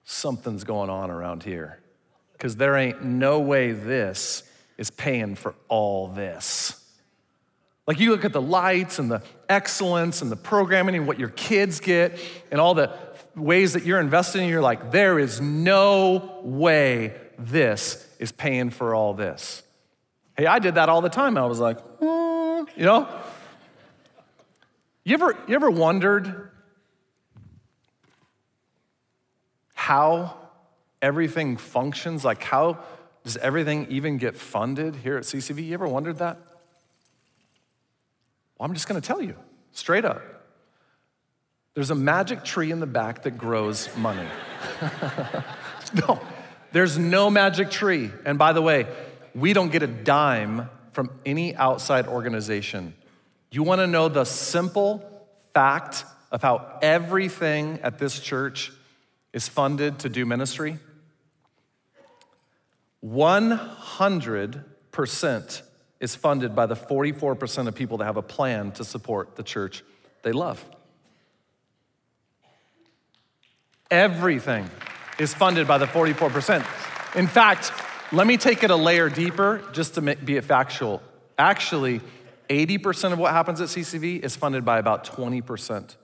something's 0.04 0.66
going 0.66 0.90
on 0.90 1.10
around 1.10 1.42
here. 1.42 1.80
Because 2.34 2.58
there 2.58 2.76
ain't 2.76 3.04
no 3.04 3.40
way 3.40 3.72
this 3.72 4.44
is 4.78 4.92
paying 4.92 5.36
for 5.36 5.56
all 5.70 6.08
this. 6.08 6.78
Like 7.88 8.00
you 8.00 8.12
look 8.12 8.26
at 8.26 8.34
the 8.34 8.42
lights 8.42 9.00
and 9.00 9.12
the 9.12 9.22
excellence 9.52 10.22
and 10.22 10.32
the 10.32 10.36
programming 10.36 10.96
and 10.96 11.06
what 11.06 11.20
your 11.20 11.30
kids 11.30 11.80
get 11.80 12.18
and 12.52 12.60
all 12.60 12.74
the 12.74 12.98
ways 13.36 13.74
that 13.74 13.86
you're 13.86 14.00
investing, 14.00 14.48
you're 14.50 14.62
like, 14.62 14.92
there 14.92 15.20
is 15.20 15.40
no 15.42 16.40
way 16.42 17.16
this 17.38 18.08
is 18.18 18.32
paying 18.32 18.70
for 18.70 18.96
all 18.96 19.14
this. 19.14 19.62
Hey, 20.38 20.46
I 20.46 20.60
did 20.60 20.76
that 20.76 20.90
all 20.90 21.02
the 21.02 21.10
time. 21.10 21.38
I 21.38 21.46
was 21.46 21.60
like, 21.60 21.78
mm, 22.00 22.68
you 22.76 22.86
know? 22.86 23.08
You 25.04 25.16
ever, 25.16 25.38
you 25.48 25.56
ever 25.56 25.70
wondered 25.70 26.50
how 29.74 30.38
everything 31.02 31.58
functions? 31.58 32.24
Like, 32.24 32.44
how 32.44 32.80
does 33.24 33.36
everything 33.38 33.88
even 33.90 34.18
get 34.18 34.38
funded 34.38 34.96
here 34.96 35.18
at 35.18 35.24
CCV? 35.24 35.66
You 35.66 35.74
ever 35.74 35.88
wondered 35.88 36.20
that? 36.20 36.40
Well, 38.62 38.70
I'm 38.70 38.76
just 38.76 38.88
going 38.88 39.02
to 39.02 39.08
tell 39.08 39.24
you 39.24 39.36
straight 39.72 40.06
up. 40.06 40.22
There's 41.74 41.90
a 41.90 41.96
magic 41.96 42.44
tree 42.44 42.70
in 42.70 42.80
the 42.80 42.86
back 42.86 43.24
that 43.24 43.36
grows 43.36 43.90
money. 43.98 44.28
no, 45.96 46.22
there's 46.72 46.96
no 46.96 47.32
magic 47.32 47.72
tree. 47.72 48.12
And 48.24 48.38
by 48.38 48.54
the 48.54 48.62
way, 48.62 48.86
we 49.34 49.54
don't 49.54 49.72
get 49.72 49.82
a 49.82 49.88
dime 49.88 50.70
from 50.92 51.10
any 51.26 51.56
outside 51.56 52.06
organization. 52.06 52.94
You 53.50 53.64
want 53.64 53.82
to 53.82 53.88
know 53.88 54.10
the 54.10 54.26
simple 54.26 55.26
fact 55.56 56.06
of 56.32 56.44
how 56.44 56.78
everything 56.84 57.80
at 57.82 57.98
this 57.98 58.20
church 58.20 58.72
is 59.34 59.48
funded 59.48 59.98
to 60.02 60.08
do 60.08 60.24
ministry? 60.24 60.78
100% 63.04 65.62
is 66.02 66.16
funded 66.16 66.56
by 66.56 66.66
the 66.66 66.76
44% 66.76 67.68
of 67.68 67.76
people 67.76 68.00
that 68.00 68.06
have 68.06 68.18
a 68.18 68.24
plan 68.24 68.72
to 68.74 68.84
support 68.84 69.36
the 69.36 69.44
church 69.44 69.84
they 70.24 70.32
love. 70.32 70.64
Everything 73.90 74.70
is 75.20 75.34
funded 75.34 75.68
by 75.68 75.78
the 75.78 75.86
44%. 75.86 76.66
In 77.16 77.28
fact, 77.28 77.72
let 78.12 78.26
me 78.26 78.36
take 78.36 78.64
it 78.64 78.72
a 78.72 78.76
layer 78.76 79.10
deeper 79.10 79.64
just 79.74 79.96
to 79.96 80.02
be 80.02 80.40
factual. 80.42 81.04
Actually, 81.38 82.02
80% 82.50 83.14
of 83.14 83.20
what 83.20 83.32
happens 83.32 83.62
at 83.62 83.68
CCV 83.68 84.22
is 84.22 84.36
funded 84.36 84.66
by 84.66 84.80
about 84.80 85.06
20%. 85.06 85.96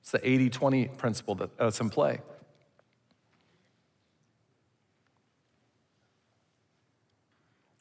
It's 0.00 0.10
the 0.10 0.28
80 0.28 0.50
20 0.50 0.88
principle 0.88 1.48
that's 1.58 1.80
in 1.80 1.90
play. 1.90 2.20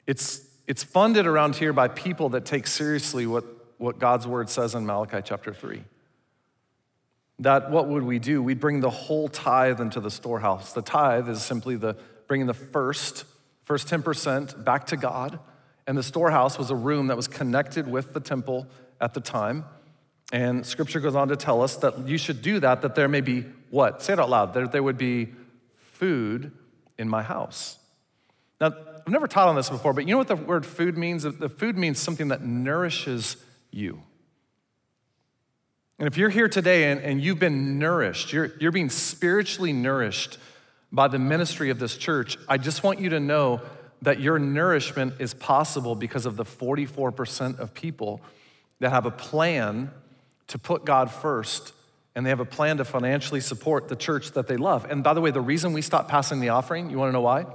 It's, 0.06 0.51
it's 0.72 0.86
funded 0.86 1.28
around 1.28 1.58
here 1.58 1.74
by 1.74 1.90
people 1.90 2.30
that 2.30 2.46
take 2.46 2.66
seriously 2.66 3.28
what, 3.28 3.44
what 3.78 4.00
God's 4.00 4.26
word 4.26 4.50
says 4.50 4.74
in 4.74 4.86
Malachi 4.86 5.18
chapter 5.22 5.54
3. 5.54 5.84
That 7.40 7.72
what 7.72 7.90
would 7.90 8.04
we 8.04 8.20
do? 8.20 8.42
We'd 8.42 8.62
bring 8.62 8.80
the 8.80 8.90
whole 8.90 9.28
tithe 9.28 9.82
into 9.82 10.00
the 10.00 10.10
storehouse. 10.10 10.72
The 10.72 10.82
tithe 10.82 11.28
is 11.28 11.42
simply 11.42 11.76
the 11.76 11.98
bringing 12.26 12.48
the 12.48 12.54
first, 12.54 13.26
first 13.66 13.90
10% 13.90 14.64
back 14.64 14.86
to 14.86 14.96
God. 14.96 15.40
And 15.88 15.98
the 15.98 16.04
storehouse 16.04 16.58
was 16.58 16.72
a 16.72 16.76
room 16.76 17.08
that 17.08 17.18
was 17.18 17.28
connected 17.28 17.86
with 17.86 18.14
the 18.14 18.22
temple 18.22 18.66
at 19.02 19.14
the 19.14 19.20
time. 19.20 19.66
And 20.32 20.66
scripture 20.66 21.02
goes 21.02 21.16
on 21.16 21.28
to 21.28 21.36
tell 21.36 21.62
us 21.62 21.76
that 21.78 22.08
you 22.08 22.18
should 22.18 22.42
do 22.42 22.62
that, 22.62 22.82
that 22.84 22.96
there 22.96 23.10
may 23.10 23.20
be 23.20 23.44
what? 23.72 24.02
Say 24.02 24.14
it 24.14 24.20
out 24.20 24.30
loud. 24.30 24.54
There, 24.54 24.70
there 24.70 24.84
would 24.84 24.98
be 24.98 25.34
food 25.76 26.54
in 26.98 27.10
my 27.10 27.24
house. 27.24 27.78
Now, 28.62 28.74
I've 29.06 29.12
never 29.12 29.28
taught 29.28 29.48
on 29.48 29.56
this 29.56 29.70
before, 29.70 29.94
but 29.94 30.08
you 30.08 30.12
know 30.12 30.18
what 30.18 30.28
the 30.28 30.36
word 30.36 30.66
food 30.66 30.98
means? 30.98 31.24
The 31.24 31.50
food 31.50 31.78
means 31.78 32.00
something 32.00 32.30
that 32.30 32.42
nourishes 32.44 33.38
you. 33.72 34.02
And 36.00 36.08
if 36.08 36.18
you're 36.18 36.30
here 36.30 36.48
today 36.48 36.92
and, 36.92 37.00
and 37.02 37.22
you've 37.22 37.40
been 37.40 37.78
nourished, 37.78 38.34
you're, 38.34 38.52
you're 38.60 38.72
being 38.72 38.90
spiritually 38.90 39.72
nourished 39.74 40.38
by 40.92 41.08
the 41.08 41.20
ministry 41.20 41.70
of 41.70 41.80
this 41.80 41.96
church, 41.96 42.38
I 42.48 42.58
just 42.58 42.84
want 42.84 43.00
you 43.00 43.10
to 43.10 43.20
know 43.20 43.62
that 44.02 44.20
your 44.20 44.40
nourishment 44.40 45.14
is 45.20 45.34
possible 45.34 45.96
because 45.96 46.26
of 46.26 46.38
the 46.38 46.44
44% 46.44 47.60
of 47.60 47.74
people 47.74 48.22
that 48.80 48.90
have 48.90 49.06
a 49.06 49.12
plan 49.12 49.92
to 50.48 50.58
put 50.58 50.86
God 50.86 51.12
first 51.12 51.74
and 52.16 52.26
they 52.26 52.30
have 52.30 52.40
a 52.40 52.46
plan 52.46 52.78
to 52.78 52.86
financially 52.86 53.40
support 53.40 53.88
the 53.88 53.96
church 53.96 54.32
that 54.32 54.48
they 54.48 54.58
love. 54.58 54.86
And 54.90 55.04
by 55.04 55.14
the 55.14 55.22
way, 55.22 55.32
the 55.32 55.40
reason 55.40 55.72
we 55.72 55.82
stopped 55.82 56.10
passing 56.10 56.40
the 56.40 56.50
offering, 56.50 56.90
you 56.90 56.98
wanna 56.98 57.14
know 57.14 57.22
why? 57.22 57.46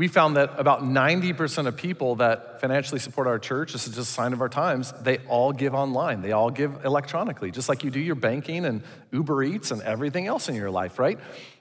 We 0.00 0.08
found 0.08 0.36
that 0.36 0.58
about 0.58 0.82
90% 0.82 1.66
of 1.66 1.76
people 1.76 2.14
that 2.14 2.58
financially 2.62 3.00
support 3.00 3.26
our 3.26 3.38
church, 3.38 3.74
this 3.74 3.86
is 3.86 3.94
just 3.94 4.10
a 4.10 4.14
sign 4.14 4.32
of 4.32 4.40
our 4.40 4.48
times, 4.48 4.94
they 5.02 5.18
all 5.28 5.52
give 5.52 5.74
online. 5.74 6.22
They 6.22 6.32
all 6.32 6.48
give 6.48 6.86
electronically, 6.86 7.50
just 7.50 7.68
like 7.68 7.84
you 7.84 7.90
do 7.90 8.00
your 8.00 8.14
banking 8.14 8.64
and 8.64 8.82
Uber 9.12 9.42
Eats 9.42 9.72
and 9.72 9.82
everything 9.82 10.26
else 10.26 10.48
in 10.48 10.54
your 10.54 10.70
life, 10.70 10.98
right? 10.98 11.18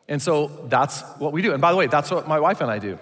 And 0.08 0.22
so 0.22 0.48
that's 0.69 1.01
what 1.17 1.34
we 1.34 1.41
do. 1.41 1.51
And 1.51 1.60
by 1.60 1.72
the 1.72 1.77
way, 1.77 1.88
that's 1.88 2.12
what 2.12 2.29
my 2.29 2.39
wife 2.39 2.62
and 2.62 2.72
I 2.72 2.79
do. 2.79 2.98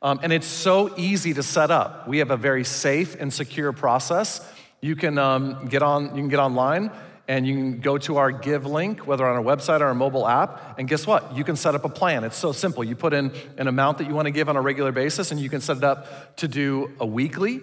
Um, 0.00 0.20
and 0.22 0.32
it's 0.32 0.46
so 0.46 0.96
easy 0.96 1.34
to 1.34 1.42
set 1.42 1.72
up. 1.72 2.06
We 2.06 2.18
have 2.18 2.30
a 2.30 2.36
very 2.36 2.62
safe 2.62 3.16
and 3.18 3.32
secure 3.32 3.72
process. 3.72 4.48
You 4.80 4.94
can 4.94 5.18
um, 5.18 5.66
get 5.66 5.82
on. 5.82 6.04
You 6.14 6.22
can 6.22 6.28
get 6.28 6.38
online 6.38 6.92
and 7.28 7.46
you 7.46 7.54
can 7.54 7.80
go 7.80 7.98
to 7.98 8.16
our 8.16 8.32
give 8.32 8.64
link, 8.64 9.06
whether 9.06 9.26
on 9.26 9.36
our 9.36 9.42
website 9.42 9.80
or 9.80 9.86
our 9.86 9.94
mobile 9.94 10.26
app, 10.26 10.78
and 10.78 10.88
guess 10.88 11.06
what? 11.06 11.36
You 11.36 11.44
can 11.44 11.56
set 11.56 11.74
up 11.74 11.84
a 11.84 11.88
plan. 11.90 12.24
It's 12.24 12.38
so 12.38 12.52
simple. 12.52 12.82
You 12.82 12.96
put 12.96 13.12
in 13.12 13.32
an 13.58 13.68
amount 13.68 13.98
that 13.98 14.08
you 14.08 14.14
want 14.14 14.26
to 14.26 14.30
give 14.30 14.48
on 14.48 14.56
a 14.56 14.62
regular 14.62 14.92
basis, 14.92 15.30
and 15.30 15.38
you 15.38 15.50
can 15.50 15.60
set 15.60 15.76
it 15.76 15.84
up 15.84 16.36
to 16.38 16.48
do 16.48 16.90
a 16.98 17.06
weekly, 17.06 17.60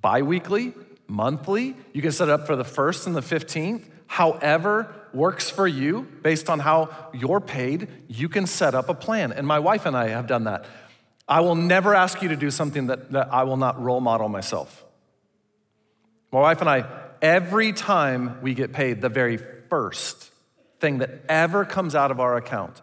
bi 0.00 0.22
weekly, 0.22 0.74
monthly. 1.06 1.76
You 1.92 2.02
can 2.02 2.10
set 2.10 2.28
it 2.28 2.32
up 2.32 2.48
for 2.48 2.56
the 2.56 2.64
first 2.64 3.06
and 3.06 3.14
the 3.14 3.20
15th. 3.20 3.84
However, 4.08 4.92
works 5.14 5.48
for 5.50 5.68
you 5.68 6.08
based 6.22 6.50
on 6.50 6.58
how 6.58 7.10
you're 7.14 7.40
paid, 7.40 7.88
you 8.08 8.28
can 8.28 8.46
set 8.46 8.74
up 8.74 8.88
a 8.88 8.94
plan. 8.94 9.30
And 9.30 9.46
my 9.46 9.60
wife 9.60 9.86
and 9.86 9.96
I 9.96 10.08
have 10.08 10.26
done 10.26 10.44
that. 10.44 10.66
I 11.28 11.40
will 11.40 11.54
never 11.54 11.94
ask 11.94 12.22
you 12.22 12.28
to 12.28 12.36
do 12.36 12.50
something 12.50 12.88
that, 12.88 13.12
that 13.12 13.32
I 13.32 13.44
will 13.44 13.56
not 13.56 13.80
role 13.80 14.00
model 14.00 14.28
myself. 14.28 14.84
My 16.32 16.40
wife 16.40 16.60
and 16.60 16.68
I 16.68 17.05
every 17.26 17.72
time 17.72 18.40
we 18.40 18.54
get 18.54 18.72
paid, 18.72 19.00
the 19.00 19.08
very 19.08 19.36
first 19.36 20.30
thing 20.78 20.98
that 20.98 21.10
ever 21.28 21.64
comes 21.64 21.96
out 21.96 22.12
of 22.12 22.20
our 22.20 22.36
account 22.36 22.80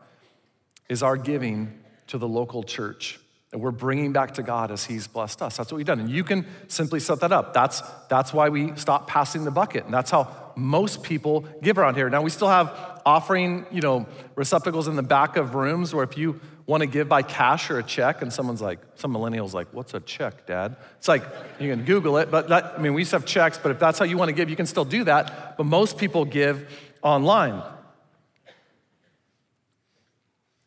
is 0.90 1.02
our 1.02 1.16
giving 1.16 1.80
to 2.08 2.18
the 2.18 2.28
local 2.28 2.62
church. 2.62 3.20
And 3.54 3.62
we're 3.62 3.72
bringing 3.72 4.12
back 4.12 4.34
to 4.34 4.44
God 4.44 4.70
as 4.70 4.84
He's 4.84 5.08
blessed 5.08 5.42
us. 5.42 5.56
That's 5.56 5.72
what 5.72 5.78
we've 5.78 5.86
done. 5.86 6.02
And 6.02 6.10
you 6.10 6.26
can 6.26 6.46
simply 6.68 7.00
set 7.00 7.22
that 7.22 7.32
up. 7.32 7.54
That's, 7.54 7.82
that's 8.10 8.34
why 8.34 8.50
we 8.50 8.76
stop 8.76 9.08
passing 9.08 9.46
the 9.46 9.52
bucket. 9.52 9.86
And 9.86 9.94
that's 9.94 10.12
how 10.12 10.52
most 10.58 11.04
people 11.04 11.46
give 11.62 11.78
around 11.78 11.96
here. 11.96 12.10
Now, 12.10 12.22
we 12.22 12.30
still 12.30 12.50
have 12.50 12.93
offering, 13.06 13.66
you 13.72 13.82
know, 13.82 14.08
receptacles 14.36 14.88
in 14.88 14.96
the 14.96 15.04
back 15.04 15.38
of 15.38 15.56
rooms 15.56 15.94
where 15.94 16.04
if 16.04 16.18
you 16.18 16.40
want 16.66 16.82
to 16.82 16.88
give 16.88 17.10
by 17.10 17.22
cash 17.22 17.70
or 17.70 17.80
a 17.80 17.84
check, 17.84 18.22
and 18.22 18.32
someone's 18.32 18.62
like, 18.62 18.80
some 18.96 19.14
millennials 19.14 19.54
like, 19.54 19.68
what's 19.74 19.94
a 19.94 20.00
check, 20.00 20.46
Dad? 20.46 20.78
It's 20.98 21.08
like 21.08 21.24
you 21.60 21.70
can 21.70 21.84
Google 21.84 22.18
it, 22.18 22.32
but 22.32 22.50
that, 22.50 22.76
I 22.78 22.82
mean, 22.82 22.94
we 22.94 23.02
used 23.02 23.12
to 23.12 23.18
have 23.18 23.26
checks, 23.26 23.58
but 23.58 23.72
if 23.72 23.80
that's 23.80 24.00
how 24.00 24.06
you 24.06 24.18
want 24.18 24.30
to 24.30 24.34
give, 24.34 24.50
you 24.50 24.56
can 24.56 24.66
still 24.66 24.86
do 24.86 25.04
that. 25.04 25.58
But 25.58 25.66
most 25.66 25.98
people 25.98 26.24
give 26.24 26.70
online. 27.02 27.62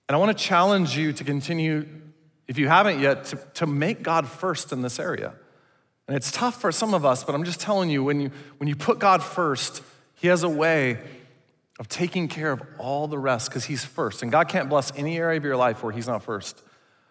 And 0.09 0.15
I 0.15 0.19
want 0.19 0.37
to 0.37 0.45
challenge 0.45 0.97
you 0.97 1.13
to 1.15 1.25
continue, 1.25 1.89
if 2.47 2.59
you 2.59 2.69
haven't 2.69 3.01
yet, 3.01 3.25
to, 3.27 3.37
to 3.55 3.67
make 3.67 4.03
God 4.03 4.29
first 4.29 4.73
in 4.73 4.83
this 4.83 5.01
area. 5.01 5.33
And 6.07 6.17
it's 6.17 6.31
tough 6.31 6.61
for 6.61 6.71
some 6.71 6.95
of 6.95 7.05
us, 7.05 7.25
but 7.25 7.35
I'm 7.35 7.45
just 7.45 7.59
telling 7.59 7.91
you, 7.91 8.05
when 8.05 8.21
you, 8.21 8.31
when 8.59 8.69
you 8.69 8.77
put 8.77 8.99
God 8.99 9.23
first, 9.23 9.83
He 10.15 10.29
has 10.29 10.45
a 10.45 10.49
way 10.49 10.99
of 11.79 11.89
taking 11.89 12.29
care 12.29 12.53
of 12.53 12.63
all 12.79 13.07
the 13.07 13.19
rest 13.19 13.49
because 13.49 13.65
He's 13.65 13.85
first. 13.85 14.23
And 14.23 14.33
God 14.33 14.49
can't 14.49 14.69
bless 14.69 14.93
any 14.97 15.19
area 15.19 15.37
of 15.37 15.45
your 15.45 15.57
life 15.57 15.83
where 15.83 15.93
He's 15.93 16.09
not 16.09 16.23
first. 16.23 16.63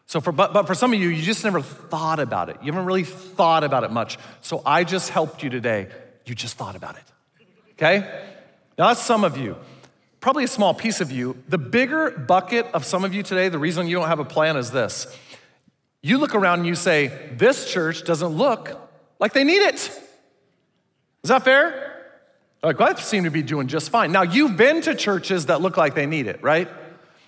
So, 0.07 0.21
for, 0.21 0.31
but, 0.31 0.53
but 0.53 0.67
for 0.67 0.75
some 0.75 0.93
of 0.93 0.99
you, 0.99 1.09
you 1.09 1.21
just 1.21 1.43
never 1.43 1.61
thought 1.61 2.19
about 2.19 2.49
it. 2.49 2.57
You 2.61 2.71
haven't 2.71 2.85
really 2.85 3.03
thought 3.03 3.63
about 3.63 3.83
it 3.83 3.91
much. 3.91 4.17
So, 4.41 4.61
I 4.65 4.83
just 4.83 5.09
helped 5.09 5.43
you 5.43 5.49
today. 5.49 5.87
You 6.25 6.35
just 6.35 6.57
thought 6.57 6.75
about 6.75 6.95
it. 6.95 7.03
Okay? 7.73 7.99
Now, 8.77 8.89
that's 8.89 9.01
some 9.01 9.23
of 9.23 9.37
you. 9.37 9.55
Probably 10.19 10.43
a 10.43 10.47
small 10.47 10.73
piece 10.73 11.01
of 11.01 11.11
you. 11.11 11.41
The 11.49 11.57
bigger 11.57 12.11
bucket 12.11 12.67
of 12.73 12.85
some 12.85 13.03
of 13.03 13.13
you 13.13 13.23
today, 13.23 13.49
the 13.49 13.59
reason 13.59 13.87
you 13.87 13.95
don't 13.97 14.07
have 14.07 14.19
a 14.19 14.25
plan 14.25 14.57
is 14.57 14.71
this. 14.71 15.07
You 16.01 16.17
look 16.19 16.35
around 16.35 16.59
and 16.59 16.67
you 16.67 16.75
say, 16.75 17.11
This 17.33 17.71
church 17.71 18.03
doesn't 18.03 18.29
look 18.29 18.79
like 19.19 19.33
they 19.33 19.43
need 19.43 19.61
it. 19.61 19.75
Is 19.75 21.29
that 21.29 21.43
fair? 21.43 21.94
Like, 22.65 22.79
well, 22.79 22.89
I 22.89 22.99
seem 22.99 23.25
to 23.25 23.29
be 23.29 23.43
doing 23.43 23.67
just 23.67 23.91
fine. 23.91 24.11
Now, 24.11 24.23
you've 24.23 24.57
been 24.57 24.81
to 24.81 24.95
churches 24.95 25.45
that 25.47 25.61
look 25.61 25.77
like 25.77 25.93
they 25.93 26.07
need 26.07 26.25
it, 26.25 26.41
right? 26.41 26.67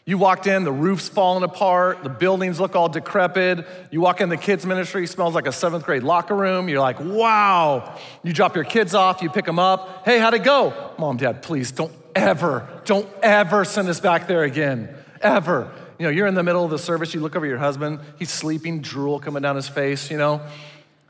You 0.04 0.18
walked 0.18 0.48
in, 0.48 0.64
the 0.64 0.72
roof's 0.72 1.10
falling 1.10 1.44
apart, 1.44 2.02
the 2.02 2.10
buildings 2.10 2.60
look 2.60 2.76
all 2.76 2.90
decrepit. 2.90 3.68
You 3.92 4.02
walk 4.02 4.20
in 4.20 4.30
the 4.30 4.38
kids' 4.38 4.66
ministry, 4.66 5.06
smells 5.06 5.36
like 5.36 5.46
a 5.46 5.52
seventh 5.52 5.86
grade 5.86 6.02
locker 6.02 6.36
room. 6.36 6.70
You're 6.70 6.80
like, 6.80 7.00
wow. 7.00 8.00
You 8.24 8.34
drop 8.34 8.56
your 8.56 8.64
kids 8.64 8.96
off, 8.96 9.22
you 9.22 9.30
pick 9.30 9.46
them 9.46 9.60
up. 9.60 10.06
Hey, 10.06 10.18
how'd 10.18 10.34
it 10.34 10.44
go? 10.44 10.94
Mom, 10.98 11.18
dad, 11.18 11.44
please 11.44 11.72
don't 11.72 11.94
ever, 12.16 12.68
don't 12.86 13.08
ever 13.22 13.64
send 13.64 13.90
us 13.90 14.00
back 14.00 14.28
there 14.28 14.44
again, 14.44 14.96
ever. 15.22 15.72
You 16.00 16.06
know, 16.06 16.10
you're 16.10 16.28
in 16.28 16.36
the 16.36 16.44
middle 16.44 16.64
of 16.64 16.72
the 16.72 16.80
service, 16.80 17.14
you 17.14 17.20
look 17.20 17.36
over 17.36 17.46
your 17.46 17.60
husband, 17.60 18.00
he's 18.18 18.32
sleeping, 18.32 18.82
drool 18.82 19.20
coming 19.20 19.44
down 19.44 19.56
his 19.56 19.68
face, 19.68 20.10
you 20.10 20.18
know. 20.18 20.42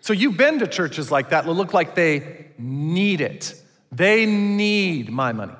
So 0.01 0.11
you've 0.11 0.37
been 0.37 0.59
to 0.59 0.67
churches 0.67 1.11
like 1.11 1.29
that 1.29 1.45
that 1.45 1.53
look 1.53 1.73
like 1.73 1.95
they 1.95 2.47
need 2.57 3.21
it. 3.21 3.53
They 3.97 4.27
need 4.27 5.09
my 5.09 5.31
money. 5.31 5.55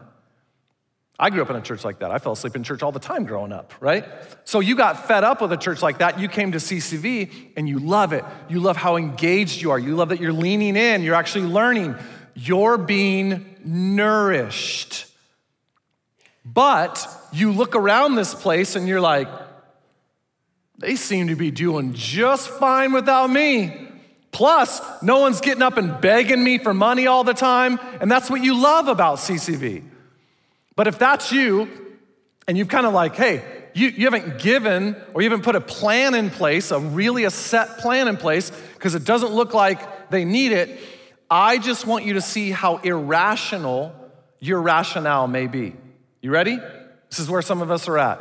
I 1.18 1.32
grew 1.32 1.42
up 1.42 1.50
in 1.50 1.56
a 1.56 1.62
church 1.62 1.84
like 1.84 2.00
that. 2.00 2.12
I 2.12 2.20
fell 2.20 2.34
asleep 2.34 2.56
in 2.56 2.64
church 2.64 2.84
all 2.84 2.92
the 2.92 3.00
time 3.00 3.26
growing 3.26 3.52
up, 3.52 3.74
right? 3.80 4.06
So 4.44 4.60
you 4.60 4.76
got 4.76 5.08
fed 5.08 5.24
up 5.24 5.42
with 5.42 5.52
a 5.52 5.58
church 5.58 5.82
like 5.82 5.98
that. 5.98 6.20
You 6.20 6.28
came 6.28 6.52
to 6.52 6.60
CCV 6.60 7.54
and 7.58 7.68
you 7.68 7.80
love 7.80 8.14
it. 8.14 8.24
You 8.48 8.60
love 8.60 8.78
how 8.78 8.96
engaged 8.96 9.60
you 9.60 9.72
are. 9.72 9.80
You 9.80 9.96
love 9.96 10.10
that 10.10 10.22
you're 10.22 10.34
leaning 10.34 10.76
in, 10.76 11.02
you're 11.02 11.16
actually 11.16 11.46
learning. 11.46 11.96
You're 12.36 12.78
being 12.78 13.56
nourished. 13.66 15.08
But 16.46 17.08
you 17.34 17.52
look 17.52 17.76
around 17.76 18.14
this 18.14 18.36
place 18.36 18.76
and 18.76 18.88
you're 18.88 19.02
like, 19.02 19.28
they 20.78 20.96
seem 20.96 21.30
to 21.30 21.36
be 21.36 21.50
doing 21.50 21.94
just 21.96 22.48
fine 22.48 22.94
without 22.94 23.32
me. 23.32 23.87
Plus, 24.38 24.84
no 25.02 25.18
one's 25.18 25.42
getting 25.42 25.64
up 25.64 25.78
and 25.78 26.00
begging 26.00 26.44
me 26.44 26.60
for 26.60 26.72
money 26.72 27.08
all 27.08 27.24
the 27.24 27.34
time, 27.34 27.80
and 28.00 28.12
that's 28.12 28.30
what 28.30 28.44
you 28.44 28.56
love 28.56 28.88
about 28.88 29.18
CCV. 29.18 29.84
But 30.76 30.86
if 30.86 31.00
that's 31.00 31.32
you, 31.32 31.68
and 32.48 32.56
you've 32.56 32.68
kind 32.68 32.86
of 32.86 32.94
like, 32.94 33.16
hey, 33.16 33.44
you, 33.74 33.88
you 33.88 34.06
haven't 34.06 34.38
given 34.38 34.96
or 35.16 35.24
you 35.24 35.30
haven't 35.32 35.44
put 35.44 35.56
a 35.56 35.60
plan 35.60 36.14
in 36.14 36.30
place, 36.30 36.70
a 36.70 36.80
really 36.80 37.24
a 37.24 37.32
set 37.32 37.80
plan 37.80 38.08
in 38.08 38.16
place, 38.16 38.52
because 38.76 38.94
it 38.94 39.06
doesn't 39.06 39.32
look 39.32 39.56
like 39.56 40.12
they 40.12 40.24
need 40.24 40.52
it, 40.52 40.80
I 41.32 41.58
just 41.58 41.88
want 41.88 42.06
you 42.06 42.14
to 42.14 42.22
see 42.22 42.52
how 42.52 42.78
irrational 42.78 43.92
your 44.38 44.62
rationale 44.62 45.28
may 45.28 45.48
be. 45.48 45.76
You 46.22 46.30
ready? 46.30 46.60
This 47.10 47.18
is 47.18 47.28
where 47.28 47.42
some 47.42 47.64
of 47.64 47.72
us 47.72 47.88
are 47.88 47.98
at. 47.98 48.20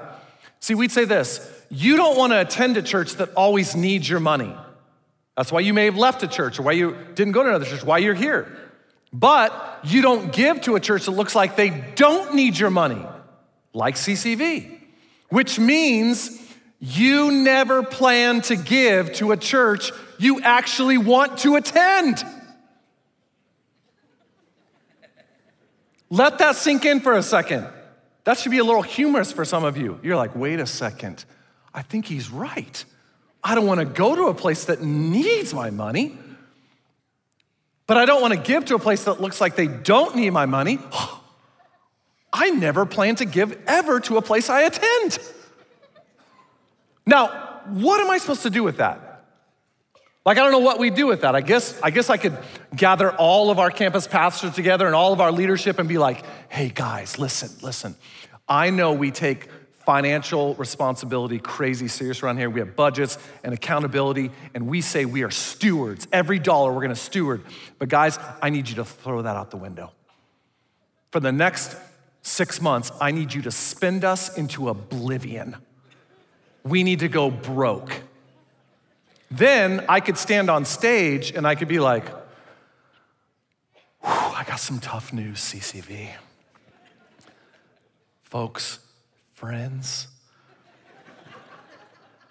See, 0.61 0.75
we'd 0.75 0.93
say 0.93 1.05
this 1.05 1.47
you 1.69 1.99
don't 1.99 2.17
want 2.17 2.33
to 2.33 2.41
attend 2.41 2.79
a 2.79 2.83
church 2.83 3.17
that 3.17 3.35
always 3.35 3.77
needs 3.77 4.09
your 4.09 4.21
money. 4.21 4.57
That's 5.37 5.53
why 5.53 5.61
you 5.61 5.75
may 5.75 5.85
have 5.85 5.97
left 5.97 6.23
a 6.23 6.29
church 6.29 6.59
or 6.59 6.63
why 6.63 6.73
you 6.73 6.97
didn't 7.15 7.33
go 7.33 7.43
to 7.43 7.51
another 7.51 7.67
church, 7.67 7.85
why 7.85 7.99
you're 7.99 8.15
here. 8.15 8.57
But 9.13 9.81
you 9.85 10.03
don't 10.03 10.33
give 10.33 10.63
to 10.63 10.77
a 10.77 10.81
church 10.81 11.05
that 11.05 11.13
looks 11.13 11.35
like 11.35 11.57
they 11.57 11.71
don't 11.95 12.35
need 12.35 12.59
your 12.59 12.71
money. 12.71 13.05
like 13.77 13.95
CCV, 13.97 14.81
which 15.29 15.59
means 15.59 16.41
you 16.81 17.31
never 17.31 17.83
plan 17.83 18.41
to 18.41 18.57
give 18.57 19.13
to 19.15 19.33
a 19.33 19.37
church 19.37 19.93
you 20.19 20.41
actually 20.41 20.97
want 20.97 21.39
to 21.39 21.57
attend. 21.57 22.25
Let 26.09 26.39
that 26.39 26.57
sink 26.57 26.87
in 26.87 27.01
for 27.01 27.13
a 27.13 27.23
second. 27.23 27.67
That 28.25 28.39
should 28.39 28.51
be 28.51 28.59
a 28.59 28.65
little 28.65 28.83
humorous 28.83 29.31
for 29.31 29.45
some 29.45 29.65
of 29.65 29.77
you. 29.77 30.01
You're 30.03 30.17
like, 30.17 30.35
wait 30.35 30.59
a 30.59 30.67
second, 30.67 31.25
I 31.75 31.83
think 31.83 32.07
he's 32.07 32.31
right. 32.31 32.85
I 33.47 33.55
don't 33.55 33.65
want 33.65 33.79
to 33.79 33.87
go 33.87 34.17
to 34.17 34.25
a 34.25 34.35
place 34.35 34.65
that 34.65 34.83
needs 34.83 35.55
my 35.55 35.71
money, 35.71 36.19
but 37.87 37.97
I 37.97 38.05
don't 38.05 38.21
want 38.21 38.35
to 38.35 38.41
give 38.41 38.65
to 38.65 38.75
a 38.75 38.79
place 38.81 39.05
that 39.05 39.21
looks 39.21 39.41
like 39.41 39.55
they 39.55 39.69
don't 39.69 40.17
need 40.17 40.31
my 40.31 40.47
money. 40.47 40.81
I 42.33 42.51
never 42.51 42.85
plan 42.87 43.15
to 43.17 43.25
give 43.25 43.57
ever 43.69 44.01
to 44.01 44.17
a 44.17 44.23
place 44.23 44.51
I 44.51 44.63
attend. 44.63 45.21
Now, 47.07 47.61
what 47.69 48.01
am 48.01 48.11
I 48.11 48.19
supposed 48.19 48.43
to 48.43 48.51
do 48.51 48.65
with 48.65 48.79
that? 48.79 49.25
Like, 50.25 50.39
I 50.39 50.41
don't 50.43 50.51
know 50.51 50.59
what 50.59 50.81
we 50.81 50.91
do 50.91 51.07
with 51.07 51.21
that. 51.21 51.37
I 51.37 51.41
guess, 51.41 51.81
I 51.81 51.91
guess 51.91 52.11
I 52.11 52.17
could 52.17 52.37
gather 52.75 53.13
all 53.13 53.51
of 53.51 53.61
our 53.61 53.71
campus 53.71 54.09
pastors 54.09 54.57
together 54.57 54.87
and 54.87 54.95
all 54.97 55.13
of 55.13 55.21
our 55.21 55.31
leadership 55.31 55.79
and 55.79 55.89
be 55.89 55.99
like, 55.99 56.25
hey 56.49 56.69
guys, 56.69 57.17
listen, 57.17 57.51
listen. 57.63 57.95
I 58.49 58.71
know 58.71 58.93
we 58.93 59.13
take 59.13 59.49
financial 59.87 60.55
responsibility 60.57 61.39
crazy 61.39 61.87
serious 61.87 62.23
around 62.23 62.39
here. 62.39 62.51
We 62.51 62.61
have 62.61 62.75
budgets 62.75 63.19
and 63.45 63.55
accountability, 63.55 64.33
and 64.53 64.67
we 64.67 64.81
say 64.81 65.05
we 65.05 65.23
are 65.23 65.31
stewards. 65.31 66.09
Every 66.13 66.41
dollar 66.41 66.73
we're 66.73 66.83
gonna 66.83 66.97
steward. 66.97 67.43
But 67.79 67.89
guys, 67.89 68.19
I 68.43 68.51
need 68.51 68.69
you 68.69 68.75
to 68.77 68.85
throw 68.85 69.23
that 69.23 69.37
out 69.37 69.53
the 69.53 69.57
window. 69.57 69.93
For 71.13 71.21
the 71.21 71.33
next 71.33 71.77
six 72.23 72.61
months, 72.61 72.91
I 73.01 73.13
need 73.13 73.33
you 73.33 73.43
to 73.43 73.51
spend 73.53 74.05
us 74.05 74.37
into 74.37 74.69
oblivion. 74.69 75.57
We 76.65 76.83
need 76.83 76.99
to 77.01 77.09
go 77.09 77.31
broke. 77.31 78.03
Then 79.31 79.85
I 79.89 80.01
could 80.01 80.19
stand 80.19 80.51
on 80.51 80.65
stage 80.65 81.31
and 81.31 81.47
I 81.47 81.55
could 81.55 81.69
be 81.69 81.79
like, 81.79 82.05
I 84.03 84.45
got 84.47 84.57
some 84.57 84.81
tough 84.81 85.13
news, 85.13 85.39
CCV. 85.39 86.11
Folks, 88.25 88.81
friends, 89.37 90.09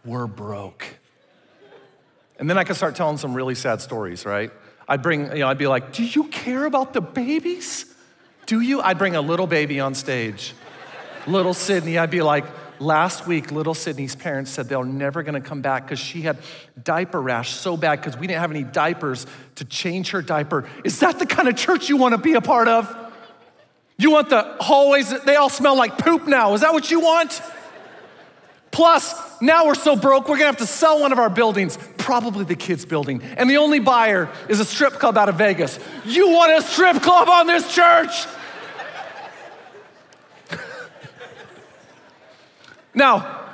we're 0.03 0.25
broke. 0.25 0.83
And 2.39 2.49
then 2.49 2.57
I 2.57 2.63
could 2.63 2.75
start 2.75 2.95
telling 2.95 3.17
some 3.17 3.35
really 3.35 3.53
sad 3.53 3.79
stories, 3.79 4.25
right? 4.25 4.51
I'd 4.87 5.03
bring, 5.03 5.31
you 5.31 5.39
know, 5.39 5.47
I'd 5.47 5.59
be 5.59 5.67
like, 5.67 5.93
Do 5.93 6.03
you 6.03 6.25
care 6.25 6.65
about 6.65 6.93
the 6.93 7.01
babies? 7.01 7.85
Do 8.47 8.59
you? 8.59 8.81
I'd 8.81 8.97
bring 8.97 9.15
a 9.15 9.21
little 9.21 9.45
baby 9.45 9.79
on 9.79 9.93
stage, 9.93 10.53
little 11.27 11.53
Sydney. 11.53 11.99
I'd 11.99 12.09
be 12.09 12.23
like, 12.23 12.45
Last 12.79 13.25
week, 13.27 13.51
little 13.51 13.75
Sydney's 13.75 14.15
parents 14.15 14.49
said 14.51 14.67
they're 14.67 14.83
never 14.83 15.21
gonna 15.21 15.41
come 15.41 15.61
back 15.61 15.85
because 15.85 15.99
she 15.99 16.23
had 16.23 16.37
diaper 16.83 17.21
rash 17.21 17.51
so 17.51 17.77
bad 17.77 18.01
because 18.01 18.17
we 18.17 18.25
didn't 18.25 18.41
have 18.41 18.51
any 18.51 18.63
diapers 18.63 19.27
to 19.55 19.65
change 19.65 20.09
her 20.09 20.23
diaper. 20.23 20.67
Is 20.83 20.99
that 20.99 21.19
the 21.19 21.25
kind 21.27 21.47
of 21.47 21.55
church 21.55 21.87
you 21.87 21.97
wanna 21.97 22.17
be 22.17 22.33
a 22.33 22.41
part 22.41 22.67
of? 22.67 23.04
You 23.97 24.11
want 24.11 24.29
the 24.29 24.43
hallways, 24.59 25.13
they 25.23 25.35
all 25.35 25.49
smell 25.49 25.77
like 25.77 25.97
poop 25.97 26.27
now. 26.27 26.53
Is 26.53 26.61
that 26.61 26.73
what 26.73 26.91
you 26.91 26.99
want? 26.99 27.41
Plus, 28.71 29.15
now 29.41 29.67
we're 29.67 29.75
so 29.75 29.95
broke, 29.95 30.27
we're 30.27 30.35
gonna 30.35 30.47
have 30.47 30.57
to 30.57 30.65
sell 30.65 30.99
one 30.99 31.13
of 31.13 31.19
our 31.19 31.29
buildings, 31.29 31.79
probably 31.97 32.43
the 32.43 32.57
kids' 32.57 32.83
building. 32.83 33.21
And 33.37 33.49
the 33.49 33.55
only 33.57 33.79
buyer 33.79 34.29
is 34.49 34.59
a 34.59 34.65
strip 34.65 34.93
club 34.93 35.17
out 35.17 35.29
of 35.29 35.35
Vegas. 35.35 35.79
You 36.03 36.29
want 36.29 36.51
a 36.51 36.61
strip 36.61 37.01
club 37.01 37.29
on 37.29 37.47
this 37.47 37.73
church? 37.73 38.25
Now, 42.97 43.45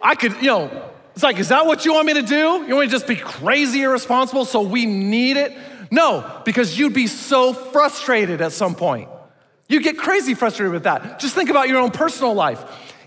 I 0.00 0.14
could, 0.14 0.34
you 0.36 0.46
know, 0.46 0.92
it's 1.14 1.24
like, 1.24 1.38
is 1.38 1.48
that 1.48 1.66
what 1.66 1.84
you 1.84 1.94
want 1.94 2.06
me 2.06 2.14
to 2.14 2.22
do? 2.22 2.36
You 2.36 2.76
want 2.76 2.80
me 2.80 2.86
to 2.86 2.92
just 2.92 3.08
be 3.08 3.16
crazy 3.16 3.82
irresponsible 3.82 4.44
so 4.44 4.60
we 4.60 4.86
need 4.86 5.36
it? 5.36 5.52
No, 5.90 6.42
because 6.44 6.78
you'd 6.78 6.94
be 6.94 7.08
so 7.08 7.52
frustrated 7.52 8.40
at 8.40 8.52
some 8.52 8.76
point. 8.76 9.08
You 9.68 9.80
get 9.80 9.98
crazy 9.98 10.34
frustrated 10.34 10.72
with 10.72 10.84
that. 10.84 11.18
Just 11.18 11.34
think 11.34 11.50
about 11.50 11.68
your 11.68 11.78
own 11.78 11.90
personal 11.90 12.34
life. 12.34 12.64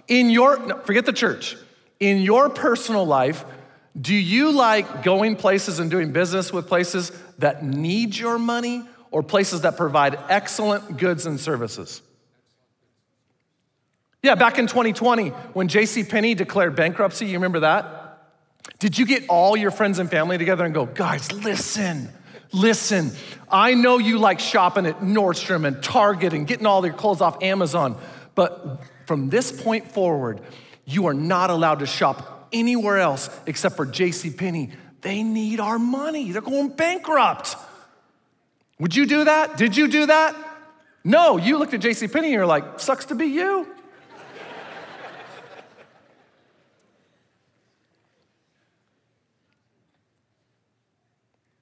In 0.07 0.29
your, 0.29 0.59
no, 0.59 0.77
forget 0.79 1.05
the 1.05 1.13
church. 1.13 1.55
In 1.99 2.19
your 2.21 2.49
personal 2.49 3.05
life, 3.05 3.45
do 3.99 4.13
you 4.13 4.51
like 4.51 5.03
going 5.03 5.35
places 5.35 5.79
and 5.79 5.89
doing 5.89 6.11
business 6.11 6.51
with 6.51 6.67
places 6.67 7.11
that 7.39 7.63
need 7.63 8.15
your 8.15 8.37
money 8.37 8.83
or 9.11 9.23
places 9.23 9.61
that 9.61 9.77
provide 9.77 10.19
excellent 10.29 10.97
goods 10.97 11.25
and 11.25 11.39
services? 11.39 12.01
Yeah, 14.21 14.35
back 14.35 14.59
in 14.59 14.67
2020, 14.67 15.29
when 15.29 15.69
J.C. 15.69 16.03
Penney 16.03 16.35
declared 16.35 16.75
bankruptcy, 16.75 17.25
you 17.25 17.33
remember 17.33 17.61
that? 17.61 17.95
Did 18.79 18.97
you 18.97 19.05
get 19.05 19.23
all 19.29 19.55
your 19.55 19.71
friends 19.71 19.99
and 19.99 20.09
family 20.09 20.37
together 20.37 20.65
and 20.65 20.73
go, 20.73 20.85
guys, 20.85 21.31
listen, 21.31 22.09
listen, 22.51 23.11
I 23.49 23.73
know 23.73 23.97
you 23.97 24.17
like 24.17 24.39
shopping 24.39 24.85
at 24.85 24.99
Nordstrom 24.99 25.65
and 25.65 25.81
Target 25.81 26.33
and 26.33 26.47
getting 26.47 26.65
all 26.65 26.85
your 26.85 26.95
clothes 26.95 27.21
off 27.21 27.41
Amazon, 27.43 27.97
but 28.35 28.81
from 29.05 29.29
this 29.29 29.51
point 29.51 29.91
forward, 29.91 30.41
you 30.85 31.07
are 31.07 31.13
not 31.13 31.49
allowed 31.49 31.79
to 31.79 31.85
shop 31.85 32.47
anywhere 32.51 32.99
else 32.99 33.29
except 33.45 33.75
for 33.75 33.85
J.C. 33.85 34.31
Penney. 34.31 34.71
They 35.01 35.23
need 35.23 35.59
our 35.59 35.79
money. 35.79 36.31
They're 36.31 36.41
going 36.41 36.69
bankrupt. 36.69 37.55
Would 38.79 38.95
you 38.95 39.05
do 39.05 39.25
that? 39.25 39.57
Did 39.57 39.75
you 39.77 39.87
do 39.87 40.05
that? 40.07 40.35
No, 41.03 41.37
you 41.37 41.57
looked 41.57 41.73
at 41.73 41.81
J.C. 41.81 42.07
Penney 42.07 42.27
and 42.27 42.33
you're 42.33 42.45
like, 42.45 42.79
sucks 42.79 43.05
to 43.05 43.15
be 43.15 43.27
you. 43.27 43.67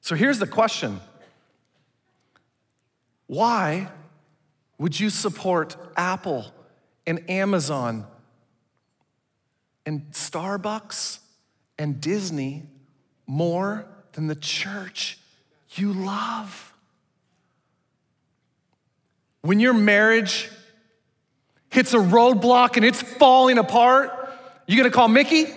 So 0.08 0.16
here's 0.16 0.40
the 0.40 0.48
question 0.48 1.02
Why 3.26 3.90
would 4.78 4.98
you 4.98 5.10
support 5.10 5.76
Apple 5.98 6.46
and 7.06 7.30
Amazon 7.30 8.06
and 9.86 10.10
Starbucks 10.14 11.20
and 11.78 12.00
Disney 12.00 12.64
more 13.26 13.86
than 14.14 14.28
the 14.28 14.36
church 14.36 15.20
you 15.72 15.92
love? 15.92 16.74
When 19.42 19.60
your 19.60 19.74
marriage 19.74 20.50
hits 21.70 21.94
a 21.94 21.98
roadblock 21.98 22.78
and 22.78 22.86
it's 22.86 23.02
falling 23.02 23.58
apart, 23.58 24.10
you 24.68 24.78
gonna 24.78 24.90
call 24.90 25.10
Mickey? 25.10 25.48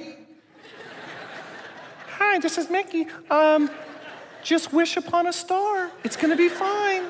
Hi, 2.19 2.41
this 2.41 2.59
is 2.59 2.69
Mickey. 2.69 3.07
Um, 3.31 3.71
just 4.43 4.73
wish 4.73 4.97
upon 4.97 5.27
a 5.27 5.33
star. 5.33 5.91
It's 6.05 6.17
gonna 6.17 6.37
be 6.37 6.49
fine. 6.49 7.05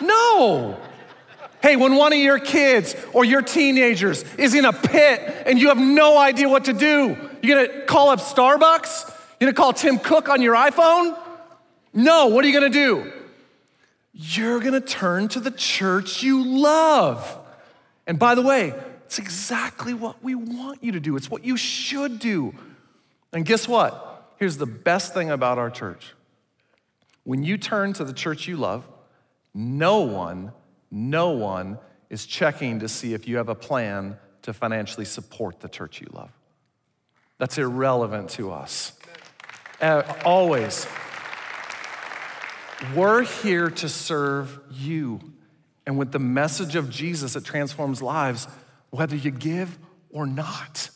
No. 0.00 0.78
Hey, 1.62 1.76
when 1.76 1.96
one 1.96 2.12
of 2.12 2.18
your 2.18 2.38
kids 2.38 2.94
or 3.12 3.24
your 3.24 3.42
teenagers 3.42 4.22
is 4.34 4.54
in 4.54 4.64
a 4.64 4.72
pit 4.72 5.44
and 5.46 5.58
you 5.58 5.68
have 5.68 5.78
no 5.78 6.18
idea 6.18 6.48
what 6.48 6.66
to 6.66 6.72
do, 6.72 7.16
you're 7.42 7.66
gonna 7.66 7.84
call 7.86 8.10
up 8.10 8.20
Starbucks? 8.20 9.12
You're 9.40 9.50
gonna 9.50 9.56
call 9.56 9.72
Tim 9.72 9.98
Cook 9.98 10.28
on 10.28 10.42
your 10.42 10.54
iPhone? 10.54 11.18
No, 11.92 12.26
what 12.26 12.44
are 12.44 12.48
you 12.48 12.54
gonna 12.54 12.68
do? 12.68 13.12
You're 14.12 14.60
gonna 14.60 14.80
turn 14.80 15.28
to 15.28 15.40
the 15.40 15.50
church 15.50 16.22
you 16.22 16.44
love. 16.44 17.38
And 18.06 18.18
by 18.18 18.34
the 18.34 18.42
way, 18.42 18.72
it's 19.06 19.18
exactly 19.18 19.94
what 19.94 20.22
we 20.22 20.34
want 20.34 20.82
you 20.82 20.92
to 20.92 21.00
do. 21.00 21.16
It's 21.16 21.30
what 21.30 21.44
you 21.44 21.56
should 21.56 22.18
do. 22.18 22.54
And 23.32 23.44
guess 23.44 23.66
what? 23.66 24.32
Here's 24.36 24.56
the 24.56 24.66
best 24.66 25.14
thing 25.14 25.30
about 25.30 25.58
our 25.58 25.70
church 25.70 26.12
when 27.26 27.42
you 27.42 27.58
turn 27.58 27.92
to 27.92 28.04
the 28.04 28.12
church 28.12 28.46
you 28.46 28.56
love, 28.56 28.86
no 29.52 30.02
one, 30.02 30.52
no 30.92 31.30
one 31.30 31.76
is 32.08 32.24
checking 32.24 32.78
to 32.78 32.88
see 32.88 33.14
if 33.14 33.26
you 33.26 33.38
have 33.38 33.48
a 33.48 33.54
plan 33.54 34.16
to 34.42 34.52
financially 34.52 35.04
support 35.04 35.58
the 35.58 35.68
church 35.68 36.00
you 36.00 36.06
love. 36.12 36.30
That's 37.38 37.58
irrelevant 37.58 38.30
to 38.30 38.52
us. 38.52 38.92
Uh, 39.80 40.04
always. 40.24 40.86
We're 42.94 43.24
here 43.24 43.70
to 43.70 43.88
serve 43.88 44.60
you. 44.70 45.18
And 45.84 45.98
with 45.98 46.12
the 46.12 46.20
message 46.20 46.76
of 46.76 46.88
Jesus 46.88 47.32
that 47.32 47.44
transforms 47.44 48.00
lives, 48.00 48.46
whether 48.90 49.16
you 49.16 49.32
give 49.32 49.76
or 50.10 50.28
not. 50.28 50.90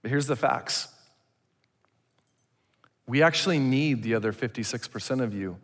But 0.00 0.10
here's 0.10 0.26
the 0.26 0.36
facts 0.36 0.88
we 3.08 3.22
actually 3.22 3.58
need 3.58 4.02
the 4.04 4.14
other 4.14 4.32
56% 4.32 5.22
of 5.22 5.34
you 5.34 5.56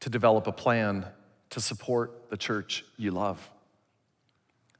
to 0.00 0.10
develop 0.10 0.46
a 0.46 0.52
plan 0.52 1.06
to 1.50 1.60
support 1.60 2.30
the 2.30 2.36
church 2.36 2.84
you 2.98 3.10
love. 3.10 3.50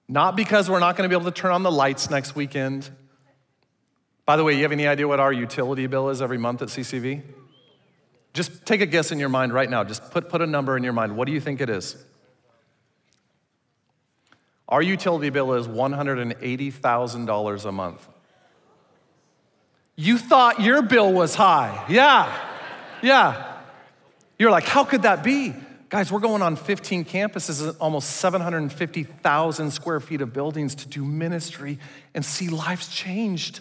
Not 0.07 0.37
because 0.37 0.71
we're 0.71 0.79
not 0.79 0.97
gonna 0.97 1.09
be 1.09 1.15
able 1.15 1.25
to 1.25 1.31
turn 1.31 1.51
on 1.53 1.63
the 1.63 1.73
lights 1.73 2.11
next 2.11 2.37
weekend. 2.37 2.91
By 4.27 4.37
the 4.37 4.45
way, 4.45 4.55
you 4.55 4.63
have 4.63 4.73
any 4.73 4.87
idea 4.87 5.09
what 5.09 5.21
our 5.21 5.33
utility 5.33 5.87
bill 5.87 6.11
is 6.11 6.21
every 6.21 6.39
month 6.39 6.61
at 6.63 6.69
CCV? 6.69 7.23
Just 8.35 8.67
take 8.67 8.83
a 8.83 8.87
guess 8.87 9.11
in 9.11 9.19
your 9.19 9.31
mind 9.31 9.55
right 9.55 9.71
now. 9.71 9.83
Just 9.83 10.11
put, 10.11 10.29
put 10.29 10.43
a 10.43 10.47
number 10.47 10.77
in 10.77 10.85
your 10.85 10.93
mind. 10.93 11.17
What 11.17 11.27
do 11.27 11.33
you 11.33 11.41
think 11.41 11.63
it 11.63 11.71
is? 11.71 11.97
Our 14.69 14.83
utility 14.83 15.31
bill 15.31 15.55
is 15.55 15.67
$180,000 15.67 17.65
a 17.65 17.73
month. 17.73 18.09
You 19.97 20.19
thought 20.19 20.61
your 20.61 20.83
bill 20.83 21.13
was 21.13 21.35
high. 21.35 21.85
Yeah, 21.89 22.33
yeah. 23.03 23.61
You're 24.39 24.51
like, 24.51 24.65
how 24.65 24.85
could 24.85 25.03
that 25.03 25.25
be? 25.25 25.55
Guys, 25.89 26.13
we're 26.13 26.21
going 26.21 26.43
on 26.43 26.57
15 26.57 27.05
campuses, 27.05 27.75
almost 27.81 28.11
750,000 28.17 29.71
square 29.71 30.01
feet 30.01 30.21
of 30.21 30.33
buildings 30.33 30.75
to 30.77 30.89
do 30.89 31.05
ministry 31.05 31.79
and 32.15 32.25
see 32.25 32.49
lives 32.49 32.89
changed. 32.89 33.61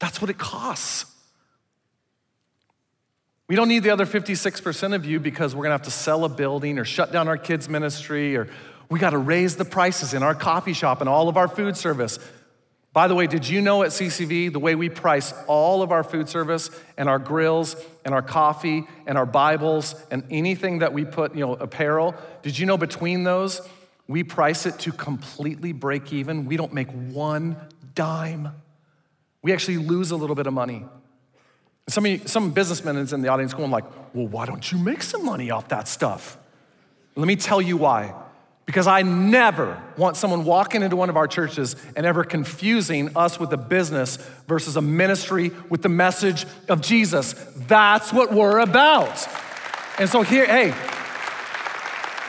That's 0.00 0.20
what 0.20 0.30
it 0.30 0.38
costs. 0.38 1.04
We 3.48 3.56
don't 3.56 3.68
need 3.68 3.82
the 3.82 3.90
other 3.90 4.06
56% 4.06 4.94
of 4.94 5.06
you 5.06 5.20
because 5.20 5.54
we're 5.54 5.62
gonna 5.62 5.74
have 5.74 5.82
to 5.82 5.90
sell 5.90 6.24
a 6.24 6.28
building 6.28 6.78
or 6.78 6.84
shut 6.84 7.12
down 7.12 7.28
our 7.28 7.38
kids' 7.38 7.68
ministry 7.68 8.36
or 8.36 8.48
we 8.90 8.98
gotta 8.98 9.18
raise 9.18 9.56
the 9.56 9.64
prices 9.64 10.14
in 10.14 10.22
our 10.22 10.34
coffee 10.34 10.72
shop 10.72 11.00
and 11.00 11.08
all 11.08 11.28
of 11.28 11.36
our 11.36 11.48
food 11.48 11.76
service. 11.76 12.18
By 12.92 13.06
the 13.06 13.14
way, 13.14 13.26
did 13.26 13.48
you 13.48 13.60
know 13.60 13.82
at 13.82 13.90
CCV 13.90 14.52
the 14.52 14.58
way 14.58 14.74
we 14.74 14.88
price 14.88 15.32
all 15.46 15.82
of 15.82 15.92
our 15.92 16.02
food 16.02 16.28
service 16.28 16.70
and 16.96 17.08
our 17.08 17.18
grills 17.18 17.76
and 18.04 18.14
our 18.14 18.22
coffee 18.22 18.84
and 19.06 19.18
our 19.18 19.26
Bibles 19.26 19.94
and 20.10 20.24
anything 20.30 20.78
that 20.78 20.92
we 20.92 21.04
put, 21.04 21.34
you 21.34 21.40
know, 21.40 21.54
apparel? 21.54 22.14
Did 22.42 22.58
you 22.58 22.66
know 22.66 22.78
between 22.78 23.24
those, 23.24 23.60
we 24.08 24.24
price 24.24 24.64
it 24.64 24.78
to 24.80 24.92
completely 24.92 25.72
break 25.72 26.12
even? 26.12 26.46
We 26.46 26.56
don't 26.56 26.72
make 26.72 26.88
one 26.90 27.56
dime. 27.94 28.52
We 29.42 29.52
actually 29.52 29.78
lose 29.78 30.10
a 30.10 30.16
little 30.16 30.36
bit 30.36 30.46
of 30.46 30.54
money. 30.54 30.84
Some, 31.88 32.06
you, 32.06 32.20
some 32.24 32.50
businessmen 32.50 32.96
is 32.96 33.12
in 33.12 33.22
the 33.22 33.28
audience 33.28 33.54
going 33.54 33.70
like, 33.70 33.84
well, 34.14 34.26
why 34.26 34.46
don't 34.46 34.72
you 34.72 34.78
make 34.78 35.02
some 35.02 35.24
money 35.24 35.50
off 35.50 35.68
that 35.68 35.88
stuff? 35.88 36.38
Let 37.16 37.26
me 37.26 37.36
tell 37.36 37.60
you 37.60 37.76
why. 37.76 38.14
Because 38.68 38.86
I 38.86 39.00
never 39.00 39.82
want 39.96 40.18
someone 40.18 40.44
walking 40.44 40.82
into 40.82 40.94
one 40.94 41.08
of 41.08 41.16
our 41.16 41.26
churches 41.26 41.74
and 41.96 42.04
ever 42.04 42.22
confusing 42.22 43.16
us 43.16 43.40
with 43.40 43.50
a 43.54 43.56
business 43.56 44.18
versus 44.46 44.76
a 44.76 44.82
ministry 44.82 45.52
with 45.70 45.80
the 45.80 45.88
message 45.88 46.44
of 46.68 46.82
Jesus. 46.82 47.32
That's 47.66 48.12
what 48.12 48.30
we're 48.30 48.58
about. 48.58 49.26
And 49.98 50.06
so 50.06 50.20
here, 50.20 50.44
hey, 50.44 50.74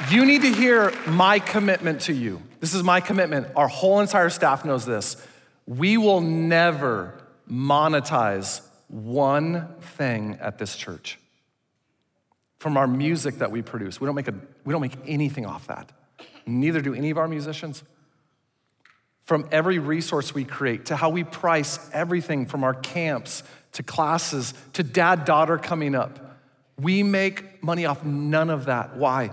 you 0.10 0.26
need 0.26 0.44
to 0.44 0.54
hear 0.54 0.94
my 1.08 1.40
commitment 1.40 2.00
to 2.04 2.14
you. 2.14 2.42
This 2.62 2.74
is 2.74 2.84
my 2.84 3.02
commitment. 3.02 3.48
Our 3.58 3.68
whole 3.68 4.00
entire 4.00 4.30
staff 4.30 4.64
knows 4.64 4.86
this. 4.86 5.18
We 5.68 5.98
will 5.98 6.22
never 6.22 7.22
monetize 7.52 8.62
one 8.88 9.68
thing 9.98 10.38
at 10.40 10.58
this 10.58 10.78
church. 10.78 11.20
From 12.60 12.78
our 12.78 12.88
music 12.88 13.40
that 13.40 13.52
we 13.52 13.62
produce, 13.62 14.00
we 14.00 14.06
don't 14.06 14.16
make, 14.16 14.30
a, 14.30 14.36
we 14.64 14.72
don't 14.72 14.82
make 14.82 14.96
anything 15.06 15.46
off 15.46 15.68
that. 15.68 15.92
Neither 16.46 16.82
do 16.82 16.94
any 16.94 17.10
of 17.10 17.18
our 17.18 17.28
musicians. 17.28 17.84
From 19.26 19.48
every 19.52 19.78
resource 19.80 20.34
we 20.34 20.44
create 20.44 20.88
to 20.88 20.96
how 20.96 21.10
we 21.10 21.24
price 21.24 21.80
everything 21.94 22.46
from 22.48 22.64
our 22.64 22.74
camps 22.74 23.44
to 23.74 23.84
classes 23.84 24.54
to 24.74 24.84
dad 24.84 25.26
daughter 25.26 25.58
coming 25.58 25.94
up, 25.94 26.38
we 26.80 27.04
make 27.04 27.62
money 27.62 27.86
off 27.86 28.04
none 28.04 28.50
of 28.50 28.66
that. 28.66 28.98
Why? 28.98 29.32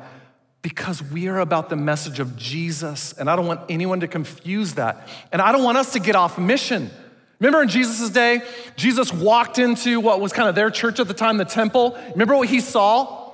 Because 0.62 1.02
we 1.02 1.28
are 1.28 1.38
about 1.38 1.70
the 1.70 1.76
message 1.76 2.18
of 2.20 2.36
Jesus, 2.36 3.12
and 3.14 3.30
I 3.30 3.36
don't 3.36 3.46
want 3.46 3.60
anyone 3.70 4.00
to 4.00 4.08
confuse 4.08 4.74
that. 4.74 5.08
And 5.32 5.40
I 5.40 5.52
don't 5.52 5.62
want 5.62 5.78
us 5.78 5.92
to 5.92 6.00
get 6.00 6.16
off 6.16 6.38
mission. 6.38 6.90
Remember 7.38 7.62
in 7.62 7.68
Jesus' 7.68 8.10
day, 8.10 8.42
Jesus 8.76 9.12
walked 9.12 9.58
into 9.58 10.00
what 10.00 10.20
was 10.20 10.32
kind 10.32 10.48
of 10.48 10.54
their 10.54 10.70
church 10.70 11.00
at 11.00 11.06
the 11.06 11.14
time, 11.14 11.36
the 11.36 11.44
temple. 11.44 11.96
Remember 12.12 12.36
what 12.36 12.48
he 12.48 12.60
saw? 12.60 13.25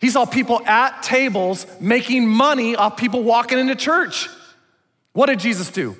He 0.00 0.08
saw 0.08 0.24
people 0.24 0.64
at 0.66 1.02
tables 1.02 1.66
making 1.78 2.26
money 2.26 2.74
off 2.74 2.96
people 2.96 3.22
walking 3.22 3.58
into 3.58 3.74
church. 3.74 4.28
What 5.12 5.26
did 5.26 5.40
Jesus 5.40 5.70
do? 5.70 5.96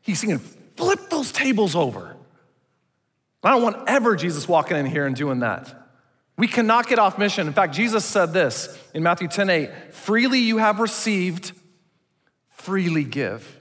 He's 0.00 0.20
saying, 0.20 0.38
flip 0.76 1.10
those 1.10 1.30
tables 1.30 1.76
over. 1.76 2.16
I 3.42 3.50
don't 3.50 3.62
want 3.62 3.88
ever 3.88 4.16
Jesus 4.16 4.48
walking 4.48 4.76
in 4.78 4.86
here 4.86 5.06
and 5.06 5.14
doing 5.14 5.40
that. 5.40 5.82
We 6.38 6.48
cannot 6.48 6.88
get 6.88 6.98
off 6.98 7.18
mission. 7.18 7.46
In 7.46 7.52
fact, 7.52 7.74
Jesus 7.74 8.04
said 8.04 8.32
this 8.32 8.76
in 8.94 9.02
Matthew 9.02 9.28
10 9.28 9.50
8 9.50 9.94
freely 9.94 10.40
you 10.40 10.58
have 10.58 10.80
received, 10.80 11.52
freely 12.48 13.04
give. 13.04 13.60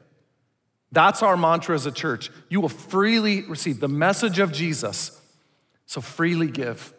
That's 0.92 1.22
our 1.22 1.36
mantra 1.36 1.76
as 1.76 1.86
a 1.86 1.92
church. 1.92 2.32
You 2.50 2.62
will 2.62 2.70
freely 2.70 3.42
receive 3.42 3.80
the 3.80 3.90
message 3.90 4.40
of 4.40 4.52
Jesus, 4.54 5.20
so 5.86 6.02
freely 6.02 6.48
give. 6.48 6.94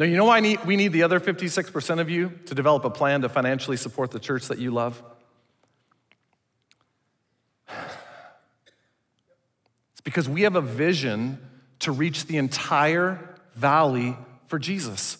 Now, 0.00 0.06
you 0.06 0.16
know 0.16 0.24
why 0.24 0.56
we 0.64 0.76
need 0.76 0.94
the 0.94 1.02
other 1.02 1.20
56% 1.20 2.00
of 2.00 2.08
you 2.08 2.32
to 2.46 2.54
develop 2.54 2.86
a 2.86 2.90
plan 2.90 3.20
to 3.20 3.28
financially 3.28 3.76
support 3.76 4.10
the 4.10 4.18
church 4.18 4.48
that 4.48 4.58
you 4.58 4.70
love? 4.70 5.02
It's 9.92 10.00
because 10.02 10.26
we 10.26 10.42
have 10.42 10.56
a 10.56 10.62
vision 10.62 11.38
to 11.80 11.92
reach 11.92 12.24
the 12.24 12.38
entire 12.38 13.36
valley 13.54 14.16
for 14.46 14.58
Jesus. 14.58 15.18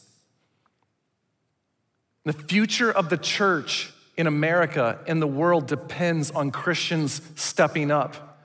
The 2.25 2.33
future 2.33 2.90
of 2.90 3.11
the 3.11 3.19
church 3.19 3.93
in 4.16 4.27
America 4.27 4.99
and 5.07 5.21
the 5.21 5.27
world 5.27 5.66
depends 5.66 6.31
on 6.31 6.51
Christians 6.51 7.21
stepping 7.35 7.90
up. 7.90 8.40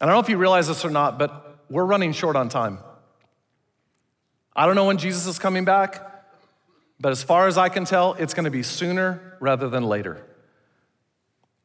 I 0.00 0.06
don't 0.06 0.16
know 0.16 0.20
if 0.20 0.28
you 0.28 0.38
realize 0.38 0.66
this 0.66 0.84
or 0.84 0.90
not, 0.90 1.16
but 1.16 1.60
we're 1.70 1.84
running 1.84 2.12
short 2.12 2.34
on 2.34 2.48
time. 2.48 2.80
I 4.56 4.66
don't 4.66 4.76
know 4.76 4.86
when 4.86 4.98
Jesus 4.98 5.26
is 5.26 5.38
coming 5.38 5.64
back, 5.64 6.00
but 7.00 7.10
as 7.10 7.22
far 7.22 7.48
as 7.48 7.58
I 7.58 7.68
can 7.68 7.84
tell, 7.84 8.14
it's 8.14 8.34
going 8.34 8.44
to 8.44 8.50
be 8.50 8.62
sooner 8.62 9.36
rather 9.40 9.68
than 9.68 9.84
later. 9.84 10.24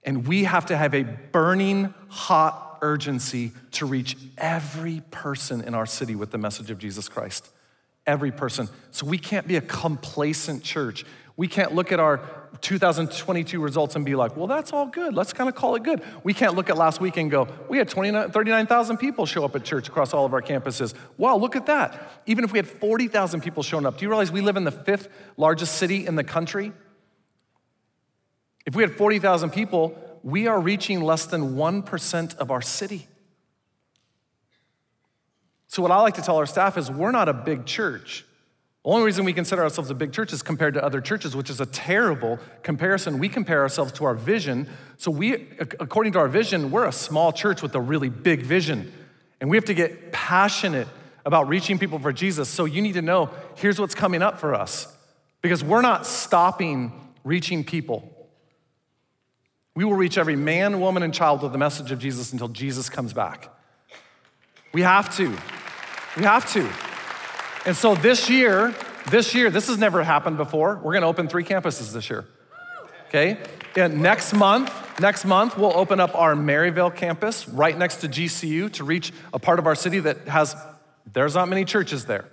And 0.04 0.28
we 0.28 0.46
have 0.46 0.68
to 0.68 0.78
have 0.78 0.94
a 0.96 1.04
burning 1.04 1.94
hot 2.08 2.80
urgency 2.82 3.52
to 3.72 3.86
reach 3.86 4.18
every 4.38 5.02
person 5.12 5.62
in 5.62 5.76
our 5.76 5.86
city 5.86 6.16
with 6.16 6.32
the 6.32 6.38
message 6.38 6.72
of 6.72 6.80
Jesus 6.80 7.10
Christ. 7.10 7.50
Every 8.08 8.32
person. 8.32 8.70
So 8.92 9.06
we 9.06 9.18
can't 9.18 9.48
be 9.48 9.58
a 9.58 9.62
complacent 9.62 10.64
church. 10.64 11.06
We 11.40 11.48
can't 11.48 11.74
look 11.74 11.94
at 11.94 12.02
our 12.02 12.20
2022 12.60 13.62
results 13.62 13.96
and 13.96 14.04
be 14.04 14.14
like, 14.14 14.36
well, 14.36 14.46
that's 14.46 14.74
all 14.74 14.88
good. 14.88 15.14
Let's 15.14 15.32
kind 15.32 15.48
of 15.48 15.56
call 15.56 15.76
it 15.76 15.84
good. 15.84 16.02
We 16.22 16.34
can't 16.34 16.54
look 16.54 16.70
at 16.70 16.76
last 16.76 17.00
week 17.00 17.16
and 17.16 17.32
go, 17.32 17.48
we 17.70 17.78
had 17.78 17.90
39,000 17.90 18.98
people 18.98 19.26
show 19.26 19.46
up 19.46 19.56
at 19.56 19.64
church 19.64 19.88
across 19.88 20.14
all 20.14 20.26
of 20.26 20.34
our 20.34 20.42
campuses. 20.42 20.94
Wow, 21.18 21.38
look 21.38 21.56
at 21.56 21.68
that. 21.68 22.12
Even 22.26 22.44
if 22.44 22.52
we 22.52 22.60
had 22.60 22.68
40,000 22.68 23.40
people 23.40 23.64
showing 23.64 23.86
up, 23.86 23.98
do 23.98 24.04
you 24.04 24.10
realize 24.10 24.34
we 24.34 24.42
live 24.42 24.58
in 24.58 24.66
the 24.66 24.72
fifth 24.74 25.08
largest 25.38 25.76
city 25.76 26.06
in 26.06 26.16
the 26.16 26.26
country? 26.26 26.74
If 28.66 28.76
we 28.76 28.84
had 28.84 28.98
40,000 28.98 29.52
people, 29.52 29.98
we 30.24 30.48
are 30.48 30.60
reaching 30.60 31.00
less 31.00 31.26
than 31.26 31.56
1% 31.56 32.36
of 32.36 32.52
our 32.52 32.62
city. 32.62 33.08
So, 35.68 35.82
what 35.82 35.92
I 35.92 36.02
like 36.02 36.16
to 36.16 36.22
tell 36.22 36.36
our 36.36 36.46
staff 36.46 36.78
is 36.78 36.92
we're 36.92 37.12
not 37.12 37.30
a 37.30 37.34
big 37.34 37.66
church. 37.66 38.26
The 38.84 38.92
only 38.92 39.04
reason 39.04 39.26
we 39.26 39.34
consider 39.34 39.62
ourselves 39.62 39.90
a 39.90 39.94
big 39.94 40.14
church 40.14 40.32
is 40.32 40.42
compared 40.42 40.74
to 40.76 40.84
other 40.84 41.02
churches, 41.02 41.36
which 41.36 41.50
is 41.50 41.60
a 41.60 41.66
terrible 41.66 42.40
comparison. 42.64 43.20
We 43.20 43.28
compare 43.28 43.62
ourselves 43.62 43.92
to 43.94 44.06
our 44.06 44.16
vision. 44.16 44.70
So, 44.98 45.12
we, 45.12 45.34
according 45.80 46.14
to 46.14 46.20
our 46.20 46.30
vision, 46.30 46.72
we're 46.72 46.86
a 46.86 46.92
small 46.92 47.34
church 47.34 47.62
with 47.62 47.76
a 47.76 47.82
really 47.82 48.08
big 48.08 48.42
vision. 48.42 48.92
And 49.42 49.50
we 49.50 49.58
have 49.58 49.66
to 49.66 49.74
get 49.74 50.14
passionate 50.14 50.88
about 51.26 51.50
reaching 51.50 51.78
people 51.78 52.00
for 52.00 52.14
Jesus. 52.14 52.48
So, 52.48 52.64
you 52.64 52.82
need 52.82 52.94
to 52.94 53.02
know 53.02 53.32
here's 53.56 53.80
what's 53.82 53.96
coming 53.96 54.22
up 54.22 54.40
for 54.40 54.56
us 54.56 54.96
because 55.42 55.62
we're 55.62 55.82
not 55.82 56.08
stopping 56.08 56.94
reaching 57.26 57.66
people. 57.66 58.16
We 59.76 59.84
will 59.84 59.96
reach 59.96 60.18
every 60.18 60.36
man, 60.38 60.80
woman, 60.80 61.04
and 61.04 61.14
child 61.14 61.42
with 61.42 61.52
the 61.52 61.58
message 61.58 61.92
of 61.92 62.00
Jesus 62.00 62.32
until 62.32 62.48
Jesus 62.48 62.90
comes 62.90 63.12
back. 63.12 63.54
We 64.74 64.82
have 64.84 65.16
to. 65.18 65.38
We 66.16 66.24
have 66.24 66.52
to. 66.54 66.89
And 67.66 67.76
so 67.76 67.96
this 67.96 68.30
year, 68.30 68.74
this 69.10 69.36
year, 69.36 69.50
this 69.50 69.68
has 69.68 69.78
never 69.78 70.04
happened 70.04 70.38
before. 70.38 70.76
We're 70.78 70.94
going 70.94 71.02
to 71.02 71.08
open 71.08 71.28
three 71.28 71.44
campuses 71.44 71.92
this 71.92 72.10
year. 72.10 72.26
Okay? 73.08 73.38
And 73.76 74.02
next 74.02 74.34
month, 74.34 74.72
next 75.00 75.26
month, 75.26 75.58
we'll 75.58 75.76
open 75.76 76.00
up 76.00 76.16
our 76.16 76.36
Maryvale 76.36 76.92
campus 76.92 77.48
right 77.50 77.78
next 77.78 77.98
to 77.98 78.08
GCU 78.08 78.72
to 78.74 78.84
reach 78.84 79.12
a 79.34 79.40
part 79.40 79.60
of 79.60 79.68
our 79.68 79.76
city 79.76 80.00
that 80.00 80.28
has, 80.28 80.56
there's 81.12 81.36
not 81.36 81.50
many 81.50 81.66
churches 81.66 82.06
there. 82.06 82.26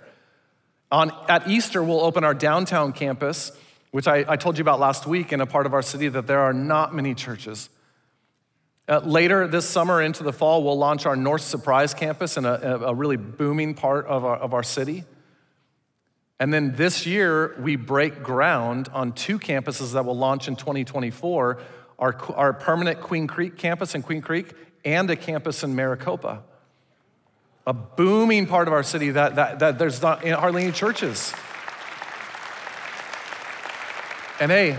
On, 0.91 1.11
at 1.27 1.47
Easter, 1.47 1.83
we'll 1.83 2.01
open 2.01 2.23
our 2.23 2.33
downtown 2.33 2.93
campus, 2.93 3.51
which 3.91 4.07
I, 4.07 4.23
I 4.27 4.37
told 4.37 4.57
you 4.57 4.61
about 4.61 4.79
last 4.79 5.05
week 5.05 5.33
in 5.33 5.41
a 5.41 5.45
part 5.45 5.65
of 5.65 5.73
our 5.73 5.81
city 5.81 6.07
that 6.07 6.27
there 6.27 6.39
are 6.39 6.53
not 6.53 6.95
many 6.95 7.13
churches. 7.13 7.69
Uh, 8.87 8.99
later 8.99 9.47
this 9.47 9.67
summer 9.67 10.01
into 10.01 10.23
the 10.23 10.31
fall, 10.31 10.63
we'll 10.63 10.77
launch 10.77 11.05
our 11.05 11.17
North 11.17 11.41
Surprise 11.41 11.93
campus 11.93 12.37
in 12.37 12.45
a, 12.45 12.51
a 12.51 12.93
really 12.93 13.17
booming 13.17 13.73
part 13.73 14.05
of 14.05 14.23
our, 14.23 14.37
of 14.37 14.53
our 14.53 14.63
city. 14.63 15.03
And 16.39 16.53
then 16.53 16.75
this 16.75 17.05
year, 17.05 17.55
we 17.59 17.75
break 17.75 18.21
ground 18.21 18.89
on 18.93 19.13
two 19.13 19.39
campuses 19.39 19.93
that 19.93 20.05
will 20.05 20.17
launch 20.17 20.47
in 20.47 20.55
2024 20.55 21.59
our, 21.99 22.15
our 22.35 22.53
permanent 22.53 23.01
Queen 23.01 23.25
Creek 23.25 23.57
campus 23.57 23.95
in 23.95 24.03
Queen 24.03 24.21
Creek 24.21 24.53
and 24.85 25.09
a 25.09 25.15
campus 25.15 25.63
in 25.63 25.75
Maricopa. 25.75 26.43
A 27.65 27.73
booming 27.73 28.45
part 28.45 28.67
of 28.67 28.73
our 28.73 28.83
city 28.83 29.11
that, 29.11 29.35
that, 29.35 29.59
that 29.59 29.79
there's 29.79 30.01
not 30.01 30.25
hardly 30.25 30.63
any 30.63 30.71
churches. 30.71 31.33
And 34.39 34.51
hey, 34.51 34.77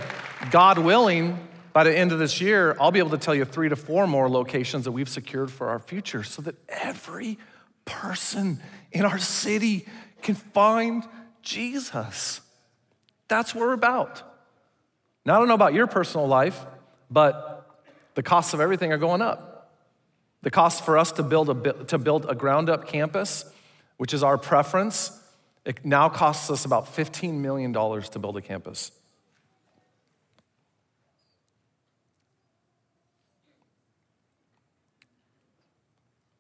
God 0.51 0.79
willing, 0.79 1.39
by 1.73 1.85
the 1.85 1.97
end 1.97 2.13
of 2.13 2.21
this 2.21 2.41
year, 2.41 2.77
I'll 2.81 2.93
be 2.93 3.01
able 3.01 3.11
to 3.11 3.19
tell 3.19 3.35
you 3.35 3.45
three 3.45 3.69
to 3.69 3.77
four 3.77 4.07
more 4.07 4.31
locations 4.31 4.85
that 4.85 4.93
we've 4.93 5.09
secured 5.09 5.51
for 5.51 5.69
our 5.69 5.81
future 5.81 6.23
so 6.23 6.41
that 6.43 6.55
every 6.69 7.39
person 7.85 8.61
in 8.93 9.05
our 9.05 9.19
city 9.19 9.87
can 10.23 10.37
find 10.37 11.05
Jesus. 11.49 12.43
That's 13.27 13.55
what 13.55 13.63
we're 13.63 13.73
about. 13.73 14.23
Now, 15.25 15.37
I 15.37 15.39
don't 15.39 15.49
know 15.49 15.55
about 15.55 15.73
your 15.73 15.87
personal 15.87 16.27
life, 16.27 16.67
but 17.11 17.81
the 18.15 18.23
costs 18.23 18.53
of 18.53 18.61
everything 18.61 18.93
are 18.93 18.99
going 18.99 19.23
up. 19.23 19.73
The 20.43 20.51
cost 20.51 20.85
for 20.85 20.99
us 20.99 21.11
to 21.13 21.23
build 21.23 21.49
a, 21.49 21.85
to 21.87 21.97
build 21.97 22.27
a 22.29 22.35
ground 22.35 22.69
up 22.69 22.87
campus, 22.87 23.47
which 23.97 24.13
is 24.13 24.23
our 24.23 24.37
preference, 24.37 25.19
it 25.65 25.87
now 25.87 26.11
costs 26.11 26.51
us 26.51 26.67
about 26.67 26.95
$15 26.95 27.41
million 27.41 27.73
to 27.73 28.19
build 28.19 28.37
a 28.37 28.43
campus. 28.43 28.93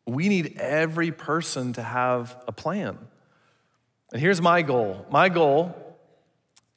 We 0.06 0.28
need 0.28 0.58
every 0.58 1.12
person 1.12 1.72
to 1.74 1.82
have 1.82 2.36
a 2.46 2.52
plan. 2.52 2.98
And 4.12 4.20
here's 4.20 4.40
my 4.40 4.62
goal 4.62 5.06
my 5.10 5.28
goal 5.28 5.74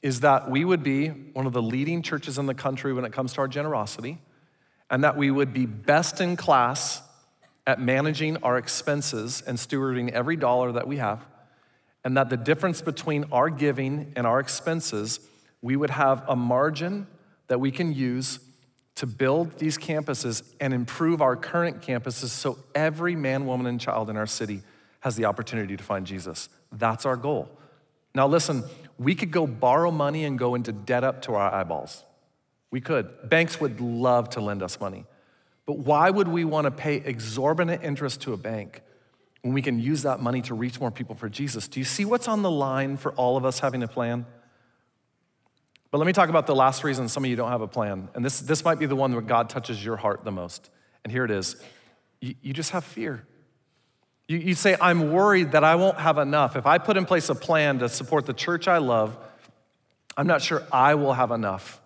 is 0.02 0.20
that 0.20 0.50
we 0.50 0.64
would 0.64 0.82
be 0.82 1.08
one 1.08 1.46
of 1.46 1.52
the 1.52 1.62
leading 1.62 2.02
churches 2.02 2.36
in 2.36 2.46
the 2.46 2.54
country 2.54 2.92
when 2.92 3.04
it 3.04 3.12
comes 3.12 3.32
to 3.34 3.40
our 3.40 3.48
generosity, 3.48 4.18
and 4.90 5.04
that 5.04 5.16
we 5.16 5.30
would 5.30 5.52
be 5.52 5.64
best 5.64 6.20
in 6.20 6.36
class 6.36 7.00
at 7.66 7.80
managing 7.80 8.36
our 8.38 8.58
expenses 8.58 9.42
and 9.46 9.56
stewarding 9.56 10.10
every 10.10 10.34
dollar 10.34 10.72
that 10.72 10.88
we 10.88 10.96
have, 10.96 11.24
and 12.04 12.16
that 12.16 12.30
the 12.30 12.36
difference 12.36 12.82
between 12.82 13.24
our 13.30 13.48
giving 13.48 14.12
and 14.16 14.26
our 14.26 14.40
expenses, 14.40 15.20
we 15.62 15.76
would 15.76 15.90
have 15.90 16.24
a 16.28 16.34
margin 16.34 17.06
that 17.46 17.60
we 17.60 17.70
can 17.70 17.92
use 17.92 18.40
to 18.96 19.06
build 19.06 19.56
these 19.58 19.78
campuses 19.78 20.42
and 20.60 20.74
improve 20.74 21.22
our 21.22 21.36
current 21.36 21.80
campuses 21.80 22.28
so 22.28 22.58
every 22.74 23.14
man, 23.14 23.46
woman, 23.46 23.66
and 23.66 23.80
child 23.80 24.10
in 24.10 24.16
our 24.16 24.26
city 24.26 24.62
has 25.00 25.14
the 25.16 25.24
opportunity 25.24 25.76
to 25.76 25.84
find 25.84 26.06
Jesus. 26.06 26.48
That's 26.72 27.06
our 27.06 27.16
goal. 27.16 27.48
Now, 28.14 28.26
listen, 28.26 28.64
we 28.98 29.14
could 29.14 29.30
go 29.30 29.46
borrow 29.46 29.90
money 29.90 30.24
and 30.24 30.38
go 30.38 30.54
into 30.54 30.72
debt 30.72 31.04
up 31.04 31.22
to 31.22 31.34
our 31.34 31.52
eyeballs. 31.52 32.04
We 32.70 32.80
could. 32.80 33.28
Banks 33.28 33.60
would 33.60 33.80
love 33.80 34.30
to 34.30 34.40
lend 34.40 34.62
us 34.62 34.80
money. 34.80 35.04
But 35.66 35.78
why 35.78 36.10
would 36.10 36.28
we 36.28 36.44
want 36.44 36.64
to 36.64 36.70
pay 36.70 36.96
exorbitant 36.96 37.82
interest 37.82 38.22
to 38.22 38.32
a 38.32 38.36
bank 38.36 38.82
when 39.42 39.54
we 39.54 39.62
can 39.62 39.78
use 39.78 40.02
that 40.02 40.20
money 40.20 40.42
to 40.42 40.54
reach 40.54 40.80
more 40.80 40.90
people 40.90 41.14
for 41.14 41.28
Jesus? 41.28 41.68
Do 41.68 41.80
you 41.80 41.84
see 41.84 42.04
what's 42.04 42.28
on 42.28 42.42
the 42.42 42.50
line 42.50 42.96
for 42.96 43.12
all 43.12 43.36
of 43.36 43.44
us 43.44 43.60
having 43.60 43.82
a 43.82 43.88
plan? 43.88 44.26
But 45.90 45.98
let 45.98 46.06
me 46.06 46.12
talk 46.12 46.30
about 46.30 46.46
the 46.46 46.54
last 46.54 46.84
reason 46.84 47.08
some 47.08 47.24
of 47.24 47.30
you 47.30 47.36
don't 47.36 47.50
have 47.50 47.60
a 47.60 47.68
plan. 47.68 48.08
And 48.14 48.24
this, 48.24 48.40
this 48.40 48.64
might 48.64 48.78
be 48.78 48.86
the 48.86 48.96
one 48.96 49.12
where 49.12 49.20
God 49.20 49.50
touches 49.50 49.84
your 49.84 49.96
heart 49.96 50.24
the 50.24 50.32
most. 50.32 50.70
And 51.04 51.12
here 51.12 51.24
it 51.24 51.30
is 51.30 51.62
you, 52.22 52.34
you 52.40 52.52
just 52.54 52.70
have 52.70 52.84
fear. 52.84 53.26
You, 54.28 54.38
you 54.38 54.54
say, 54.54 54.76
I'm 54.80 55.12
worried 55.12 55.52
that 55.52 55.64
I 55.64 55.74
won't 55.74 55.98
have 55.98 56.18
enough. 56.18 56.56
If 56.56 56.66
I 56.66 56.78
put 56.78 56.96
in 56.96 57.04
place 57.04 57.28
a 57.28 57.34
plan 57.34 57.80
to 57.80 57.88
support 57.88 58.26
the 58.26 58.32
church 58.32 58.68
I 58.68 58.78
love, 58.78 59.16
I'm 60.16 60.26
not 60.26 60.42
sure 60.42 60.62
I 60.70 60.94
will 60.94 61.12
have 61.12 61.30
enough. 61.30 61.80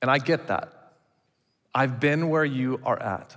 And 0.00 0.10
I 0.10 0.18
get 0.18 0.48
that. 0.48 0.72
I've 1.74 2.00
been 2.00 2.28
where 2.28 2.44
you 2.44 2.80
are 2.84 3.00
at. 3.00 3.36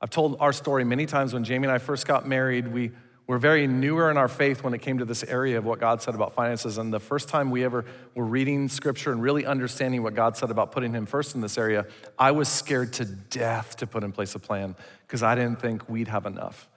I've 0.00 0.10
told 0.10 0.36
our 0.40 0.52
story 0.52 0.84
many 0.84 1.06
times 1.06 1.32
when 1.32 1.44
Jamie 1.44 1.66
and 1.66 1.72
I 1.72 1.78
first 1.78 2.06
got 2.06 2.26
married. 2.26 2.68
We 2.68 2.92
were 3.26 3.38
very 3.38 3.66
newer 3.66 4.10
in 4.10 4.16
our 4.16 4.28
faith 4.28 4.62
when 4.62 4.72
it 4.72 4.78
came 4.78 4.98
to 4.98 5.04
this 5.04 5.24
area 5.24 5.58
of 5.58 5.64
what 5.64 5.80
God 5.80 6.00
said 6.00 6.14
about 6.14 6.34
finances. 6.34 6.78
And 6.78 6.92
the 6.92 7.00
first 7.00 7.28
time 7.28 7.50
we 7.50 7.64
ever 7.64 7.84
were 8.14 8.24
reading 8.24 8.68
scripture 8.68 9.10
and 9.10 9.20
really 9.20 9.44
understanding 9.44 10.02
what 10.02 10.14
God 10.14 10.36
said 10.36 10.50
about 10.50 10.72
putting 10.72 10.92
Him 10.92 11.06
first 11.06 11.34
in 11.34 11.40
this 11.40 11.58
area, 11.58 11.86
I 12.18 12.32
was 12.32 12.48
scared 12.48 12.92
to 12.94 13.04
death 13.04 13.76
to 13.78 13.86
put 13.86 14.04
in 14.04 14.12
place 14.12 14.34
a 14.34 14.38
plan 14.38 14.76
because 15.06 15.22
I 15.22 15.34
didn't 15.34 15.60
think 15.60 15.88
we'd 15.88 16.08
have 16.08 16.26
enough. 16.26 16.68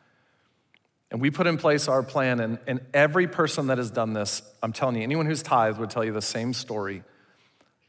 And 1.11 1.19
we 1.19 1.31
put 1.31 1.47
in 1.47 1.57
place 1.57 1.87
our 1.87 2.03
plan, 2.03 2.39
and, 2.39 2.59
and 2.67 2.81
every 2.93 3.27
person 3.27 3.67
that 3.67 3.79
has 3.79 3.89
done 3.89 4.13
this, 4.13 4.43
I'm 4.61 4.73
telling 4.73 4.95
you, 4.95 5.03
anyone 5.03 5.25
who's 5.25 5.41
tithed 5.41 5.79
would 5.79 5.89
tell 5.89 6.05
you 6.05 6.13
the 6.13 6.21
same 6.21 6.53
story. 6.53 7.03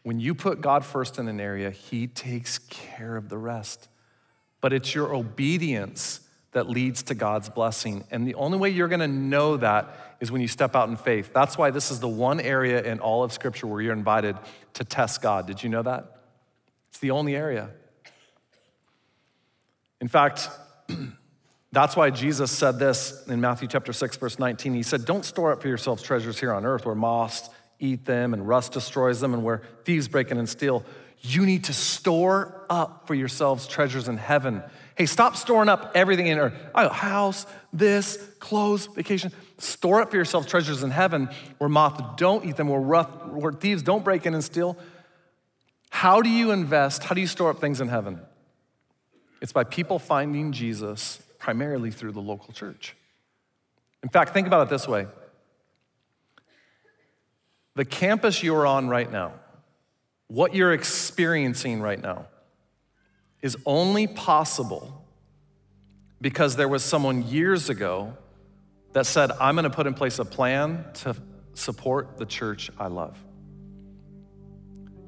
When 0.03 0.19
you 0.19 0.35
put 0.35 0.63
God 0.63 0.85
first 0.85 1.19
in 1.19 1.29
an 1.29 1.41
area, 1.41 1.71
He 1.71 2.07
takes 2.07 2.59
care 2.59 3.17
of 3.17 3.29
the 3.29 3.37
rest. 3.37 3.89
But 4.63 4.73
it's 4.73 4.95
your 4.95 5.15
obedience 5.15 6.21
that 6.53 6.69
leads 6.69 7.05
to 7.05 7.15
God's 7.15 7.49
blessing. 7.49 8.05
And 8.11 8.27
the 8.27 8.35
only 8.35 8.59
way 8.59 8.71
you're 8.71 8.89
gonna 8.89 9.07
know 9.07 9.59
that 9.59 10.17
is 10.21 10.33
when 10.33 10.41
you 10.41 10.49
step 10.49 10.75
out 10.75 10.89
in 10.89 10.97
faith. 10.97 11.33
That's 11.33 11.57
why 11.57 11.71
this 11.71 11.91
is 11.91 12.01
the 12.01 12.09
one 12.09 12.41
area 12.41 12.83
in 12.83 13.01
all 13.01 13.23
of 13.23 13.33
Scripture 13.33 13.67
where 13.67 13.81
you're 13.81 13.93
invited 13.93 14.37
to 14.75 14.85
test 14.85 15.23
God. 15.23 15.47
Did 15.47 15.63
you 15.63 15.69
know 15.69 15.83
that? 15.83 16.17
It's 16.89 16.99
the 16.99 17.13
only 17.13 17.37
area. 17.37 17.71
In 20.01 20.09
fact, 20.09 20.49
that's 21.73 21.97
why 21.97 22.11
Jesus 22.11 22.51
said 22.51 22.79
this 22.79 23.27
in 23.27 23.41
Matthew 23.41 23.69
chapter 23.69 23.93
6, 23.93 24.17
verse 24.17 24.39
19. 24.39 24.75
He 24.75 24.83
said, 24.83 25.05
Don't 25.05 25.25
store 25.25 25.53
up 25.53 25.63
for 25.63 25.69
yourselves 25.69 26.03
treasures 26.03 26.39
here 26.39 26.53
on 26.53 26.65
earth 26.65 26.87
where 26.87 26.95
moths 26.95 27.49
eat 27.79 28.05
them 28.05 28.35
and 28.35 28.47
rust 28.47 28.73
destroys 28.73 29.21
them 29.21 29.35
and 29.35 29.43
where 29.43 29.63
thieves 29.85 30.09
break 30.09 30.31
in 30.31 30.39
and 30.39 30.49
steal. 30.49 30.85
You 31.23 31.45
need 31.45 31.65
to 31.65 31.73
store 31.73 32.67
up 32.71 33.07
for 33.07 33.15
yourselves 33.15 33.67
treasures 33.67 34.09
in 34.09 34.17
heaven 34.17 34.63
Hey, 35.01 35.07
stop 35.07 35.35
storing 35.35 35.71
up 35.71 35.93
everything 35.95 36.27
in 36.27 36.39
earth. 36.39 36.53
Oh, 36.75 36.91
house, 36.91 37.47
this, 37.73 38.19
clothes, 38.39 38.85
vacation. 38.85 39.33
Store 39.57 40.03
up 40.03 40.11
for 40.11 40.17
yourselves 40.17 40.47
treasures 40.47 40.83
in 40.83 40.91
heaven 40.91 41.31
where 41.57 41.71
moths 41.71 42.03
don't 42.19 42.45
eat 42.45 42.57
them, 42.57 42.69
where, 42.69 42.79
rough, 42.79 43.29
where 43.29 43.51
thieves 43.51 43.83
don't 43.83 44.05
break 44.05 44.27
in 44.27 44.35
and 44.35 44.45
steal. 44.45 44.77
How 45.89 46.21
do 46.21 46.29
you 46.29 46.51
invest? 46.51 47.03
How 47.03 47.15
do 47.15 47.23
you 47.23 47.27
store 47.27 47.49
up 47.49 47.61
things 47.63 47.81
in 47.81 47.89
heaven? 47.89 48.21
It's 49.41 49.53
by 49.53 49.65
people 49.65 49.99
finding 49.99 50.53
Jesus 50.53 51.23
primarily 51.39 51.91
through 51.91 52.13
the 52.13 52.21
local 52.21 52.53
church. 52.53 52.95
In 54.03 54.09
fact, 54.09 54.33
think 54.33 54.47
about 54.47 54.67
it 54.67 54.71
this 54.71 54.87
way 54.87 55.07
the 57.77 57.85
campus 57.85 58.43
you're 58.43 58.67
on 58.67 58.89
right 58.89 59.11
now, 59.11 59.33
what 60.27 60.55
you're 60.55 60.73
experiencing 60.73 61.81
right 61.81 62.01
now, 62.01 62.27
is 63.43 63.57
only 63.65 64.07
possible 64.07 65.05
because 66.21 66.57
there 66.57 66.69
was 66.69 66.85
someone 66.85 67.27
years 67.27 67.71
ago 67.71 68.15
that 68.93 69.07
said, 69.07 69.31
I'm 69.41 69.55
going 69.55 69.65
to 69.65 69.71
put 69.71 69.87
in 69.87 69.95
place 69.95 70.19
a 70.19 70.25
plan 70.25 70.85
to 70.95 71.17
support 71.55 72.19
the 72.19 72.27
church 72.27 72.71
I 72.79 72.89
love. 72.89 73.17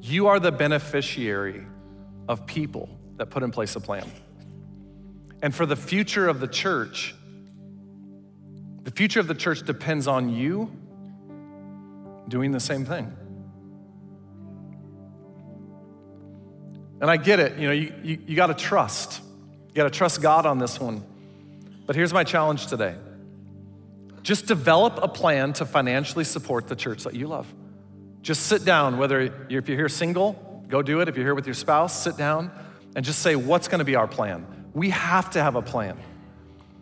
You 0.00 0.28
are 0.28 0.40
the 0.40 0.52
beneficiary 0.52 1.66
of 2.28 2.46
people 2.46 2.88
that 3.16 3.26
put 3.30 3.42
in 3.42 3.50
place 3.50 3.76
a 3.76 3.80
plan. 3.80 4.10
And 5.42 5.54
for 5.54 5.66
the 5.66 5.76
future 5.76 6.28
of 6.28 6.40
the 6.40 6.46
church, 6.46 7.14
the 8.84 8.90
future 8.90 9.20
of 9.20 9.26
the 9.26 9.34
church 9.34 9.64
depends 9.64 10.06
on 10.06 10.28
you 10.28 10.70
doing 12.28 12.52
the 12.52 12.60
same 12.60 12.84
thing. 12.84 13.12
And 17.00 17.10
I 17.10 17.16
get 17.16 17.40
it, 17.40 17.58
you 17.58 17.66
know, 17.66 17.72
you, 17.72 17.92
you, 18.04 18.18
you 18.26 18.36
got 18.36 18.46
to 18.46 18.54
trust. 18.54 19.20
You 19.68 19.74
got 19.74 19.84
to 19.84 19.90
trust 19.90 20.22
God 20.22 20.46
on 20.46 20.58
this 20.58 20.78
one. 20.78 21.04
But 21.84 21.96
here's 21.96 22.12
my 22.12 22.22
challenge 22.22 22.68
today 22.68 22.96
just 24.22 24.46
develop 24.46 25.00
a 25.02 25.08
plan 25.08 25.52
to 25.54 25.66
financially 25.66 26.22
support 26.22 26.68
the 26.68 26.76
church 26.76 27.02
that 27.02 27.14
you 27.14 27.26
love. 27.26 27.52
Just 28.22 28.46
sit 28.46 28.64
down, 28.64 28.98
whether 28.98 29.20
if 29.20 29.32
you're 29.48 29.62
here 29.62 29.88
single, 29.88 30.64
go 30.68 30.80
do 30.80 31.00
it. 31.00 31.08
If 31.08 31.16
you're 31.16 31.26
here 31.26 31.34
with 31.34 31.46
your 31.46 31.54
spouse, 31.54 32.04
sit 32.04 32.16
down 32.16 32.52
and 32.94 33.04
just 33.04 33.20
say, 33.20 33.36
what's 33.36 33.68
going 33.68 33.78
to 33.80 33.84
be 33.84 33.96
our 33.96 34.06
plan? 34.06 34.46
We 34.74 34.90
have 34.90 35.30
to 35.30 35.42
have 35.42 35.54
a 35.54 35.62
plan. 35.62 35.98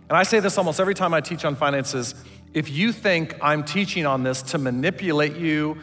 And 0.08 0.16
I 0.16 0.22
say 0.24 0.40
this 0.40 0.58
almost 0.58 0.80
every 0.80 0.94
time 0.94 1.14
I 1.14 1.20
teach 1.20 1.44
on 1.44 1.54
finances. 1.54 2.14
If 2.52 2.68
you 2.68 2.92
think 2.92 3.36
I'm 3.40 3.64
teaching 3.64 4.06
on 4.06 4.22
this 4.22 4.42
to 4.42 4.58
manipulate 4.58 5.36
you 5.36 5.78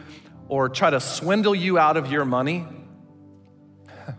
or 0.48 0.68
try 0.68 0.90
to 0.90 1.00
swindle 1.00 1.54
you 1.54 1.78
out 1.78 1.96
of 1.96 2.12
your 2.12 2.24
money, 2.24 2.66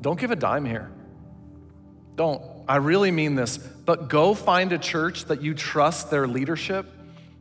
Don't 0.00 0.20
give 0.20 0.30
a 0.30 0.36
dime 0.36 0.64
here. 0.64 0.92
Don't. 2.14 2.40
I 2.68 2.76
really 2.76 3.10
mean 3.10 3.34
this. 3.34 3.58
But 3.58 4.08
go 4.08 4.34
find 4.34 4.72
a 4.72 4.78
church 4.78 5.24
that 5.24 5.42
you 5.42 5.52
trust 5.54 6.10
their 6.10 6.28
leadership 6.28 6.86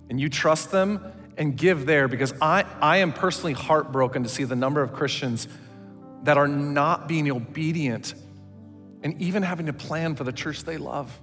and 0.10 0.20
you 0.20 0.30
trust 0.30 0.72
them 0.72 1.00
and 1.38 1.56
give 1.56 1.86
there 1.86 2.08
because 2.08 2.34
I, 2.42 2.66
I 2.82 2.98
am 2.98 3.14
personally 3.14 3.54
heartbroken 3.54 4.24
to 4.24 4.30
see 4.30 4.46
the 4.46 4.56
number 4.56 4.82
of 4.82 4.94
Christians 4.94 5.48
that 6.26 6.38
are 6.38 6.48
not 6.48 7.08
being 7.08 7.32
obedient 7.32 8.14
and 9.04 9.22
even 9.22 9.44
having 9.44 9.68
to 9.68 9.74
plan 9.74 10.16
for 10.16 10.24
the 10.24 10.34
church 10.34 10.64
they 10.64 10.78
love. 10.78 11.18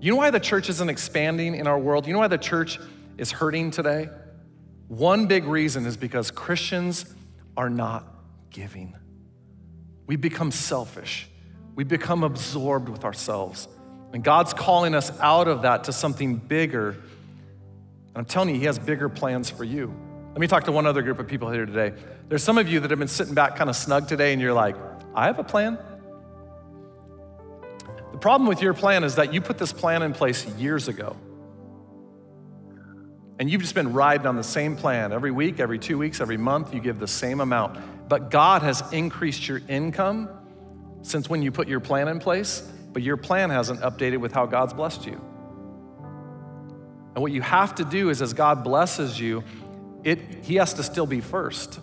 You 0.00 0.10
know 0.10 0.16
why 0.16 0.30
the 0.30 0.40
church 0.40 0.70
isn't 0.70 0.88
expanding 0.88 1.54
in 1.54 1.66
our 1.66 1.78
world? 1.78 2.06
You 2.06 2.14
know 2.14 2.18
why 2.18 2.28
the 2.28 2.38
church 2.38 2.78
is 3.18 3.30
hurting 3.30 3.70
today? 3.70 4.08
One 4.88 5.26
big 5.26 5.44
reason 5.44 5.84
is 5.84 5.96
because 5.96 6.30
Christians 6.30 7.04
are 7.56 7.68
not 7.68 8.06
giving. 8.50 8.96
We 10.06 10.16
become 10.16 10.50
selfish. 10.50 11.28
We 11.74 11.84
become 11.84 12.22
absorbed 12.22 12.88
with 12.88 13.04
ourselves. 13.04 13.68
And 14.14 14.24
God's 14.24 14.54
calling 14.54 14.94
us 14.94 15.10
out 15.20 15.48
of 15.48 15.62
that 15.62 15.84
to 15.84 15.92
something 15.92 16.36
bigger. 16.36 16.90
And 16.90 18.16
I'm 18.16 18.24
telling 18.24 18.50
you, 18.50 18.60
He 18.60 18.64
has 18.64 18.78
bigger 18.78 19.10
plans 19.10 19.50
for 19.50 19.64
you. 19.64 19.94
Let 20.36 20.40
me 20.40 20.48
talk 20.48 20.64
to 20.64 20.72
one 20.72 20.84
other 20.84 21.00
group 21.00 21.18
of 21.18 21.26
people 21.26 21.50
here 21.50 21.64
today. 21.64 21.94
There's 22.28 22.42
some 22.42 22.58
of 22.58 22.68
you 22.68 22.80
that 22.80 22.90
have 22.90 22.98
been 22.98 23.08
sitting 23.08 23.32
back 23.32 23.56
kind 23.56 23.70
of 23.70 23.74
snug 23.74 24.06
today, 24.06 24.34
and 24.34 24.42
you're 24.42 24.52
like, 24.52 24.76
I 25.14 25.24
have 25.24 25.38
a 25.38 25.42
plan. 25.42 25.78
The 28.12 28.18
problem 28.18 28.46
with 28.46 28.60
your 28.60 28.74
plan 28.74 29.02
is 29.02 29.14
that 29.14 29.32
you 29.32 29.40
put 29.40 29.56
this 29.56 29.72
plan 29.72 30.02
in 30.02 30.12
place 30.12 30.44
years 30.58 30.88
ago. 30.88 31.16
And 33.38 33.48
you've 33.48 33.62
just 33.62 33.74
been 33.74 33.94
riding 33.94 34.26
on 34.26 34.36
the 34.36 34.44
same 34.44 34.76
plan 34.76 35.10
every 35.10 35.30
week, 35.30 35.58
every 35.58 35.78
two 35.78 35.96
weeks, 35.96 36.20
every 36.20 36.36
month, 36.36 36.74
you 36.74 36.82
give 36.82 36.98
the 36.98 37.08
same 37.08 37.40
amount. 37.40 37.78
But 38.06 38.30
God 38.30 38.60
has 38.60 38.82
increased 38.92 39.48
your 39.48 39.62
income 39.70 40.28
since 41.00 41.30
when 41.30 41.40
you 41.40 41.50
put 41.50 41.66
your 41.66 41.80
plan 41.80 42.08
in 42.08 42.18
place, 42.18 42.60
but 42.92 43.02
your 43.02 43.16
plan 43.16 43.48
hasn't 43.48 43.80
updated 43.80 44.18
with 44.18 44.32
how 44.32 44.44
God's 44.44 44.74
blessed 44.74 45.06
you. 45.06 45.18
And 47.14 47.22
what 47.22 47.32
you 47.32 47.40
have 47.40 47.76
to 47.76 47.86
do 47.86 48.10
is, 48.10 48.20
as 48.20 48.34
God 48.34 48.62
blesses 48.62 49.18
you, 49.18 49.42
it, 50.06 50.44
He 50.44 50.54
has 50.56 50.74
to 50.74 50.82
still 50.82 51.06
be 51.06 51.20
first. 51.20 51.80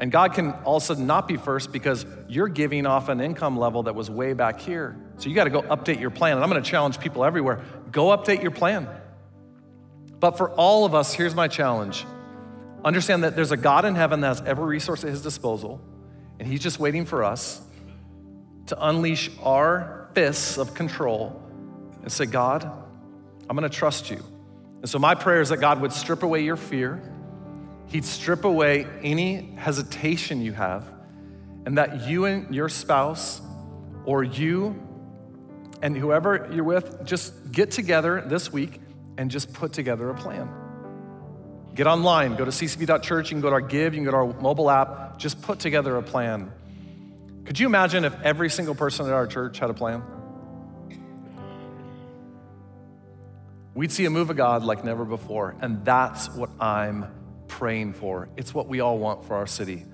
And 0.00 0.10
God 0.10 0.32
can 0.32 0.52
also 0.64 0.94
not 0.94 1.28
be 1.28 1.36
first 1.36 1.72
because 1.72 2.04
you're 2.26 2.48
giving 2.48 2.86
off 2.86 3.08
an 3.08 3.20
income 3.20 3.58
level 3.58 3.84
that 3.84 3.94
was 3.94 4.10
way 4.10 4.32
back 4.32 4.58
here. 4.58 4.96
So 5.18 5.28
you 5.28 5.34
got 5.34 5.44
to 5.44 5.50
go 5.50 5.60
update 5.62 6.00
your 6.00 6.10
plan. 6.10 6.36
And 6.36 6.42
I'm 6.42 6.50
going 6.50 6.62
to 6.62 6.68
challenge 6.68 6.98
people 6.98 7.24
everywhere 7.24 7.60
go 7.92 8.06
update 8.06 8.42
your 8.42 8.50
plan. 8.50 8.88
But 10.18 10.36
for 10.38 10.50
all 10.50 10.84
of 10.84 10.94
us, 10.94 11.12
here's 11.14 11.34
my 11.34 11.48
challenge 11.48 12.04
understand 12.84 13.24
that 13.24 13.36
there's 13.36 13.52
a 13.52 13.56
God 13.58 13.84
in 13.84 13.94
heaven 13.94 14.22
that 14.22 14.28
has 14.28 14.40
every 14.40 14.64
resource 14.64 15.04
at 15.04 15.10
his 15.10 15.22
disposal, 15.22 15.80
and 16.38 16.48
he's 16.48 16.60
just 16.60 16.80
waiting 16.80 17.04
for 17.04 17.22
us 17.22 17.60
to 18.66 18.88
unleash 18.88 19.30
our 19.42 20.08
fists 20.14 20.56
of 20.56 20.72
control 20.74 21.42
and 22.02 22.10
say, 22.10 22.24
God, 22.24 22.64
I'm 23.48 23.56
going 23.56 23.68
to 23.68 23.76
trust 23.76 24.10
you. 24.10 24.22
And 24.80 24.88
so 24.88 24.98
my 24.98 25.14
prayer 25.14 25.42
is 25.42 25.50
that 25.50 25.58
God 25.58 25.80
would 25.82 25.92
strip 25.92 26.22
away 26.22 26.42
your 26.42 26.56
fear, 26.56 27.02
he'd 27.90 28.04
strip 28.04 28.44
away 28.44 28.86
any 29.02 29.52
hesitation 29.56 30.40
you 30.40 30.52
have, 30.52 30.90
and 31.66 31.76
that 31.78 32.08
you 32.08 32.24
and 32.24 32.54
your 32.54 32.68
spouse 32.68 33.40
or 34.04 34.22
you 34.22 34.80
and 35.82 35.96
whoever 35.96 36.48
you're 36.52 36.64
with 36.64 37.04
just 37.04 37.52
get 37.52 37.70
together 37.70 38.22
this 38.26 38.52
week 38.52 38.80
and 39.18 39.30
just 39.30 39.52
put 39.52 39.72
together 39.72 40.08
a 40.10 40.14
plan. 40.14 40.48
Get 41.74 41.86
online, 41.86 42.36
go 42.36 42.44
to 42.44 42.50
ccv.church, 42.50 43.30
you 43.30 43.34
can 43.34 43.40
go 43.40 43.48
to 43.48 43.54
our 43.54 43.60
Give, 43.60 43.94
you 43.94 43.98
can 43.98 44.04
go 44.04 44.10
to 44.10 44.16
our 44.16 44.40
mobile 44.40 44.70
app, 44.70 45.18
just 45.18 45.42
put 45.42 45.58
together 45.58 45.96
a 45.96 46.02
plan. 46.02 46.52
Could 47.44 47.58
you 47.58 47.66
imagine 47.66 48.04
if 48.04 48.14
every 48.22 48.50
single 48.50 48.74
person 48.74 49.06
at 49.06 49.12
our 49.12 49.26
church 49.26 49.58
had 49.58 49.70
a 49.70 49.74
plan? 49.74 50.02
We'd 53.74 53.92
see 53.92 54.04
a 54.04 54.10
move 54.10 54.30
of 54.30 54.36
God 54.36 54.64
like 54.64 54.84
never 54.84 55.04
before, 55.04 55.56
and 55.60 55.84
that's 55.84 56.28
what 56.28 56.50
I'm 56.60 57.06
praying 57.50 57.92
for. 57.92 58.28
It's 58.36 58.54
what 58.54 58.68
we 58.68 58.80
all 58.80 58.98
want 58.98 59.24
for 59.24 59.34
our 59.34 59.46
city. 59.46 59.84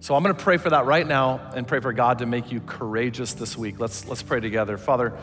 So 0.00 0.14
I'm 0.14 0.22
going 0.22 0.34
to 0.34 0.40
pray 0.40 0.58
for 0.58 0.70
that 0.70 0.84
right 0.84 1.06
now 1.06 1.50
and 1.56 1.66
pray 1.66 1.80
for 1.80 1.92
God 1.92 2.18
to 2.20 2.26
make 2.26 2.52
you 2.52 2.60
courageous 2.60 3.32
this 3.32 3.56
week. 3.56 3.80
Let's 3.80 4.06
let's 4.06 4.22
pray 4.22 4.38
together. 4.38 4.78
Father, 4.78 5.18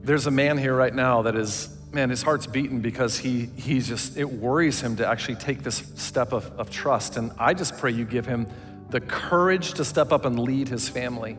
there's 0.00 0.26
a 0.26 0.30
man 0.30 0.58
here 0.58 0.76
right 0.76 0.94
now 0.94 1.22
that 1.22 1.34
is 1.34 1.74
man, 1.92 2.10
his 2.10 2.22
heart's 2.22 2.46
beaten 2.46 2.80
because 2.80 3.18
he, 3.18 3.46
he's 3.56 3.88
just, 3.88 4.16
it 4.16 4.30
worries 4.30 4.80
him 4.80 4.96
to 4.96 5.06
actually 5.06 5.36
take 5.36 5.62
this 5.62 5.76
step 5.96 6.32
of, 6.32 6.46
of 6.58 6.70
trust. 6.70 7.16
And 7.16 7.32
I 7.38 7.54
just 7.54 7.78
pray 7.78 7.92
you 7.92 8.04
give 8.04 8.26
him 8.26 8.46
the 8.90 9.00
courage 9.00 9.74
to 9.74 9.84
step 9.84 10.12
up 10.12 10.24
and 10.24 10.38
lead 10.38 10.68
his 10.68 10.88
family. 10.88 11.38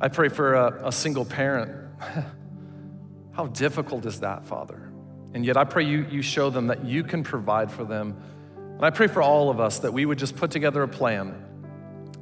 I 0.00 0.08
pray 0.08 0.28
for 0.28 0.54
a, 0.54 0.88
a 0.88 0.92
single 0.92 1.24
parent. 1.24 1.72
How 3.32 3.46
difficult 3.46 4.06
is 4.06 4.20
that, 4.20 4.44
Father? 4.44 4.90
And 5.34 5.44
yet 5.44 5.56
I 5.56 5.64
pray 5.64 5.84
you, 5.84 6.06
you 6.10 6.22
show 6.22 6.48
them 6.48 6.68
that 6.68 6.84
you 6.84 7.02
can 7.02 7.24
provide 7.24 7.70
for 7.70 7.84
them. 7.84 8.16
And 8.56 8.84
I 8.84 8.90
pray 8.90 9.08
for 9.08 9.20
all 9.20 9.50
of 9.50 9.60
us 9.60 9.80
that 9.80 9.92
we 9.92 10.06
would 10.06 10.18
just 10.18 10.36
put 10.36 10.50
together 10.50 10.82
a 10.82 10.88
plan. 10.88 11.34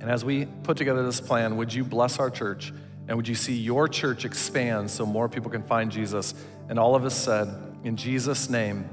And 0.00 0.10
as 0.10 0.24
we 0.24 0.46
put 0.64 0.76
together 0.76 1.04
this 1.04 1.20
plan, 1.20 1.56
would 1.58 1.72
you 1.72 1.84
bless 1.84 2.18
our 2.18 2.30
church? 2.30 2.72
And 3.06 3.16
would 3.16 3.28
you 3.28 3.34
see 3.34 3.54
your 3.54 3.86
church 3.86 4.24
expand 4.24 4.90
so 4.90 5.04
more 5.04 5.28
people 5.28 5.50
can 5.50 5.62
find 5.62 5.92
Jesus? 5.92 6.34
And 6.68 6.78
all 6.78 6.94
of 6.94 7.04
us 7.04 7.14
said, 7.14 7.48
in 7.84 7.96
Jesus' 7.96 8.48
name, 8.48 8.88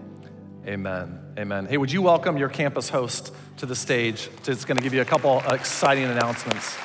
amen. 0.68 1.20
Amen. 1.38 1.68
Hey, 1.68 1.78
would 1.78 1.92
you 1.92 2.02
welcome 2.02 2.38
your 2.38 2.50
campus 2.50 2.90
host 2.90 3.34
to 3.58 3.66
the 3.66 3.76
stage? 3.76 4.30
It's 4.46 4.66
going 4.66 4.78
to 4.78 4.84
give 4.84 4.94
you 4.94 5.02
a 5.02 5.06
couple 5.06 5.40
exciting 5.48 6.04
announcements. 6.04 6.76